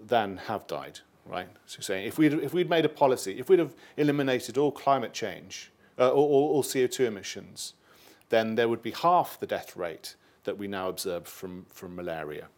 than 0.00 0.36
have 0.36 0.66
died, 0.66 1.00
right? 1.26 1.48
So 1.66 1.80
saying 1.80 2.06
if 2.06 2.18
we'd, 2.18 2.34
if 2.34 2.52
we'd 2.52 2.70
made 2.70 2.84
a 2.84 2.88
policy, 2.88 3.38
if 3.38 3.48
we'd 3.48 3.58
have 3.58 3.74
eliminated 3.96 4.58
all 4.58 4.72
climate 4.72 5.12
change, 5.12 5.70
uh, 5.98 6.10
all, 6.10 6.50
all 6.50 6.62
CO2 6.62 7.06
emissions, 7.06 7.74
then 8.28 8.54
there 8.54 8.68
would 8.68 8.82
be 8.82 8.92
half 8.92 9.38
the 9.38 9.46
death 9.46 9.76
rate 9.76 10.16
that 10.44 10.58
we 10.58 10.66
now 10.66 10.88
observe 10.88 11.26
from, 11.26 11.66
from 11.68 11.94
malaria. 11.94 12.48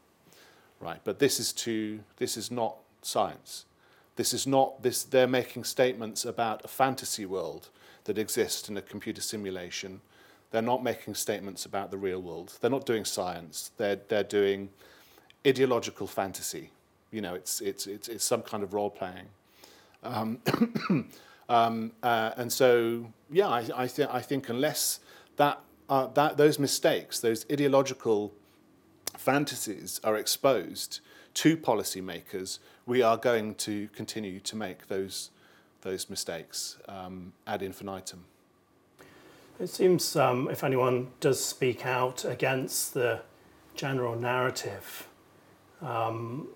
Right? 0.81 1.01
But 1.05 1.19
this 1.19 1.41
is, 1.41 1.53
to, 1.55 2.01
this 2.17 2.37
is 2.37 2.51
not 2.51 2.77
science. 3.03 3.67
This 4.17 4.33
is 4.33 4.47
not, 4.47 4.83
this, 4.83 5.03
they're 5.03 5.27
making 5.27 5.65
statements 5.65 6.25
about 6.25 6.65
a 6.65 6.69
fantasy 6.69 7.27
world 7.27 7.69
that 8.05 8.19
exists 8.19 8.69
in 8.69 8.77
a 8.77 8.83
computer 8.83 9.21
simulation. 9.21 10.01
They're 10.55 10.63
not 10.63 10.85
making 10.85 11.17
statements 11.17 11.67
about 11.67 11.91
the 11.91 11.99
real 11.99 12.23
world. 12.23 12.57
They're 12.61 12.71
not 12.71 12.87
doing 12.87 13.05
science. 13.05 13.73
They're, 13.77 13.97
they're 13.97 14.23
doing 14.23 14.69
ideological 15.45 16.07
fantasy. 16.07 16.71
You 17.11 17.23
know, 17.23 17.35
it's, 17.35 17.61
it's, 17.61 17.89
it's, 17.89 18.07
it's 18.07 18.25
some 18.25 18.41
kind 18.43 18.63
of 18.63 18.73
role 18.73 18.89
playing. 18.89 19.27
Um, 20.05 20.39
Um, 21.47 21.93
uh, 22.03 22.31
and 22.39 22.51
so, 22.51 23.13
yeah, 23.31 23.49
I, 23.49 23.69
I, 23.77 23.87
th- 23.87 24.09
I 24.11 24.23
think 24.23 24.49
unless 24.49 25.01
that, 25.37 25.61
uh, 25.91 26.07
that 26.15 26.39
those 26.39 26.59
mistakes, 26.59 27.21
those 27.21 27.45
ideological 27.53 28.33
fantasies 29.19 30.01
are 30.03 30.17
exposed 30.17 31.01
to 31.35 31.55
policymakers, 31.59 32.61
we 32.87 33.03
are 33.03 33.19
going 33.19 33.57
to 33.57 33.89
continue 33.89 34.41
to 34.41 34.57
make 34.57 34.89
those, 34.89 35.33
those 35.83 36.09
mistakes 36.09 36.79
um, 36.89 37.35
ad 37.47 37.61
infinitum. 37.61 38.25
It 39.61 39.69
seems 39.69 40.17
um, 40.17 40.49
if 40.51 40.65
anyone 40.65 41.09
does 41.21 41.43
speak 41.45 41.87
out 41.87 42.25
against 42.25 42.95
the 42.95 43.21
general 43.77 44.17
narrative, 44.17 45.09
um, 45.81 46.49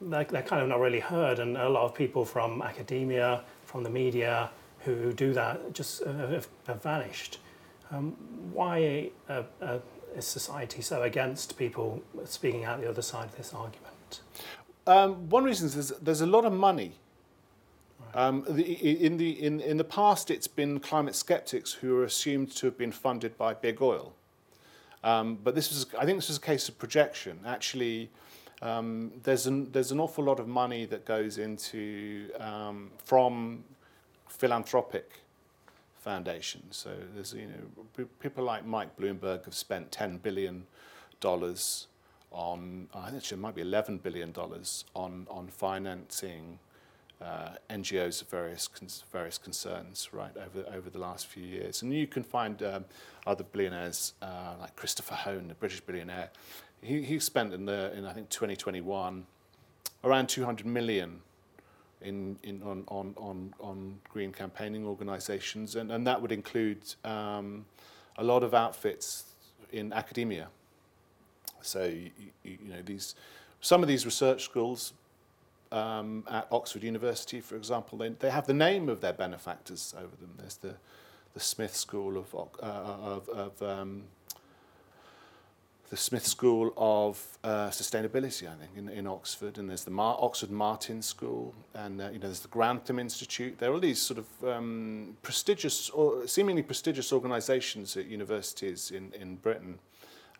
they're, 0.00 0.24
they're 0.24 0.42
kind 0.42 0.62
of 0.62 0.68
not 0.68 0.80
really 0.80 1.00
heard, 1.00 1.38
and 1.38 1.56
a 1.56 1.68
lot 1.68 1.84
of 1.84 1.94
people 1.94 2.24
from 2.24 2.62
academia, 2.62 3.42
from 3.64 3.82
the 3.82 3.90
media 3.90 4.50
who 4.80 5.12
do 5.12 5.32
that 5.34 5.72
just 5.74 6.04
have, 6.04 6.48
have, 6.66 6.82
vanished. 6.82 7.40
Um, 7.90 8.12
why 8.52 9.10
uh, 9.28 9.42
uh, 9.60 9.78
is 10.16 10.26
society 10.26 10.82
so 10.82 11.02
against 11.02 11.58
people 11.58 12.02
speaking 12.24 12.64
out 12.64 12.80
the 12.80 12.88
other 12.88 13.02
side 13.02 13.26
of 13.26 13.36
this 13.36 13.52
argument? 13.52 14.20
Um, 14.86 15.28
one 15.28 15.44
reason 15.44 15.66
is 15.78 15.92
there's 16.00 16.22
a 16.22 16.26
lot 16.26 16.44
of 16.44 16.52
money. 16.52 16.92
Um, 18.14 18.44
the, 18.48 18.62
in, 18.62 19.16
the, 19.16 19.30
in, 19.42 19.60
in 19.60 19.76
the 19.76 19.84
past, 19.84 20.30
it's 20.30 20.48
been 20.48 20.80
climate 20.80 21.14
skeptics 21.14 21.72
who 21.72 21.98
are 21.98 22.04
assumed 22.04 22.50
to 22.56 22.66
have 22.66 22.78
been 22.78 22.92
funded 22.92 23.36
by 23.36 23.54
big 23.54 23.82
oil. 23.82 24.12
Um, 25.04 25.38
but 25.42 25.54
this 25.54 25.70
was, 25.70 25.86
I 25.98 26.04
think 26.04 26.18
this 26.18 26.28
was 26.28 26.38
a 26.38 26.40
case 26.40 26.68
of 26.68 26.78
projection. 26.78 27.40
Actually, 27.46 28.10
um, 28.62 29.12
there's, 29.22 29.46
an, 29.46 29.70
there's 29.72 29.92
an 29.92 30.00
awful 30.00 30.24
lot 30.24 30.40
of 30.40 30.48
money 30.48 30.84
that 30.86 31.04
goes 31.04 31.38
into 31.38 32.30
um, 32.40 32.90
from 33.04 33.64
philanthropic 34.28 35.20
foundations. 35.98 36.76
So 36.76 36.90
there's 37.14 37.34
you 37.34 37.48
know 37.48 38.06
people 38.20 38.44
like 38.44 38.64
Mike 38.64 38.96
Bloomberg 38.96 39.44
have 39.44 39.54
spent 39.54 39.92
10 39.92 40.18
billion 40.18 40.66
dollars 41.20 41.86
on 42.30 42.88
I 42.94 43.10
think 43.10 43.30
it 43.30 43.38
might 43.38 43.54
be 43.54 43.62
11 43.62 43.98
billion 43.98 44.32
dollars 44.32 44.84
on 44.94 45.26
on 45.28 45.48
financing 45.48 46.58
uh, 47.20 47.50
NGOs 47.70 48.22
of 48.22 48.28
various 48.28 48.68
various 49.12 49.38
concerns 49.38 50.08
right 50.12 50.36
over 50.36 50.68
over 50.74 50.90
the 50.90 50.98
last 50.98 51.26
few 51.26 51.44
years, 51.44 51.82
and 51.82 51.92
you 51.92 52.06
can 52.06 52.22
find 52.22 52.62
um, 52.62 52.84
other 53.26 53.44
billionaires 53.44 54.14
uh, 54.22 54.54
like 54.60 54.76
Christopher 54.76 55.14
Hohn, 55.14 55.48
the 55.48 55.54
British 55.54 55.80
billionaire. 55.80 56.30
He 56.80 57.02
he 57.02 57.18
spent 57.18 57.52
in 57.52 57.64
the 57.64 57.92
in 57.96 58.04
I 58.04 58.12
think 58.12 58.28
2021 58.28 59.26
around 60.04 60.28
200 60.28 60.64
million 60.64 61.20
in, 62.00 62.38
in 62.42 62.62
on, 62.62 62.84
on, 62.88 63.14
on, 63.16 63.54
on 63.60 63.98
green 64.08 64.32
campaigning 64.32 64.86
organisations, 64.86 65.76
and, 65.76 65.90
and 65.90 66.06
that 66.06 66.20
would 66.20 66.32
include 66.32 66.94
um, 67.04 67.64
a 68.16 68.24
lot 68.24 68.42
of 68.42 68.54
outfits 68.54 69.24
in 69.72 69.92
academia. 69.92 70.48
So 71.60 71.84
you, 71.84 72.10
you, 72.44 72.58
you 72.62 72.70
know 72.70 72.82
these 72.84 73.14
some 73.60 73.82
of 73.82 73.88
these 73.88 74.04
research 74.06 74.44
schools 74.44 74.92
um, 75.72 76.24
at 76.30 76.46
Oxford 76.50 76.82
University, 76.82 77.40
for 77.40 77.56
example, 77.56 77.98
they, 77.98 78.08
they 78.10 78.30
have 78.30 78.46
the 78.46 78.54
name 78.54 78.88
of 78.88 79.00
their 79.00 79.12
benefactors 79.12 79.94
over 79.96 80.16
them. 80.16 80.34
There's 80.38 80.56
the, 80.56 80.74
the 81.34 81.40
Smith 81.40 81.76
School 81.76 82.16
of, 82.16 82.34
uh, 82.34 82.66
of, 82.66 83.28
of 83.28 83.62
um, 83.62 84.04
the 85.90 85.96
Smith 85.96 86.26
School 86.26 86.72
of 86.76 87.24
uh, 87.42 87.68
Sustainability, 87.70 88.46
I 88.46 88.54
think, 88.56 88.72
in, 88.76 88.88
in 88.88 89.06
Oxford, 89.06 89.56
and 89.58 89.70
there's 89.70 89.84
the 89.84 89.90
Mar- 89.90 90.18
Oxford 90.20 90.50
Martin 90.50 91.00
School, 91.00 91.54
and 91.74 92.00
uh, 92.00 92.08
you 92.10 92.18
know 92.18 92.26
there's 92.26 92.40
the 92.40 92.48
Grantham 92.48 92.98
Institute. 92.98 93.58
There 93.58 93.70
are 93.70 93.74
all 93.74 93.80
these 93.80 94.00
sort 94.00 94.18
of 94.18 94.48
um, 94.48 95.16
prestigious, 95.22 95.88
or 95.90 96.26
seemingly 96.26 96.62
prestigious 96.62 97.12
organisations 97.12 97.96
at 97.96 98.06
universities 98.06 98.90
in 98.90 99.12
in 99.18 99.36
Britain 99.36 99.78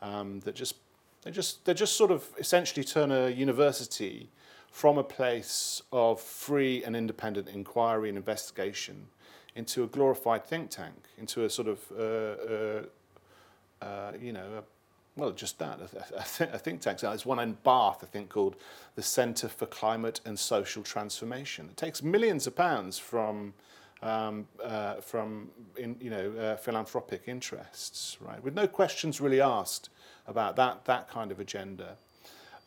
um, 0.03 0.41
that 0.41 0.55
just 0.55 0.75
they 1.23 1.31
just 1.31 1.65
they 1.65 1.73
just 1.73 1.97
sort 1.97 2.11
of 2.11 2.29
essentially 2.39 2.85
turn 2.85 3.11
a 3.11 3.31
university 3.31 4.29
from 4.71 4.99
a 4.99 5.05
place 5.05 5.83
of 5.93 6.21
free 6.21 6.85
and 6.85 6.97
independent 6.97 7.49
inquiry 7.49 8.09
and 8.09 8.19
investigation 8.19 9.07
into 9.55 9.83
a 9.83 9.87
glorified 9.87 10.45
think 10.45 10.71
tank, 10.71 10.95
into 11.19 11.45
a 11.45 11.51
sort 11.51 11.69
of, 11.69 11.81
uh, 11.99 13.85
uh, 13.85 13.85
uh, 13.85 14.13
you 14.21 14.33
know, 14.33 14.47
a, 14.59 14.63
well, 15.21 15.33
just 15.33 15.59
that, 15.59 15.81
a, 15.81 16.55
a, 16.55 16.59
think 16.59 16.81
tank. 16.81 17.01
There's 17.01 17.27
one 17.27 17.41
in 17.41 17.55
Bath, 17.65 17.99
I 18.03 18.07
think, 18.07 18.29
called 18.29 18.55
the 18.95 19.03
Centre 19.03 19.49
for 19.49 19.67
Climate 19.67 20.21
and 20.25 20.39
Social 20.39 20.85
Transformation. 20.85 21.67
It 21.71 21.77
takes 21.77 22.05
millions 22.05 22.47
of 22.47 22.55
pounds 22.55 22.99
from 22.99 23.55
um, 24.01 24.47
uh, 24.63 24.95
from 24.97 25.49
in, 25.77 25.97
you 26.01 26.11
know 26.11 26.31
uh, 26.33 26.57
philanthropic 26.57 27.23
interests, 27.27 28.17
right? 28.21 28.43
With 28.43 28.55
no 28.55 28.69
questions 28.69 29.21
really 29.21 29.41
asked 29.41 29.91
about 30.27 30.55
that 30.57 30.85
that 30.85 31.09
kind 31.09 31.33
of 31.33 31.41
agenda. 31.41 31.97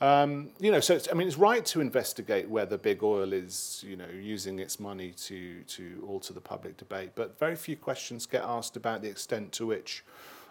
Um, 0.02 0.50
you 0.60 0.72
know, 0.72 0.80
so 0.80 1.00
I 1.12 1.14
mean, 1.14 1.28
it's 1.28 1.38
right 1.38 1.64
to 1.68 1.80
investigate 1.80 2.50
whether 2.50 2.76
big 2.76 3.04
oil 3.04 3.32
is, 3.32 3.86
you 3.88 3.96
know, 3.96 4.10
using 4.20 4.58
its 4.58 4.80
money 4.80 5.12
to 5.28 5.62
to 5.62 6.04
alter 6.08 6.34
the 6.34 6.42
public 6.42 6.76
debate, 6.78 7.12
but 7.14 7.38
very 7.38 7.56
few 7.56 7.78
questions 7.78 8.26
get 8.26 8.44
asked 8.44 8.76
about 8.76 9.04
the 9.04 9.10
extent 9.10 9.52
to 9.54 9.68
which 9.68 10.04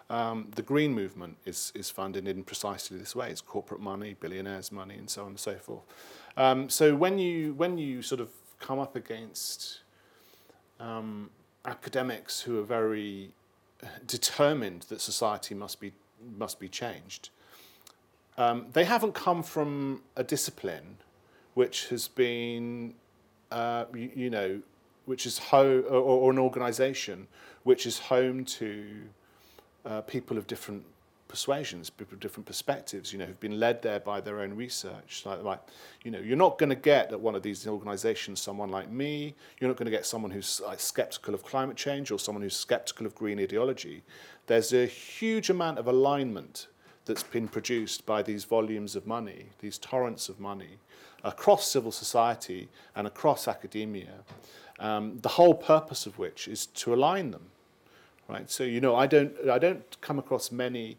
um, 0.09 0.49
the 0.55 0.63
green 0.63 0.95
movement 0.95 1.37
is 1.45 1.73
is 1.75 1.91
funded 1.91 2.29
in 2.29 2.45
precisely 2.45 2.97
this 2.97 3.17
way. 3.17 3.29
It's 3.29 3.41
corporate 3.41 3.81
money, 3.81 4.15
billionaires' 4.21 4.71
money, 4.71 4.95
and 4.95 5.11
so 5.11 5.23
on 5.23 5.29
and 5.31 5.41
so 5.41 5.57
forth. 5.57 5.83
Um, 6.37 6.69
so 6.69 6.95
when 6.95 7.19
you 7.19 7.53
when 7.55 7.77
you 7.77 8.03
sort 8.03 8.21
of 8.21 8.29
come 8.61 8.79
up 8.79 8.95
against 8.95 9.81
um, 10.79 11.31
academics 11.65 12.43
who 12.43 12.61
are 12.61 12.65
very 12.65 13.33
determined 14.07 14.83
that 14.91 15.01
society 15.01 15.57
must 15.57 15.81
be 15.81 15.93
must 16.39 16.61
be 16.61 16.69
changed 16.69 17.31
um, 18.41 18.67
they 18.73 18.85
haven't 18.85 19.13
come 19.13 19.43
from 19.43 20.01
a 20.17 20.25
discipline 20.25 20.97
which 21.53 21.89
has 21.89 22.09
been, 22.09 22.95
uh, 23.51 23.85
you, 23.95 24.11
you, 24.15 24.31
know, 24.31 24.63
which 25.05 25.27
is 25.27 25.37
home, 25.37 25.85
or, 25.89 26.01
or, 26.01 26.31
an 26.31 26.39
organisation 26.39 27.29
which 27.65 27.85
is 27.85 27.99
home 27.99 28.47
to 28.47 28.87
uh, 29.85 30.01
people 30.03 30.39
of 30.39 30.47
different 30.47 30.85
persuasions, 31.29 31.91
people 31.91 32.15
of 32.15 32.21
different 32.21 32.47
perspectives, 32.47 33.13
you 33.13 33.19
know, 33.19 33.27
who've 33.27 33.41
been 33.41 33.61
led 33.61 33.83
there 33.83 34.01
by 34.01 34.23
their 34.23 34.41
own 34.41 34.55
research. 34.55 35.23
Like, 35.27 35.43
like 35.43 35.61
you 36.03 36.11
know, 36.11 36.19
you're 36.19 36.39
not 36.39 36.57
going 36.57 36.71
to 36.71 36.77
get 36.77 37.13
at 37.13 37.21
one 37.21 37.35
of 37.35 37.43
these 37.43 37.67
organizations 37.67 38.41
someone 38.41 38.71
like 38.71 38.91
me. 38.91 39.35
You're 39.61 39.69
not 39.69 39.77
going 39.77 39.91
to 39.91 39.97
get 39.97 40.07
someone 40.07 40.31
who's 40.31 40.63
like, 40.65 40.81
skeptical 40.81 41.35
of 41.35 41.45
climate 41.45 41.77
change 41.77 42.11
or 42.11 42.19
someone 42.19 42.41
who's 42.41 42.57
skeptical 42.57 43.05
of 43.05 43.15
green 43.15 43.39
ideology. 43.39 44.03
There's 44.47 44.73
a 44.73 44.87
huge 44.87 45.51
amount 45.51 45.79
of 45.79 45.87
alignment 45.87 46.69
that's 47.07 47.23
been 47.23 47.49
produced 47.49 48.07
by 48.07 48.23
these 48.23 48.45
volumes 48.45 48.97
of 48.97 49.07
money, 49.07 49.47
these 49.61 49.79
torrents 49.79 50.29
of 50.29 50.39
money, 50.39 50.79
across 51.25 51.67
civil 51.67 51.93
society 51.93 52.69
and 52.95 53.07
across 53.07 53.49
academia, 53.49 54.15
um, 54.79 55.19
the 55.21 55.29
whole 55.29 55.55
purpose 55.55 56.07
of 56.07 56.19
which 56.19 56.49
is 56.49 56.67
to 56.67 56.95
align 56.95 57.31
them. 57.31 57.47
Right? 58.29 58.51
So, 58.51 58.65
you 58.65 58.81
know, 58.81 58.95
I 58.95 59.07
don't, 59.07 59.33
I 59.51 59.59
don't 59.59 60.01
come 60.01 60.19
across 60.19 60.53
many 60.53 60.97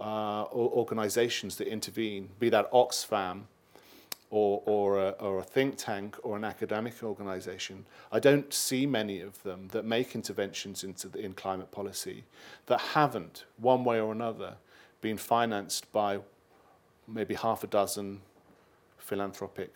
uh, 0.00 0.44
organizations 0.52 1.56
that 1.56 1.66
intervene, 1.66 2.28
be 2.38 2.48
that 2.50 2.70
Oxfam 2.72 3.42
or, 4.30 4.62
or, 4.66 4.98
a, 4.98 5.08
or 5.18 5.40
a 5.40 5.42
think 5.42 5.76
tank 5.76 6.16
or 6.22 6.36
an 6.36 6.44
academic 6.44 7.02
organization. 7.02 7.84
I 8.12 8.20
don't 8.20 8.52
see 8.52 8.86
many 8.86 9.20
of 9.20 9.42
them 9.42 9.68
that 9.72 9.84
make 9.84 10.14
interventions 10.14 10.84
into 10.84 11.08
the, 11.08 11.18
in 11.18 11.32
climate 11.32 11.72
policy 11.72 12.24
that 12.66 12.80
haven't, 12.80 13.44
one 13.56 13.84
way 13.84 14.00
or 14.00 14.12
another, 14.12 14.54
been 15.00 15.16
financed 15.16 15.90
by 15.92 16.20
maybe 17.06 17.34
half 17.34 17.64
a 17.64 17.66
dozen 17.66 18.20
philanthropic 18.98 19.74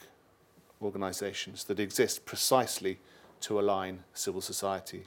organizations 0.82 1.64
that 1.64 1.78
exist 1.80 2.26
precisely 2.26 2.98
to 3.40 3.58
align 3.58 4.04
civil 4.12 4.40
society 4.40 5.04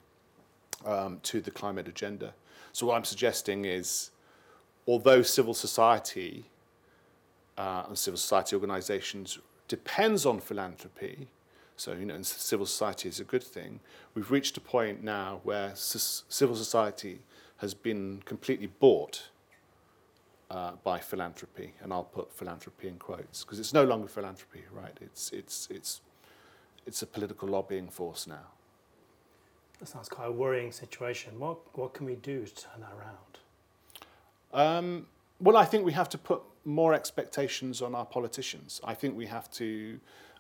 um, 0.86 1.20
to 1.24 1.42
the 1.42 1.52
climate 1.52 1.88
agenda. 1.88 2.34
So, 2.74 2.88
what 2.88 2.96
I'm 2.96 3.06
suggesting 3.06 3.66
is 3.66 4.12
although 4.88 5.22
civil 5.22 5.54
society 5.54 6.46
uh, 7.58 7.84
and 7.88 7.98
civil 7.98 8.18
society 8.18 8.56
organizations 8.56 9.40
depends 9.68 10.26
on 10.26 10.40
philanthropy, 10.40 11.28
so 11.78 11.94
you 11.94 12.06
know, 12.06 12.22
civil 12.22 12.66
society 12.66 13.10
is 13.10 13.20
a 13.20 13.24
good 13.24 13.44
thing, 13.44 13.80
we've 14.14 14.32
reached 14.32 14.58
a 14.58 14.62
point 14.62 15.04
now 15.04 15.40
where 15.44 15.72
civil 15.76 16.56
society 16.56 17.20
has 17.58 17.74
been 17.74 18.22
completely 18.26 18.68
bought 18.68 19.30
uh, 20.50 20.74
by 20.84 21.00
philanthropy, 21.00 21.74
and 21.82 21.92
I'll 21.92 22.04
put 22.04 22.32
philanthropy 22.32 22.88
in 22.88 22.98
quotes 22.98 23.44
because 23.44 23.60
it's 23.60 23.74
no 23.74 23.84
longer 23.84 24.08
philanthropy, 24.08 24.64
right? 24.72 24.98
It's 25.02 25.32
it's 25.32 25.68
it's 25.72 26.02
it's 26.86 27.02
a 27.02 27.08
political 27.08 27.48
lobbying 27.48 27.90
force 27.90 28.28
now. 28.28 28.48
That 29.80 29.88
sounds 29.88 30.10
quite 30.10 30.28
a 30.28 30.32
worrying 30.32 30.72
situation. 30.72 31.40
What 31.40 31.58
what 31.78 31.94
can 31.94 32.06
we 32.06 32.16
do 32.16 32.46
to 32.46 32.56
turn 32.56 32.82
that 32.82 32.94
around? 32.94 33.36
Um, 34.54 35.08
well, 35.40 35.58
I 35.58 35.66
think 35.66 35.86
we 35.86 35.94
have 35.94 36.10
to 36.10 36.18
put 36.18 36.42
more 36.64 36.94
expectations 36.94 37.82
on 37.82 37.94
our 37.94 38.06
politicians. 38.06 38.82
I 38.84 38.94
think 38.94 39.18
we 39.18 39.26
have 39.26 39.50
to 39.52 40.00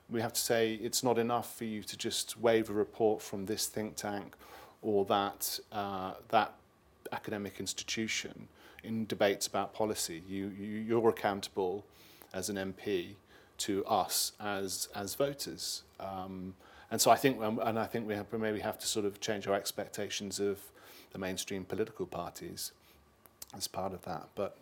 we 0.09 0.21
have 0.21 0.33
to 0.33 0.41
say 0.41 0.75
it's 0.75 1.03
not 1.03 1.17
enough 1.17 1.55
for 1.57 1.65
you 1.65 1.81
to 1.83 1.97
just 1.97 2.39
wave 2.39 2.69
a 2.69 2.73
report 2.73 3.21
from 3.21 3.45
this 3.45 3.67
think 3.67 3.95
tank 3.95 4.35
or 4.81 5.03
that 5.05 5.59
uh, 5.71 6.13
that 6.29 6.53
academic 7.11 7.59
institution 7.59 8.47
in 8.85 9.05
debates 9.05 9.47
about 9.47 9.73
policy. 9.73 10.23
You, 10.27 10.51
you, 10.57 10.65
you're 10.65 11.09
accountable 11.09 11.85
as 12.33 12.49
an 12.49 12.55
MP 12.55 13.15
to 13.57 13.85
us 13.85 14.33
as, 14.39 14.89
as 14.95 15.15
voters. 15.15 15.83
Um, 15.99 16.55
and 16.91 17.01
so 17.01 17.11
I 17.11 17.15
think, 17.15 17.41
um, 17.41 17.59
and 17.63 17.79
I 17.79 17.85
think 17.85 18.07
we 18.07 18.13
have, 18.13 18.31
maybe 18.33 18.59
have 18.59 18.77
to 18.79 18.87
sort 18.87 19.05
of 19.05 19.19
change 19.19 19.47
our 19.47 19.55
expectations 19.55 20.39
of 20.39 20.59
the 21.11 21.19
mainstream 21.19 21.63
political 21.63 22.05
parties 22.05 22.71
as 23.55 23.67
part 23.67 23.93
of 23.93 24.03
that. 24.03 24.27
But, 24.35 24.57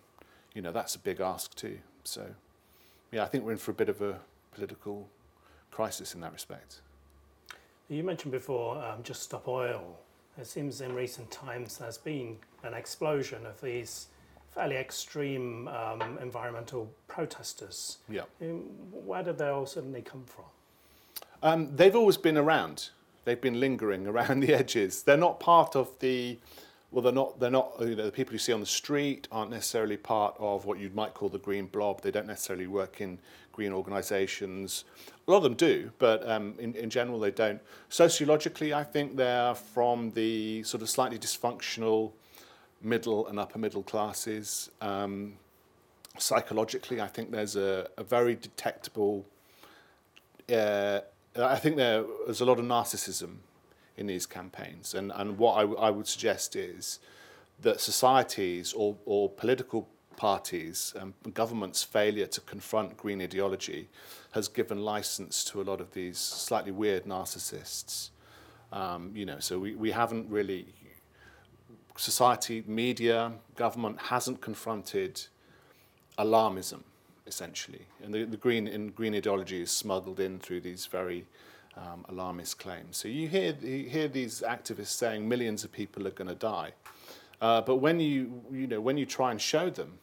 you 0.53 0.61
know, 0.61 0.71
that's 0.71 0.95
a 0.95 0.99
big 0.99 1.19
ask 1.19 1.55
too. 1.55 1.79
So, 2.03 2.25
yeah, 3.11 3.23
I 3.23 3.27
think 3.27 3.43
we're 3.43 3.53
in 3.53 3.57
for 3.57 3.71
a 3.71 3.75
bit 3.75 3.89
of 3.89 4.01
a 4.01 4.19
political 4.53 5.07
crisis 5.71 6.13
in 6.13 6.21
that 6.21 6.33
respect. 6.33 6.81
You 7.89 8.03
mentioned 8.03 8.31
before 8.31 8.77
um, 8.83 9.03
Just 9.03 9.23
Stop 9.23 9.47
Oil. 9.47 9.97
It 10.37 10.47
seems 10.47 10.81
in 10.81 10.95
recent 10.95 11.29
times 11.29 11.77
there's 11.77 11.97
been 11.97 12.37
an 12.63 12.73
explosion 12.73 13.45
of 13.45 13.59
these 13.61 14.07
fairly 14.53 14.75
extreme 14.75 15.67
um, 15.67 16.17
environmental 16.21 16.91
protesters. 17.07 17.97
Yeah. 18.07 18.23
Where 18.39 19.23
did 19.23 19.37
they 19.37 19.47
all 19.47 19.65
suddenly 19.65 20.01
come 20.01 20.25
from? 20.25 20.45
Um, 21.41 21.75
they've 21.75 21.95
always 21.95 22.17
been 22.17 22.37
around. 22.37 22.89
They've 23.25 23.39
been 23.39 23.59
lingering 23.59 24.07
around 24.13 24.41
the 24.41 24.53
edges. 24.53 25.03
They're 25.03 25.17
not 25.17 25.39
part 25.39 25.75
of 25.75 25.99
the 25.99 26.37
well, 26.93 27.01
they're 27.01 27.11
not. 27.11 27.39
They're 27.39 27.49
not. 27.49 27.73
You 27.79 27.95
know, 27.95 28.05
the 28.05 28.11
people 28.11 28.33
you 28.33 28.39
see 28.39 28.53
on 28.53 28.59
the 28.59 28.67
street 28.67 29.27
aren't 29.31 29.49
necessarily 29.49 29.97
part 29.97 30.35
of 30.37 30.65
what 30.65 30.77
you 30.77 30.91
might 30.93 31.15
call 31.15 31.27
the 31.27 31.39
green 31.39 31.65
blob. 31.65 32.01
They 32.01 32.11
don't 32.11 32.27
necessarily 32.27 32.67
work 32.67 33.01
in 33.01 33.17
green 33.51 33.73
organisations. 33.73 34.85
A 35.27 35.31
lot 35.31 35.37
of 35.37 35.43
them 35.43 35.55
do, 35.55 35.91
but 35.97 36.27
um, 36.29 36.53
in, 36.59 36.75
in 36.75 36.91
general 36.91 37.19
they 37.19 37.31
don't. 37.31 37.59
Sociologically, 37.89 38.75
I 38.75 38.83
think 38.83 39.15
they're 39.15 39.55
from 39.55 40.11
the 40.11 40.61
sort 40.63 40.83
of 40.83 40.89
slightly 40.89 41.17
dysfunctional 41.17 42.11
middle 42.83 43.27
and 43.27 43.39
upper 43.39 43.59
middle 43.59 43.83
classes. 43.83 44.69
Um, 44.81 45.33
psychologically, 46.17 47.01
I 47.01 47.07
think 47.07 47.31
there's 47.31 47.55
a, 47.55 47.89
a 47.97 48.03
very 48.03 48.35
detectable. 48.35 49.25
Uh, 50.51 50.99
I 51.35 51.55
think 51.57 51.77
there, 51.77 52.03
there's 52.25 52.41
a 52.41 52.45
lot 52.45 52.59
of 52.59 52.65
narcissism 52.65 53.37
in 53.97 54.07
these 54.07 54.25
campaigns, 54.25 54.93
and 54.93 55.11
and 55.15 55.37
what 55.37 55.53
I, 55.53 55.61
w- 55.61 55.79
I 55.79 55.89
would 55.89 56.07
suggest 56.07 56.55
is 56.55 56.99
that 57.61 57.79
societies 57.79 58.73
or, 58.73 58.95
or 59.05 59.29
political 59.29 59.87
parties 60.15 60.93
and 60.99 61.13
governments' 61.33 61.83
failure 61.83 62.27
to 62.27 62.41
confront 62.41 62.97
green 62.97 63.21
ideology 63.21 63.89
has 64.31 64.47
given 64.47 64.79
license 64.79 65.43
to 65.45 65.61
a 65.61 65.63
lot 65.63 65.81
of 65.81 65.93
these 65.93 66.17
slightly 66.17 66.71
weird 66.71 67.05
narcissists. 67.05 68.09
Um, 68.71 69.11
you 69.13 69.25
know, 69.25 69.39
so 69.39 69.59
we, 69.59 69.75
we 69.75 69.91
haven't 69.91 70.29
really 70.29 70.65
society, 71.95 72.63
media, 72.67 73.33
government 73.55 73.99
hasn't 73.99 74.41
confronted 74.41 75.21
alarmism, 76.17 76.81
essentially. 77.27 77.85
And 78.03 78.13
the, 78.13 78.23
the 78.25 78.37
green, 78.37 78.67
in 78.67 78.89
green 78.89 79.15
ideology 79.15 79.61
is 79.61 79.71
smuggled 79.71 80.19
in 80.19 80.39
through 80.39 80.61
these 80.61 80.85
very 80.85 81.25
um, 81.77 82.05
alarmist 82.09 82.59
claims. 82.59 82.97
So 82.97 83.07
you 83.07 83.27
hear, 83.27 83.55
you 83.61 83.89
hear 83.89 84.07
these 84.07 84.43
activists 84.47 84.87
saying 84.87 85.27
millions 85.27 85.63
of 85.63 85.71
people 85.71 86.07
are 86.07 86.11
going 86.11 86.27
to 86.27 86.35
die. 86.35 86.73
Uh, 87.41 87.61
but 87.61 87.77
when 87.77 87.99
you, 87.99 88.41
you, 88.51 88.67
know, 88.67 88.79
when 88.79 88.97
you 88.97 89.05
try 89.05 89.31
and 89.31 89.41
show 89.41 89.69
them 89.69 89.99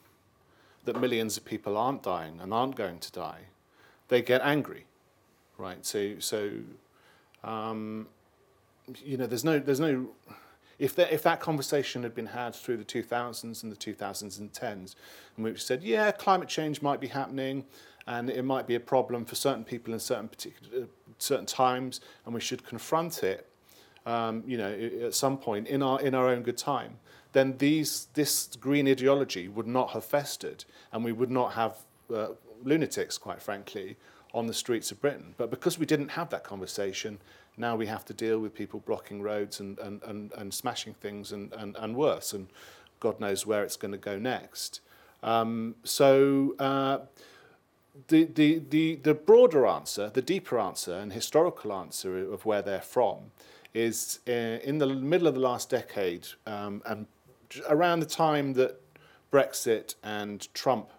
that 0.85 1.01
millions 1.01 1.37
of 1.37 1.45
people 1.45 1.77
aren't 1.77 2.03
dying 2.03 2.39
and 2.41 2.53
aren't 2.53 2.77
going 2.77 2.99
to 2.99 3.13
die, 3.13 3.43
they 4.09 4.21
get 4.21 4.41
angry, 4.43 4.87
right? 5.57 5.85
So, 5.87 6.19
so 6.19 6.51
um, 7.45 8.09
you 9.05 9.17
know, 9.17 9.27
there's 9.27 9.45
no, 9.45 9.59
there's 9.59 9.81
no 9.81 10.09
if, 10.81 10.97
that, 10.97 11.13
if 11.13 11.23
that 11.23 11.41
conversation 11.41 12.03
had 12.03 12.15
been 12.15 12.27
had 12.27 12.55
through 12.55 12.79
the 12.79 12.85
2000s 12.85 13.63
and 13.63 13.71
the 13.71 13.77
2010s, 13.77 14.95
and 15.37 15.45
we 15.45 15.55
said, 15.57 15.83
yeah, 15.83 16.11
climate 16.11 16.49
change 16.49 16.81
might 16.81 17.01
be 17.01 17.09
happening, 17.09 17.67
and 18.07 18.31
it 18.31 18.45
might 18.45 18.67
be 18.67 18.75
a 18.75 18.81
problem 18.81 19.27
for 19.27 19.35
certain 19.35 19.63
people 19.63 19.93
in 19.93 20.01
certain 20.01 20.27
particular 20.27 20.87
certain 21.19 21.45
times, 21.45 22.01
and 22.25 22.35
we 22.35 22.41
should 22.41 22.65
confront 22.65 23.23
it, 23.23 23.47
um, 24.07 24.43
you 24.47 24.57
know, 24.57 24.73
at 24.73 25.15
some 25.15 25.37
point 25.37 25.69
in 25.69 25.83
our 25.83 26.01
in 26.01 26.15
our 26.15 26.29
own 26.29 26.43
good 26.43 26.57
time, 26.57 26.99
then 27.33 27.59
these 27.59 28.09
this 28.15 28.49
green 28.59 28.89
ideology 28.89 29.49
would 29.49 29.67
not 29.67 29.91
have 29.91 30.05
festered, 30.05 30.65
and 30.93 31.05
we 31.05 31.13
would 31.13 31.31
not 31.31 31.53
have 31.53 31.77
uh, 32.13 32.29
lunatics, 32.65 33.19
quite 33.19 33.43
frankly, 33.43 33.99
on 34.33 34.47
the 34.47 34.55
streets 34.55 34.93
of 34.93 35.01
Britain. 35.01 35.35
But 35.37 35.51
because 35.51 35.79
we 35.79 35.87
didn't 35.87 36.11
have 36.11 36.31
that 36.31 36.45
conversation, 36.45 37.19
now 37.57 37.77
we 37.77 37.87
have 37.87 38.05
to 38.07 38.15
deal 38.15 38.39
with 38.39 38.55
people 38.55 38.81
blocking 38.87 39.23
roads 39.23 39.61
and, 39.61 39.79
and, 39.79 40.03
and, 40.05 40.33
and 40.33 40.55
smashing 40.55 40.95
things 40.95 41.33
and, 41.33 41.53
and, 41.53 41.77
and 41.77 41.97
worse, 41.97 42.33
and 42.33 42.49
God 43.01 43.19
knows 43.21 43.47
where 43.47 43.65
it's 43.65 43.77
going 43.77 43.93
to 43.93 43.99
go 43.99 44.19
next. 44.19 44.81
Um, 45.23 45.75
so 45.85 46.55
uh, 46.59 46.99
the, 48.09 48.25
the, 48.25 48.63
the, 48.71 48.97
the 48.97 49.15
broader 49.15 49.67
answer, 49.67 50.11
the 50.11 50.23
deeper 50.23 50.59
answer, 50.59 50.95
and 50.95 51.13
historical 51.13 51.73
answer 51.73 52.33
of 52.33 52.45
where 52.45 52.63
they're 52.63 52.81
from 52.81 53.33
is 53.75 54.21
uh, 54.29 54.33
in 54.33 54.79
the 54.79 54.87
middle 54.87 55.29
of 55.29 55.35
the 55.35 55.41
last 55.41 55.71
decade 55.71 56.27
um, 56.47 56.83
and 56.87 57.07
around 57.69 58.01
the 58.01 58.07
time 58.07 58.53
that 58.55 58.81
Brexit 59.33 59.95
and 60.03 60.53
Trump 60.55 60.91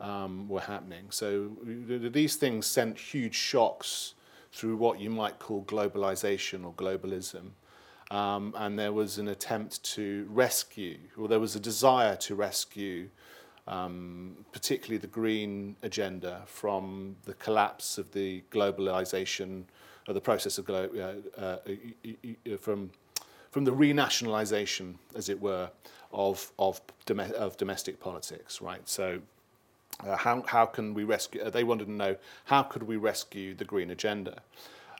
um, 0.00 0.48
were 0.48 0.60
happening. 0.60 1.06
So 1.10 1.50
these 1.64 2.36
things 2.36 2.66
sent 2.66 2.98
huge 2.98 3.34
shocks 3.34 4.14
through 4.52 4.76
what 4.76 5.00
you 5.00 5.10
might 5.10 5.38
call 5.38 5.62
globalization 5.64 6.64
or 6.64 6.72
globalism. 6.72 7.50
Um, 8.10 8.54
and 8.56 8.78
there 8.78 8.92
was 8.92 9.18
an 9.18 9.28
attempt 9.28 9.82
to 9.94 10.26
rescue, 10.30 10.96
or 11.18 11.28
there 11.28 11.40
was 11.40 11.56
a 11.56 11.60
desire 11.60 12.16
to 12.16 12.34
rescue, 12.34 13.10
um, 13.66 14.46
particularly 14.50 14.96
the 14.96 15.08
green 15.08 15.76
agenda, 15.82 16.42
from 16.46 17.16
the 17.24 17.34
collapse 17.34 17.98
of 17.98 18.10
the 18.12 18.42
globalization, 18.50 19.64
of 20.06 20.14
the 20.14 20.22
process 20.22 20.56
of 20.56 20.64
glo- 20.64 21.20
uh, 21.36 21.40
uh, 21.40 22.56
from 22.58 22.90
from 23.50 23.64
the 23.64 23.72
renationalization, 23.72 24.94
as 25.14 25.28
it 25.28 25.38
were, 25.38 25.70
of 26.10 26.50
of, 26.58 26.80
dom- 27.04 27.20
of 27.36 27.56
domestic 27.58 28.00
politics, 28.00 28.62
right? 28.62 28.88
So. 28.88 29.20
Uh, 30.06 30.16
how, 30.16 30.42
how 30.46 30.64
can 30.64 30.94
we 30.94 31.04
rescue? 31.04 31.40
Uh, 31.40 31.50
they 31.50 31.64
wanted 31.64 31.86
to 31.86 31.92
know 31.92 32.16
how 32.44 32.62
could 32.62 32.84
we 32.84 32.96
rescue 32.96 33.54
the 33.54 33.64
green 33.64 33.90
agenda, 33.90 34.42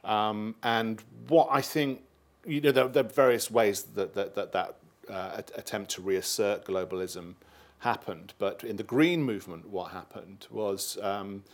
um, 0.04 0.56
and 0.62 1.02
what 1.28 1.48
I 1.50 1.60
think 1.60 2.02
you 2.44 2.60
know 2.60 2.72
there, 2.72 2.88
there 2.88 3.04
are 3.04 3.08
various 3.08 3.50
ways 3.50 3.82
that 3.94 4.14
that 4.14 4.34
that, 4.34 4.52
that 4.52 4.74
uh, 5.08 5.42
attempt 5.54 5.90
to 5.92 6.02
reassert 6.02 6.64
globalism 6.64 7.34
happened. 7.80 8.34
But 8.38 8.64
in 8.64 8.76
the 8.76 8.82
green 8.82 9.22
movement, 9.22 9.68
what 9.68 9.92
happened 9.92 10.46
was 10.50 10.98
um, 11.00 11.44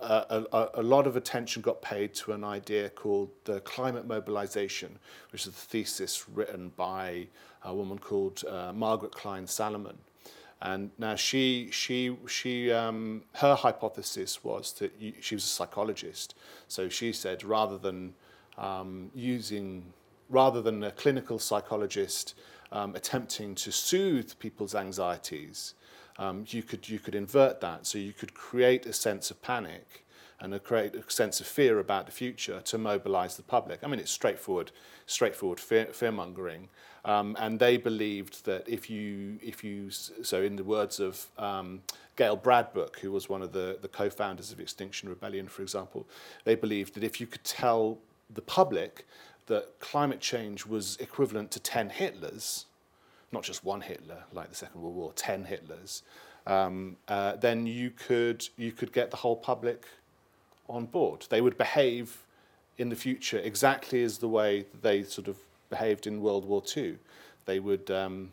a, 0.00 0.44
a, 0.52 0.68
a 0.74 0.82
lot 0.82 1.06
of 1.06 1.16
attention 1.16 1.62
got 1.62 1.82
paid 1.82 2.14
to 2.14 2.32
an 2.32 2.44
idea 2.44 2.90
called 2.90 3.30
the 3.44 3.60
climate 3.60 4.06
mobilization, 4.06 4.98
which 5.30 5.42
is 5.42 5.48
a 5.48 5.52
thesis 5.52 6.28
written 6.28 6.72
by 6.76 7.28
a 7.64 7.74
woman 7.74 7.98
called 7.98 8.42
uh, 8.48 8.72
Margaret 8.74 9.12
Klein 9.12 9.44
Salamon. 9.44 9.96
And 10.62 10.90
now 10.98 11.14
she, 11.14 11.68
she, 11.70 12.16
she, 12.26 12.70
um, 12.70 13.22
her 13.34 13.54
hypothesis 13.54 14.44
was 14.44 14.72
that 14.74 14.92
you, 14.98 15.14
she 15.20 15.34
was 15.34 15.44
a 15.44 15.48
psychologist. 15.48 16.34
So 16.68 16.88
she 16.88 17.12
said 17.12 17.42
rather 17.44 17.78
than 17.78 18.14
um, 18.58 19.10
using, 19.14 19.92
rather 20.28 20.60
than 20.60 20.84
a 20.84 20.90
clinical 20.90 21.38
psychologist 21.38 22.34
um, 22.72 22.94
attempting 22.94 23.54
to 23.56 23.72
soothe 23.72 24.38
people's 24.38 24.74
anxieties, 24.74 25.74
um, 26.18 26.44
you 26.48 26.62
could 26.62 26.88
you 26.88 26.98
could 26.98 27.14
invert 27.14 27.60
that. 27.62 27.86
So 27.86 27.96
you 27.96 28.12
could 28.12 28.34
create 28.34 28.84
a 28.84 28.92
sense 28.92 29.30
of 29.30 29.40
panic 29.40 30.04
and 30.40 30.54
a 30.54 30.58
create 30.58 30.94
a 30.94 31.10
sense 31.10 31.40
of 31.40 31.46
fear 31.46 31.78
about 31.78 32.06
the 32.06 32.12
future 32.12 32.60
to 32.62 32.78
mobilize 32.78 33.36
the 33.36 33.42
public. 33.42 33.80
I 33.82 33.86
mean, 33.86 34.00
it's 34.00 34.10
straightforward, 34.10 34.72
straightforward 35.06 35.60
fear, 35.60 36.12
mongering. 36.12 36.68
Um, 37.04 37.36
and 37.38 37.58
they 37.58 37.76
believed 37.76 38.44
that 38.44 38.68
if 38.68 38.90
you, 38.90 39.38
if 39.42 39.62
you, 39.64 39.90
so 39.90 40.42
in 40.42 40.56
the 40.56 40.64
words 40.64 41.00
of 41.00 41.26
um, 41.38 41.82
Gail 42.16 42.36
Bradbrook, 42.36 42.98
who 42.98 43.10
was 43.12 43.28
one 43.28 43.42
of 43.42 43.52
the, 43.52 43.78
the 43.80 43.88
co-founders 43.88 44.52
of 44.52 44.60
Extinction 44.60 45.08
Rebellion, 45.08 45.48
for 45.48 45.62
example, 45.62 46.06
they 46.44 46.54
believed 46.54 46.94
that 46.94 47.04
if 47.04 47.20
you 47.20 47.26
could 47.26 47.44
tell 47.44 47.98
the 48.32 48.42
public 48.42 49.06
that 49.46 49.80
climate 49.80 50.20
change 50.20 50.66
was 50.66 50.96
equivalent 50.98 51.50
to 51.52 51.60
10 51.60 51.90
Hitlers, 51.90 52.64
not 53.32 53.42
just 53.42 53.64
one 53.64 53.80
Hitler 53.80 54.24
like 54.32 54.48
the 54.48 54.54
Second 54.54 54.80
World 54.80 54.94
War, 54.94 55.12
10 55.14 55.46
Hitlers, 55.46 56.02
um, 56.46 56.96
uh, 57.08 57.36
then 57.36 57.66
you 57.66 57.90
could, 57.90 58.46
you 58.56 58.72
could 58.72 58.92
get 58.92 59.10
the 59.10 59.16
whole 59.16 59.36
public 59.36 59.86
on 60.70 60.86
board. 60.86 61.26
They 61.28 61.40
would 61.40 61.58
behave 61.58 62.24
in 62.78 62.88
the 62.88 62.96
future 62.96 63.38
exactly 63.38 64.02
as 64.02 64.18
the 64.18 64.28
way 64.28 64.64
they 64.80 65.02
sort 65.02 65.28
of 65.28 65.36
behaved 65.68 66.06
in 66.06 66.20
World 66.20 66.44
War 66.44 66.62
II. 66.76 66.96
They 67.44 67.60
would 67.60 67.90
um, 67.90 68.32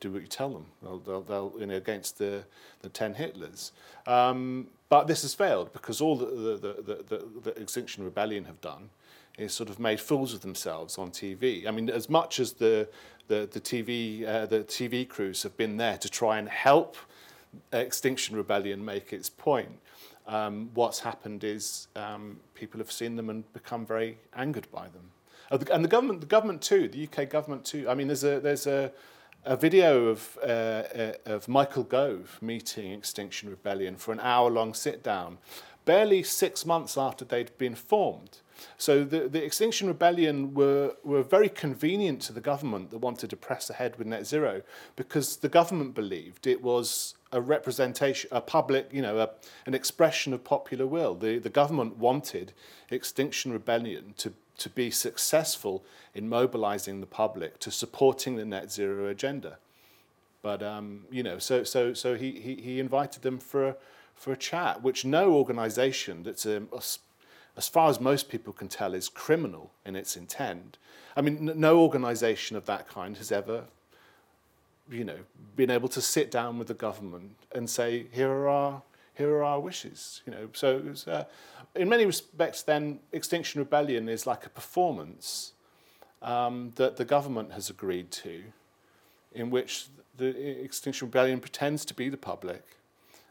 do 0.00 0.12
what 0.12 0.22
you 0.22 0.28
tell 0.28 0.50
them. 0.50 0.66
They'll, 0.82 0.98
they'll, 0.98 1.22
they'll 1.22 1.52
you 1.58 1.66
know, 1.66 1.76
against 1.76 2.18
the, 2.18 2.44
the 2.82 2.88
10 2.88 3.14
Hitlers. 3.14 3.70
Um, 4.06 4.68
but 4.88 5.06
this 5.06 5.22
has 5.22 5.34
failed 5.34 5.72
because 5.72 6.00
all 6.00 6.16
the, 6.16 6.26
the, 6.26 7.04
the, 7.08 7.24
the, 7.42 7.60
Extinction 7.60 8.04
Rebellion 8.04 8.44
have 8.44 8.60
done 8.60 8.90
is 9.38 9.52
sort 9.52 9.68
of 9.68 9.80
made 9.80 10.00
fools 10.00 10.32
of 10.32 10.40
themselves 10.40 10.98
on 10.98 11.10
TV. 11.10 11.66
I 11.66 11.70
mean, 11.70 11.90
as 11.90 12.08
much 12.08 12.38
as 12.38 12.52
the, 12.52 12.88
the, 13.28 13.48
the, 13.50 13.60
TV, 13.60 14.26
uh, 14.26 14.46
the 14.46 14.60
TV 14.60 15.08
crews 15.08 15.42
have 15.42 15.56
been 15.56 15.76
there 15.76 15.98
to 15.98 16.08
try 16.08 16.38
and 16.38 16.48
help 16.48 16.96
Extinction 17.72 18.36
Rebellion 18.36 18.84
make 18.84 19.12
its 19.12 19.28
point, 19.28 19.78
um, 20.26 20.70
what's 20.74 21.00
happened 21.00 21.44
is 21.44 21.88
um, 21.96 22.40
people 22.54 22.78
have 22.78 22.90
seen 22.90 23.16
them 23.16 23.30
and 23.30 23.50
become 23.52 23.84
very 23.84 24.18
angered 24.34 24.70
by 24.72 24.88
them. 24.88 25.10
Oh, 25.50 25.58
and 25.72 25.84
the 25.84 25.88
government, 25.88 26.20
the 26.20 26.26
government 26.26 26.62
too, 26.62 26.88
the 26.88 27.06
UK 27.06 27.28
government 27.28 27.64
too. 27.64 27.88
I 27.88 27.94
mean, 27.94 28.06
there's 28.06 28.24
a 28.24 28.40
there's 28.40 28.66
a, 28.66 28.90
a 29.44 29.56
video 29.56 30.06
of 30.06 30.38
uh, 30.42 30.46
uh, 30.46 31.12
of 31.26 31.48
Michael 31.48 31.82
Gove 31.82 32.38
meeting 32.40 32.92
Extinction 32.92 33.50
Rebellion 33.50 33.96
for 33.96 34.12
an 34.12 34.20
hour-long 34.20 34.72
sit-down, 34.72 35.38
barely 35.84 36.22
six 36.22 36.64
months 36.64 36.96
after 36.96 37.24
they'd 37.24 37.56
been 37.58 37.74
formed. 37.74 38.38
So 38.78 39.04
the, 39.04 39.28
the 39.28 39.44
Extinction 39.44 39.88
Rebellion 39.88 40.54
were, 40.54 40.94
were 41.02 41.22
very 41.22 41.48
convenient 41.48 42.22
to 42.22 42.32
the 42.32 42.40
government 42.40 42.90
that 42.90 42.98
wanted 42.98 43.30
to 43.30 43.36
press 43.36 43.68
ahead 43.68 43.96
with 43.96 44.06
net 44.06 44.26
zero 44.26 44.62
because 44.96 45.36
the 45.36 45.48
government 45.48 45.94
believed 45.94 46.46
it 46.46 46.62
was 46.62 47.14
a 47.32 47.40
representation, 47.40 48.28
a 48.32 48.40
public, 48.40 48.88
you 48.92 49.02
know, 49.02 49.18
a, 49.18 49.30
an 49.66 49.74
expression 49.74 50.32
of 50.32 50.44
popular 50.44 50.86
will. 50.86 51.14
The, 51.14 51.38
the 51.38 51.50
government 51.50 51.98
wanted 51.98 52.52
Extinction 52.90 53.52
Rebellion 53.52 54.14
to, 54.18 54.32
to 54.58 54.70
be 54.70 54.90
successful 54.90 55.84
in 56.14 56.28
mobilizing 56.28 57.00
the 57.00 57.06
public 57.06 57.58
to 57.58 57.70
supporting 57.70 58.36
the 58.36 58.44
net 58.44 58.70
zero 58.70 59.08
agenda. 59.08 59.58
But, 60.42 60.62
um, 60.62 61.06
you 61.10 61.22
know, 61.22 61.38
so, 61.38 61.64
so, 61.64 61.92
so 61.94 62.14
he, 62.14 62.32
he, 62.32 62.54
he 62.56 62.78
invited 62.78 63.22
them 63.22 63.38
for 63.38 63.68
a, 63.68 63.76
for 64.14 64.32
a 64.32 64.36
chat, 64.36 64.82
which 64.82 65.04
no 65.04 65.32
organization 65.32 66.22
that's 66.22 66.46
a 66.46 66.62
as 67.56 67.68
far 67.68 67.88
as 67.88 68.00
most 68.00 68.28
people 68.28 68.52
can 68.52 68.68
tell, 68.68 68.94
is 68.94 69.08
criminal 69.08 69.70
in 69.84 69.94
its 69.94 70.16
intent. 70.16 70.76
I 71.16 71.20
mean, 71.20 71.52
no 71.54 71.78
organization 71.78 72.56
of 72.56 72.66
that 72.66 72.88
kind 72.88 73.16
has 73.16 73.30
ever, 73.30 73.64
you 74.90 75.04
know, 75.04 75.18
been 75.54 75.70
able 75.70 75.88
to 75.90 76.00
sit 76.00 76.30
down 76.30 76.58
with 76.58 76.66
the 76.66 76.74
government 76.74 77.36
and 77.54 77.70
say, 77.70 78.06
here 78.10 78.30
are 78.30 78.48
our, 78.48 78.82
here 79.14 79.30
are 79.36 79.44
our 79.44 79.60
wishes. 79.60 80.22
You 80.26 80.32
know, 80.32 80.48
so 80.52 80.78
was, 80.78 81.06
uh, 81.06 81.26
in 81.76 81.88
many 81.88 82.06
respects, 82.06 82.62
then 82.62 82.98
Extinction 83.12 83.60
Rebellion 83.60 84.08
is 84.08 84.26
like 84.26 84.44
a 84.46 84.50
performance 84.50 85.52
um, 86.22 86.72
that 86.74 86.96
the 86.96 87.04
government 87.04 87.52
has 87.52 87.70
agreed 87.70 88.10
to, 88.10 88.42
in 89.32 89.50
which 89.50 89.86
the 90.16 90.60
Extinction 90.60 91.06
Rebellion 91.06 91.38
pretends 91.38 91.84
to 91.84 91.94
be 91.94 92.08
the 92.08 92.16
public 92.16 92.64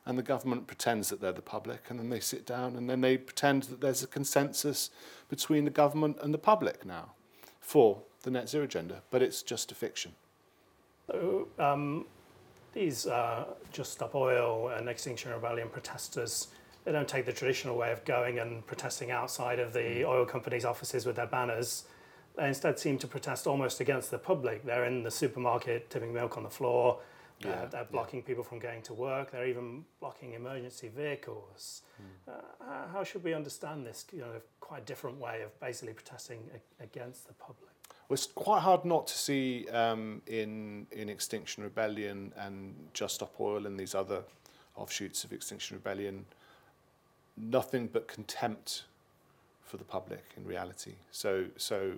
and 0.05 0.17
the 0.17 0.23
government 0.23 0.67
pretends 0.67 1.09
that 1.09 1.21
they're 1.21 1.31
the 1.31 1.41
public, 1.41 1.85
and 1.89 1.99
then 1.99 2.09
they 2.09 2.19
sit 2.19 2.45
down 2.45 2.75
and 2.75 2.89
then 2.89 3.01
they 3.01 3.17
pretend 3.17 3.63
that 3.63 3.81
there's 3.81 4.03
a 4.03 4.07
consensus 4.07 4.89
between 5.29 5.63
the 5.65 5.71
government 5.71 6.17
and 6.21 6.33
the 6.33 6.37
public 6.37 6.85
now 6.85 7.13
for 7.61 8.01
the 8.23 8.31
net 8.31 8.49
zero 8.49 8.65
agenda, 8.65 9.01
but 9.11 9.21
it's 9.21 9.41
just 9.41 9.71
a 9.71 9.75
fiction. 9.75 10.13
So, 11.07 11.47
um, 11.59 12.05
these 12.73 13.05
uh, 13.05 13.45
Just 13.71 13.93
Stop 13.93 14.15
Oil 14.15 14.69
and 14.69 14.89
Extinction 14.89 15.31
Rebellion 15.31 15.69
protesters, 15.69 16.47
they 16.85 16.91
don't 16.91 17.07
take 17.07 17.25
the 17.25 17.33
traditional 17.33 17.77
way 17.77 17.91
of 17.91 18.03
going 18.03 18.39
and 18.39 18.65
protesting 18.65 19.11
outside 19.11 19.59
of 19.59 19.73
the 19.73 19.79
mm. 19.79 20.05
oil 20.05 20.25
companies' 20.25 20.65
offices 20.65 21.05
with 21.05 21.15
their 21.15 21.27
banners. 21.27 21.83
They 22.35 22.47
instead 22.47 22.79
seem 22.79 22.97
to 22.99 23.07
protest 23.07 23.45
almost 23.45 23.79
against 23.79 24.09
the 24.11 24.17
public. 24.17 24.65
They're 24.65 24.85
in 24.85 25.03
the 25.03 25.11
supermarket 25.11 25.89
tipping 25.89 26.13
milk 26.13 26.35
on 26.35 26.43
the 26.43 26.49
floor, 26.49 26.99
yeah, 27.45 27.51
uh, 27.51 27.65
they're 27.67 27.85
blocking 27.85 28.19
yeah. 28.19 28.25
people 28.25 28.43
from 28.43 28.59
going 28.59 28.81
to 28.83 28.93
work. 28.93 29.31
They're 29.31 29.47
even 29.47 29.85
blocking 29.99 30.33
emergency 30.33 30.89
vehicles. 30.95 31.81
Mm. 32.01 32.33
Uh, 32.33 32.87
how 32.91 33.03
should 33.03 33.23
we 33.23 33.33
understand 33.33 33.85
this 33.85 34.05
you 34.11 34.21
know, 34.21 34.41
quite 34.59 34.85
different 34.85 35.19
way 35.19 35.41
of 35.41 35.57
basically 35.59 35.93
protesting 35.93 36.39
a- 36.53 36.83
against 36.83 37.27
the 37.27 37.33
public? 37.33 37.69
Well, 38.09 38.15
it's 38.15 38.27
quite 38.27 38.61
hard 38.61 38.85
not 38.85 39.07
to 39.07 39.17
see 39.17 39.67
um, 39.69 40.21
in, 40.27 40.87
in 40.91 41.09
Extinction 41.09 41.63
Rebellion 41.63 42.33
and 42.37 42.73
Just 42.93 43.15
Stop 43.15 43.39
Oil 43.39 43.65
and 43.65 43.79
these 43.79 43.95
other 43.95 44.23
offshoots 44.75 45.23
of 45.23 45.31
Extinction 45.31 45.77
Rebellion 45.77 46.25
nothing 47.37 47.87
but 47.91 48.07
contempt 48.07 48.83
for 49.65 49.77
the 49.77 49.83
public 49.83 50.23
in 50.37 50.45
reality. 50.45 50.93
So, 51.11 51.45
so 51.57 51.93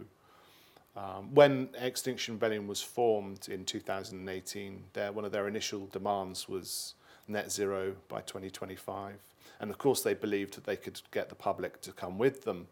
when 1.34 1.70
Extinction 1.80 2.36
Rebellion 2.36 2.68
was 2.68 2.82
formed 2.82 3.48
in 3.50 3.66
2018, 3.66 4.84
their, 4.94 5.12
one 5.12 5.26
of 5.26 5.32
their 5.32 5.48
initial 5.48 5.88
demands 5.88 6.48
was 6.48 6.96
net 7.28 7.52
zero 7.52 7.96
by 8.08 8.22
2025. 8.22 9.16
And 9.60 9.70
of 9.70 9.78
course, 9.78 10.02
they 10.02 10.14
believed 10.14 10.56
that 10.56 10.66
they 10.66 10.76
could 10.76 11.02
get 11.12 11.30
the 11.30 11.36
public 11.36 11.82
to 11.82 11.92
come 11.92 12.18
with 12.18 12.44
them 12.44 12.68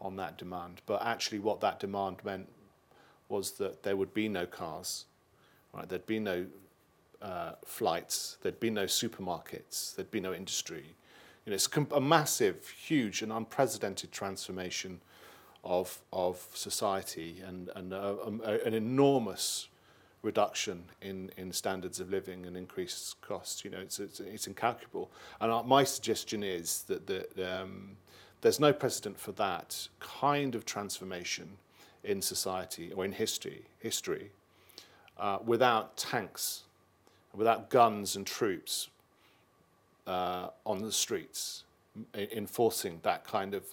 on 0.00 0.16
that 0.16 0.38
demand. 0.38 0.82
But 0.86 1.04
actually, 1.04 1.40
what 1.40 1.60
that 1.60 1.80
demand 1.80 2.24
meant 2.24 2.48
was 3.28 3.52
that 3.52 3.82
there 3.82 3.96
would 3.96 4.14
be 4.14 4.28
no 4.28 4.46
cars, 4.46 5.06
right? 5.74 5.88
There'd 5.88 6.06
be 6.06 6.20
no 6.20 6.46
uh, 7.20 7.52
flights, 7.64 8.38
there'd 8.42 8.60
be 8.60 8.70
no 8.70 8.84
supermarkets, 8.84 9.94
there'd 9.94 10.10
be 10.10 10.20
no 10.20 10.32
industry. 10.32 10.94
You 11.44 11.50
know, 11.50 11.54
it's 11.54 11.68
a 11.92 12.00
massive, 12.00 12.68
huge, 12.68 13.22
and 13.22 13.32
unprecedented 13.32 14.12
transformation 14.12 15.00
of, 15.64 16.00
of 16.12 16.46
society 16.54 17.42
and, 17.46 17.70
and 17.74 17.92
a, 17.92 18.60
an 18.64 18.74
enormous 18.74 19.68
reduction 20.22 20.82
in, 21.00 21.30
in 21.36 21.52
standards 21.52 22.00
of 22.00 22.10
living 22.10 22.46
and 22.46 22.56
increased 22.56 23.20
costs. 23.20 23.64
You 23.64 23.70
know, 23.70 23.78
it's, 23.78 23.98
it's, 24.00 24.20
it's 24.20 24.46
incalculable. 24.46 25.10
And 25.40 25.52
our, 25.52 25.62
my 25.64 25.84
suggestion 25.84 26.42
is 26.42 26.82
that, 26.82 27.06
that 27.06 27.60
um, 27.60 27.96
there's 28.40 28.60
no 28.60 28.72
precedent 28.72 29.18
for 29.18 29.32
that 29.32 29.88
kind 30.00 30.54
of 30.54 30.64
transformation 30.64 31.48
in 32.04 32.22
society 32.22 32.92
or 32.92 33.04
in 33.04 33.12
history, 33.12 33.64
history 33.78 34.30
uh, 35.18 35.38
without 35.44 35.96
tanks, 35.96 36.62
without 37.34 37.70
guns 37.70 38.16
and 38.16 38.26
troops 38.26 38.88
uh, 40.06 40.48
on 40.64 40.82
the 40.82 40.92
streets, 40.92 41.64
enforcing 42.14 43.00
that 43.02 43.24
kind 43.24 43.54
of 43.54 43.64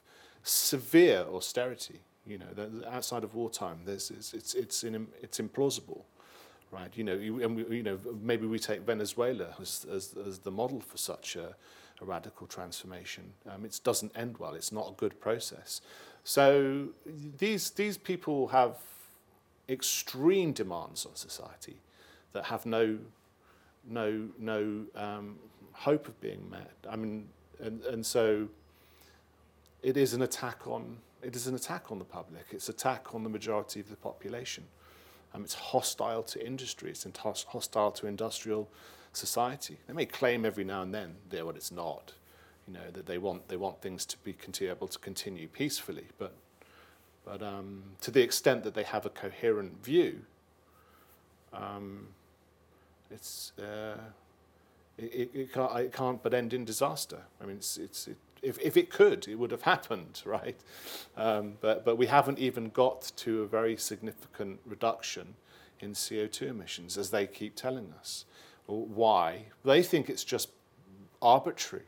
severe 0.46 1.26
austerity. 1.34 2.00
You 2.28 2.40
know, 2.40 2.82
outside 2.90 3.24
of 3.24 3.36
wartime, 3.36 3.80
there's, 3.86 4.10
it's, 4.10 4.34
it's, 4.34 4.54
it's, 4.56 4.84
in, 4.84 5.08
it's 5.22 5.40
implausible, 5.40 6.02
right? 6.72 6.90
You 6.96 7.04
know, 7.04 7.14
you, 7.14 7.44
and 7.44 7.56
we, 7.56 7.78
you 7.78 7.84
know, 7.84 8.00
maybe 8.22 8.48
we 8.48 8.58
take 8.58 8.82
Venezuela 8.82 9.54
as, 9.62 9.86
as, 9.92 10.16
as 10.28 10.40
the 10.40 10.50
model 10.50 10.80
for 10.80 10.98
such 10.98 11.36
a, 11.36 11.56
a 12.02 12.06
radical 12.06 12.48
transformation. 12.48 13.24
Um, 13.48 13.64
it 13.66 13.80
doesn't 13.84 14.12
end 14.16 14.38
well. 14.40 14.56
It's 14.56 14.72
not 14.72 14.90
a 14.90 14.94
good 14.94 15.20
process. 15.20 15.82
So 16.24 16.90
these, 17.38 17.70
these 17.72 17.98
people 17.98 18.48
have 18.48 18.78
extreme 19.70 20.52
demands 20.52 21.06
on 21.06 21.16
society 21.16 21.78
that 22.34 22.46
have 22.46 22.66
no, 22.66 22.98
no, 23.88 24.30
no 24.40 24.86
um, 24.96 25.38
hope 25.74 26.08
of 26.08 26.20
being 26.22 26.50
met. 26.50 26.72
I 26.90 26.96
mean, 26.96 27.28
and, 27.60 27.84
and 27.84 28.04
so 28.04 28.48
it 29.86 29.98
is 29.98 30.16
an 30.16 30.24
attack 30.24 30.68
on 30.68 30.98
it 31.22 31.36
is 31.36 31.48
an 31.48 31.56
attack 31.56 31.92
on 31.92 32.00
the 32.00 32.06
public. 32.06 32.46
It's 32.52 32.70
attack 32.70 33.16
on 33.16 33.24
the 33.24 33.30
majority 33.30 33.80
of 33.80 33.90
the 33.90 33.96
population. 33.96 34.66
Um, 35.34 35.44
it's 35.44 35.56
hostile 35.56 36.22
to 36.24 36.46
industry. 36.46 36.92
It's 36.92 37.06
hos- 37.18 37.46
hostile 37.50 37.92
to 37.94 38.08
industrial 38.08 38.70
society. 39.12 39.78
They 39.88 39.94
may 39.94 40.06
claim 40.06 40.46
every 40.46 40.64
now 40.64 40.82
and 40.82 40.94
then 40.94 41.16
they're 41.30 41.46
what 41.46 41.56
it's 41.56 41.72
not. 41.72 42.14
You 42.68 42.74
know 42.74 42.92
that 42.94 43.06
they 43.06 43.20
want 43.20 43.48
they 43.48 43.58
want 43.58 43.82
things 43.82 44.06
to 44.08 44.18
be 44.24 44.36
able 44.68 44.88
to 44.88 45.00
continue 45.00 45.48
peacefully, 45.48 46.08
but 46.18 46.34
but 47.24 47.44
um, 47.44 47.84
to 48.02 48.12
the 48.12 48.22
extent 48.22 48.64
that 48.64 48.74
they 48.74 48.84
have 48.84 49.06
a 49.06 49.10
coherent 49.10 49.84
view, 49.84 50.22
um, 51.54 52.08
it's 53.12 53.52
uh, 53.60 53.98
it, 54.98 55.04
it, 55.04 55.32
it, 55.34 55.54
can't, 55.54 55.78
it 55.78 55.94
can't 55.94 56.24
but 56.24 56.34
end 56.34 56.54
in 56.54 56.66
disaster. 56.66 57.22
I 57.42 57.46
mean, 57.46 57.58
it's, 57.58 57.78
it's, 57.78 58.08
it, 58.08 58.18
if, 58.46 58.60
if 58.60 58.78
it 58.78 58.90
could, 58.90 59.28
it 59.28 59.36
would 59.36 59.52
have 59.52 59.64
happened, 59.64 60.22
right? 60.26 60.58
Um, 61.18 61.54
but, 61.62 61.84
but 61.84 61.98
we 61.98 62.06
haven't 62.06 62.40
even 62.40 62.70
got 62.70 63.12
to 63.18 63.42
a 63.42 63.48
very 63.48 63.76
significant 63.76 64.60
reduction 64.66 65.36
in 65.80 65.92
CO2 65.92 66.44
emissions, 66.44 66.98
as 66.98 67.10
they 67.10 67.28
keep 67.28 67.56
telling 67.56 67.94
us. 68.00 68.26
Why? 68.68 69.46
They 69.64 69.84
think 69.84 70.10
it's 70.10 70.24
just 70.24 70.50
arbitrary, 71.22 71.86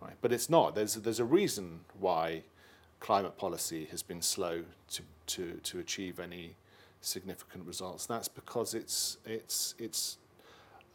right? 0.00 0.14
But 0.20 0.32
it's 0.32 0.48
not. 0.48 0.74
There's, 0.74 0.94
there's 0.94 1.20
a 1.20 1.24
reason 1.24 1.80
why 1.98 2.42
climate 3.00 3.36
policy 3.36 3.86
has 3.90 4.02
been 4.02 4.22
slow 4.22 4.62
to, 4.90 5.02
to, 5.26 5.52
to 5.62 5.78
achieve 5.78 6.20
any 6.20 6.54
significant 7.00 7.66
results. 7.66 8.06
That's 8.06 8.28
because 8.28 8.72
it's, 8.72 9.18
it's, 9.26 9.74
it's 9.78 10.18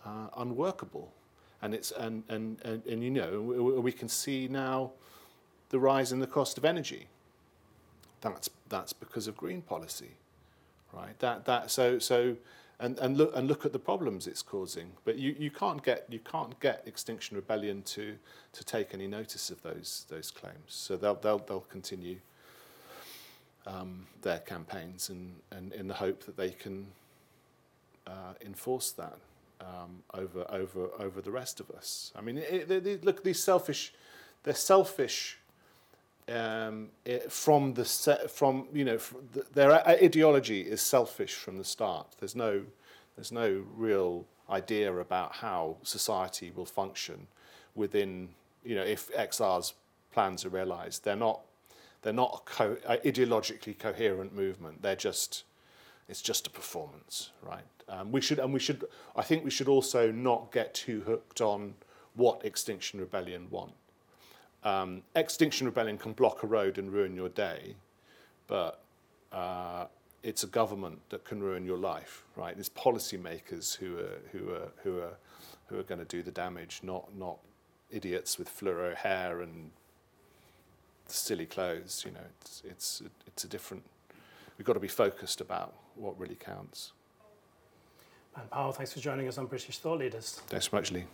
uh, 0.06 0.28
unworkable. 0.38 1.14
And, 1.62 1.74
it's, 1.74 1.92
and, 1.92 2.24
and, 2.28 2.58
and, 2.64 2.86
and 2.86 3.04
you 3.04 3.12
know, 3.12 3.42
we, 3.42 3.60
we 3.60 3.92
can 3.92 4.10
see 4.10 4.48
now 4.48 4.92
the 5.70 5.80
rise 5.80 6.12
in 6.12 6.20
the 6.20 6.28
cost 6.28 6.58
of 6.58 6.66
energy. 6.66 7.08
That's, 8.22 8.50
that's 8.70 8.94
because 8.94 9.28
of 9.28 9.38
green 9.38 9.62
policy, 9.62 10.12
right? 10.94 11.18
That, 11.20 11.46
that, 11.46 11.72
so, 11.72 12.00
so, 12.00 12.36
and, 12.80 12.98
and, 13.00 13.18
look, 13.18 13.36
and 13.36 13.48
look 13.48 13.66
at 13.66 13.74
the 13.74 13.80
problems 13.80 14.28
it's 14.28 14.42
causing. 14.42 14.92
But 15.06 15.18
you, 15.18 15.36
you, 15.38 15.52
can't 15.52 15.84
get, 15.84 16.06
you 16.10 16.20
can't 16.20 16.60
get 16.60 16.84
Extinction 16.86 17.36
Rebellion 17.36 17.84
to, 17.84 18.16
to 18.54 18.64
take 18.64 18.94
any 18.94 19.08
notice 19.08 19.50
of 19.50 19.62
those, 19.62 20.06
those 20.10 20.32
claims. 20.32 20.56
So 20.68 20.98
they'll, 20.98 21.16
they'll, 21.16 21.40
they'll 21.40 21.62
continue 21.62 22.18
um, 23.68 24.08
their 24.24 24.40
campaigns 24.40 25.10
and, 25.10 25.36
and 25.52 25.72
in 25.74 25.88
the 25.88 25.94
hope 25.94 26.26
that 26.26 26.38
they 26.38 26.50
can 26.50 26.88
uh, 28.08 28.34
enforce 28.44 28.92
that 28.92 29.18
um, 29.62 30.04
over 30.14 30.46
over 30.50 30.90
over 31.00 31.22
the 31.22 31.32
rest 31.32 31.60
of 31.60 31.70
us. 31.72 32.12
I 32.16 32.22
mean, 32.22 32.38
it, 32.38 33.04
look, 33.06 33.24
these 33.24 33.42
selfish, 33.42 33.94
they're 34.44 34.54
selfish 34.54 35.38
um, 36.30 36.90
from 37.30 37.74
the 37.74 37.86
set, 37.86 38.30
from 38.32 38.68
you 38.74 38.86
know 38.86 38.98
from 38.98 39.30
the, 39.34 39.46
their 39.54 39.88
ideology 39.88 40.62
is 40.62 40.82
selfish 40.82 41.36
from 41.36 41.58
the 41.58 41.64
start. 41.64 42.08
There's 42.20 42.36
no 42.36 42.64
there's 43.16 43.32
no 43.32 43.64
real 43.76 44.26
idea 44.50 44.94
about 44.94 45.36
how 45.36 45.78
society 45.84 46.52
will 46.56 46.66
function 46.66 47.28
within 47.76 48.30
you 48.64 48.76
know 48.76 48.84
if 48.84 49.12
XR's 49.14 49.74
plans 50.12 50.46
are 50.46 50.50
realised. 50.50 51.04
They're 51.04 51.16
not 51.16 51.42
they're 52.02 52.14
not 52.14 52.44
co- 52.46 52.78
ideologically 52.88 53.78
coherent 53.78 54.34
movement. 54.34 54.82
They're 54.82 54.96
just 54.96 55.44
it's 56.08 56.22
just 56.22 56.48
a 56.48 56.50
performance, 56.50 57.32
right? 57.42 57.64
Um, 57.92 58.12
we 58.12 58.22
should, 58.22 58.40
and 58.40 58.54
we 58.54 58.60
should, 58.60 58.86
I 59.18 59.22
think 59.22 59.44
we 59.44 59.52
should 59.52 59.68
also 59.68 60.12
not 60.12 60.52
get 60.54 60.74
too 60.74 61.02
hooked 61.02 61.42
on 61.42 61.74
what 62.16 62.46
Extinction 62.46 63.02
Rebellion 63.02 63.48
want. 63.52 63.74
Um, 64.64 65.02
Extinction 65.14 65.66
Rebellion 65.68 65.98
can 65.98 66.14
block 66.14 66.42
a 66.44 66.48
road 66.48 66.78
and 66.78 66.92
ruin 66.92 67.16
your 67.16 67.28
day, 67.28 67.76
but 68.48 68.82
uh, 69.34 69.88
it's 70.24 70.44
a 70.44 70.48
government 70.48 71.00
that 71.10 71.26
can 71.26 71.44
ruin 71.44 71.66
your 71.66 71.78
life, 71.78 72.24
right? 72.38 72.56
It's 72.58 72.70
policymakers 72.70 73.76
who 73.76 73.98
are 73.98 74.22
who 74.32 74.54
are 74.54 74.72
who 74.84 75.00
are 75.00 75.18
who 75.68 75.80
are 75.80 75.84
going 75.84 76.00
to 76.00 76.06
do 76.06 76.24
the 76.24 76.32
damage, 76.32 76.80
not 76.84 77.14
not 77.18 77.40
idiots 77.90 78.40
with 78.40 78.50
fluoro 78.50 78.96
hair 78.96 79.42
and 79.42 79.72
silly 81.08 81.46
clothes. 81.46 82.04
You 82.06 82.12
know, 82.12 82.26
it's 82.40 82.62
it's 82.66 83.02
it's 83.28 83.44
a 83.44 83.48
different. 83.48 83.84
We've 84.58 84.66
got 84.66 84.74
to 84.74 84.80
be 84.80 84.88
focused 84.88 85.42
about 85.42 85.74
what 85.96 86.18
really 86.20 86.36
counts. 86.36 86.94
Ben 88.36 88.46
Pile, 88.50 88.72
thanks 88.72 88.94
for 88.94 89.00
joining 89.00 89.28
us 89.28 89.38
on 89.38 89.46
British 89.46 89.78
Thought 89.80 90.00
Leaders. 90.00 90.42
Thanks 90.48 90.70
so 90.70 90.78
much, 90.78 90.92
Lee. 90.92 91.06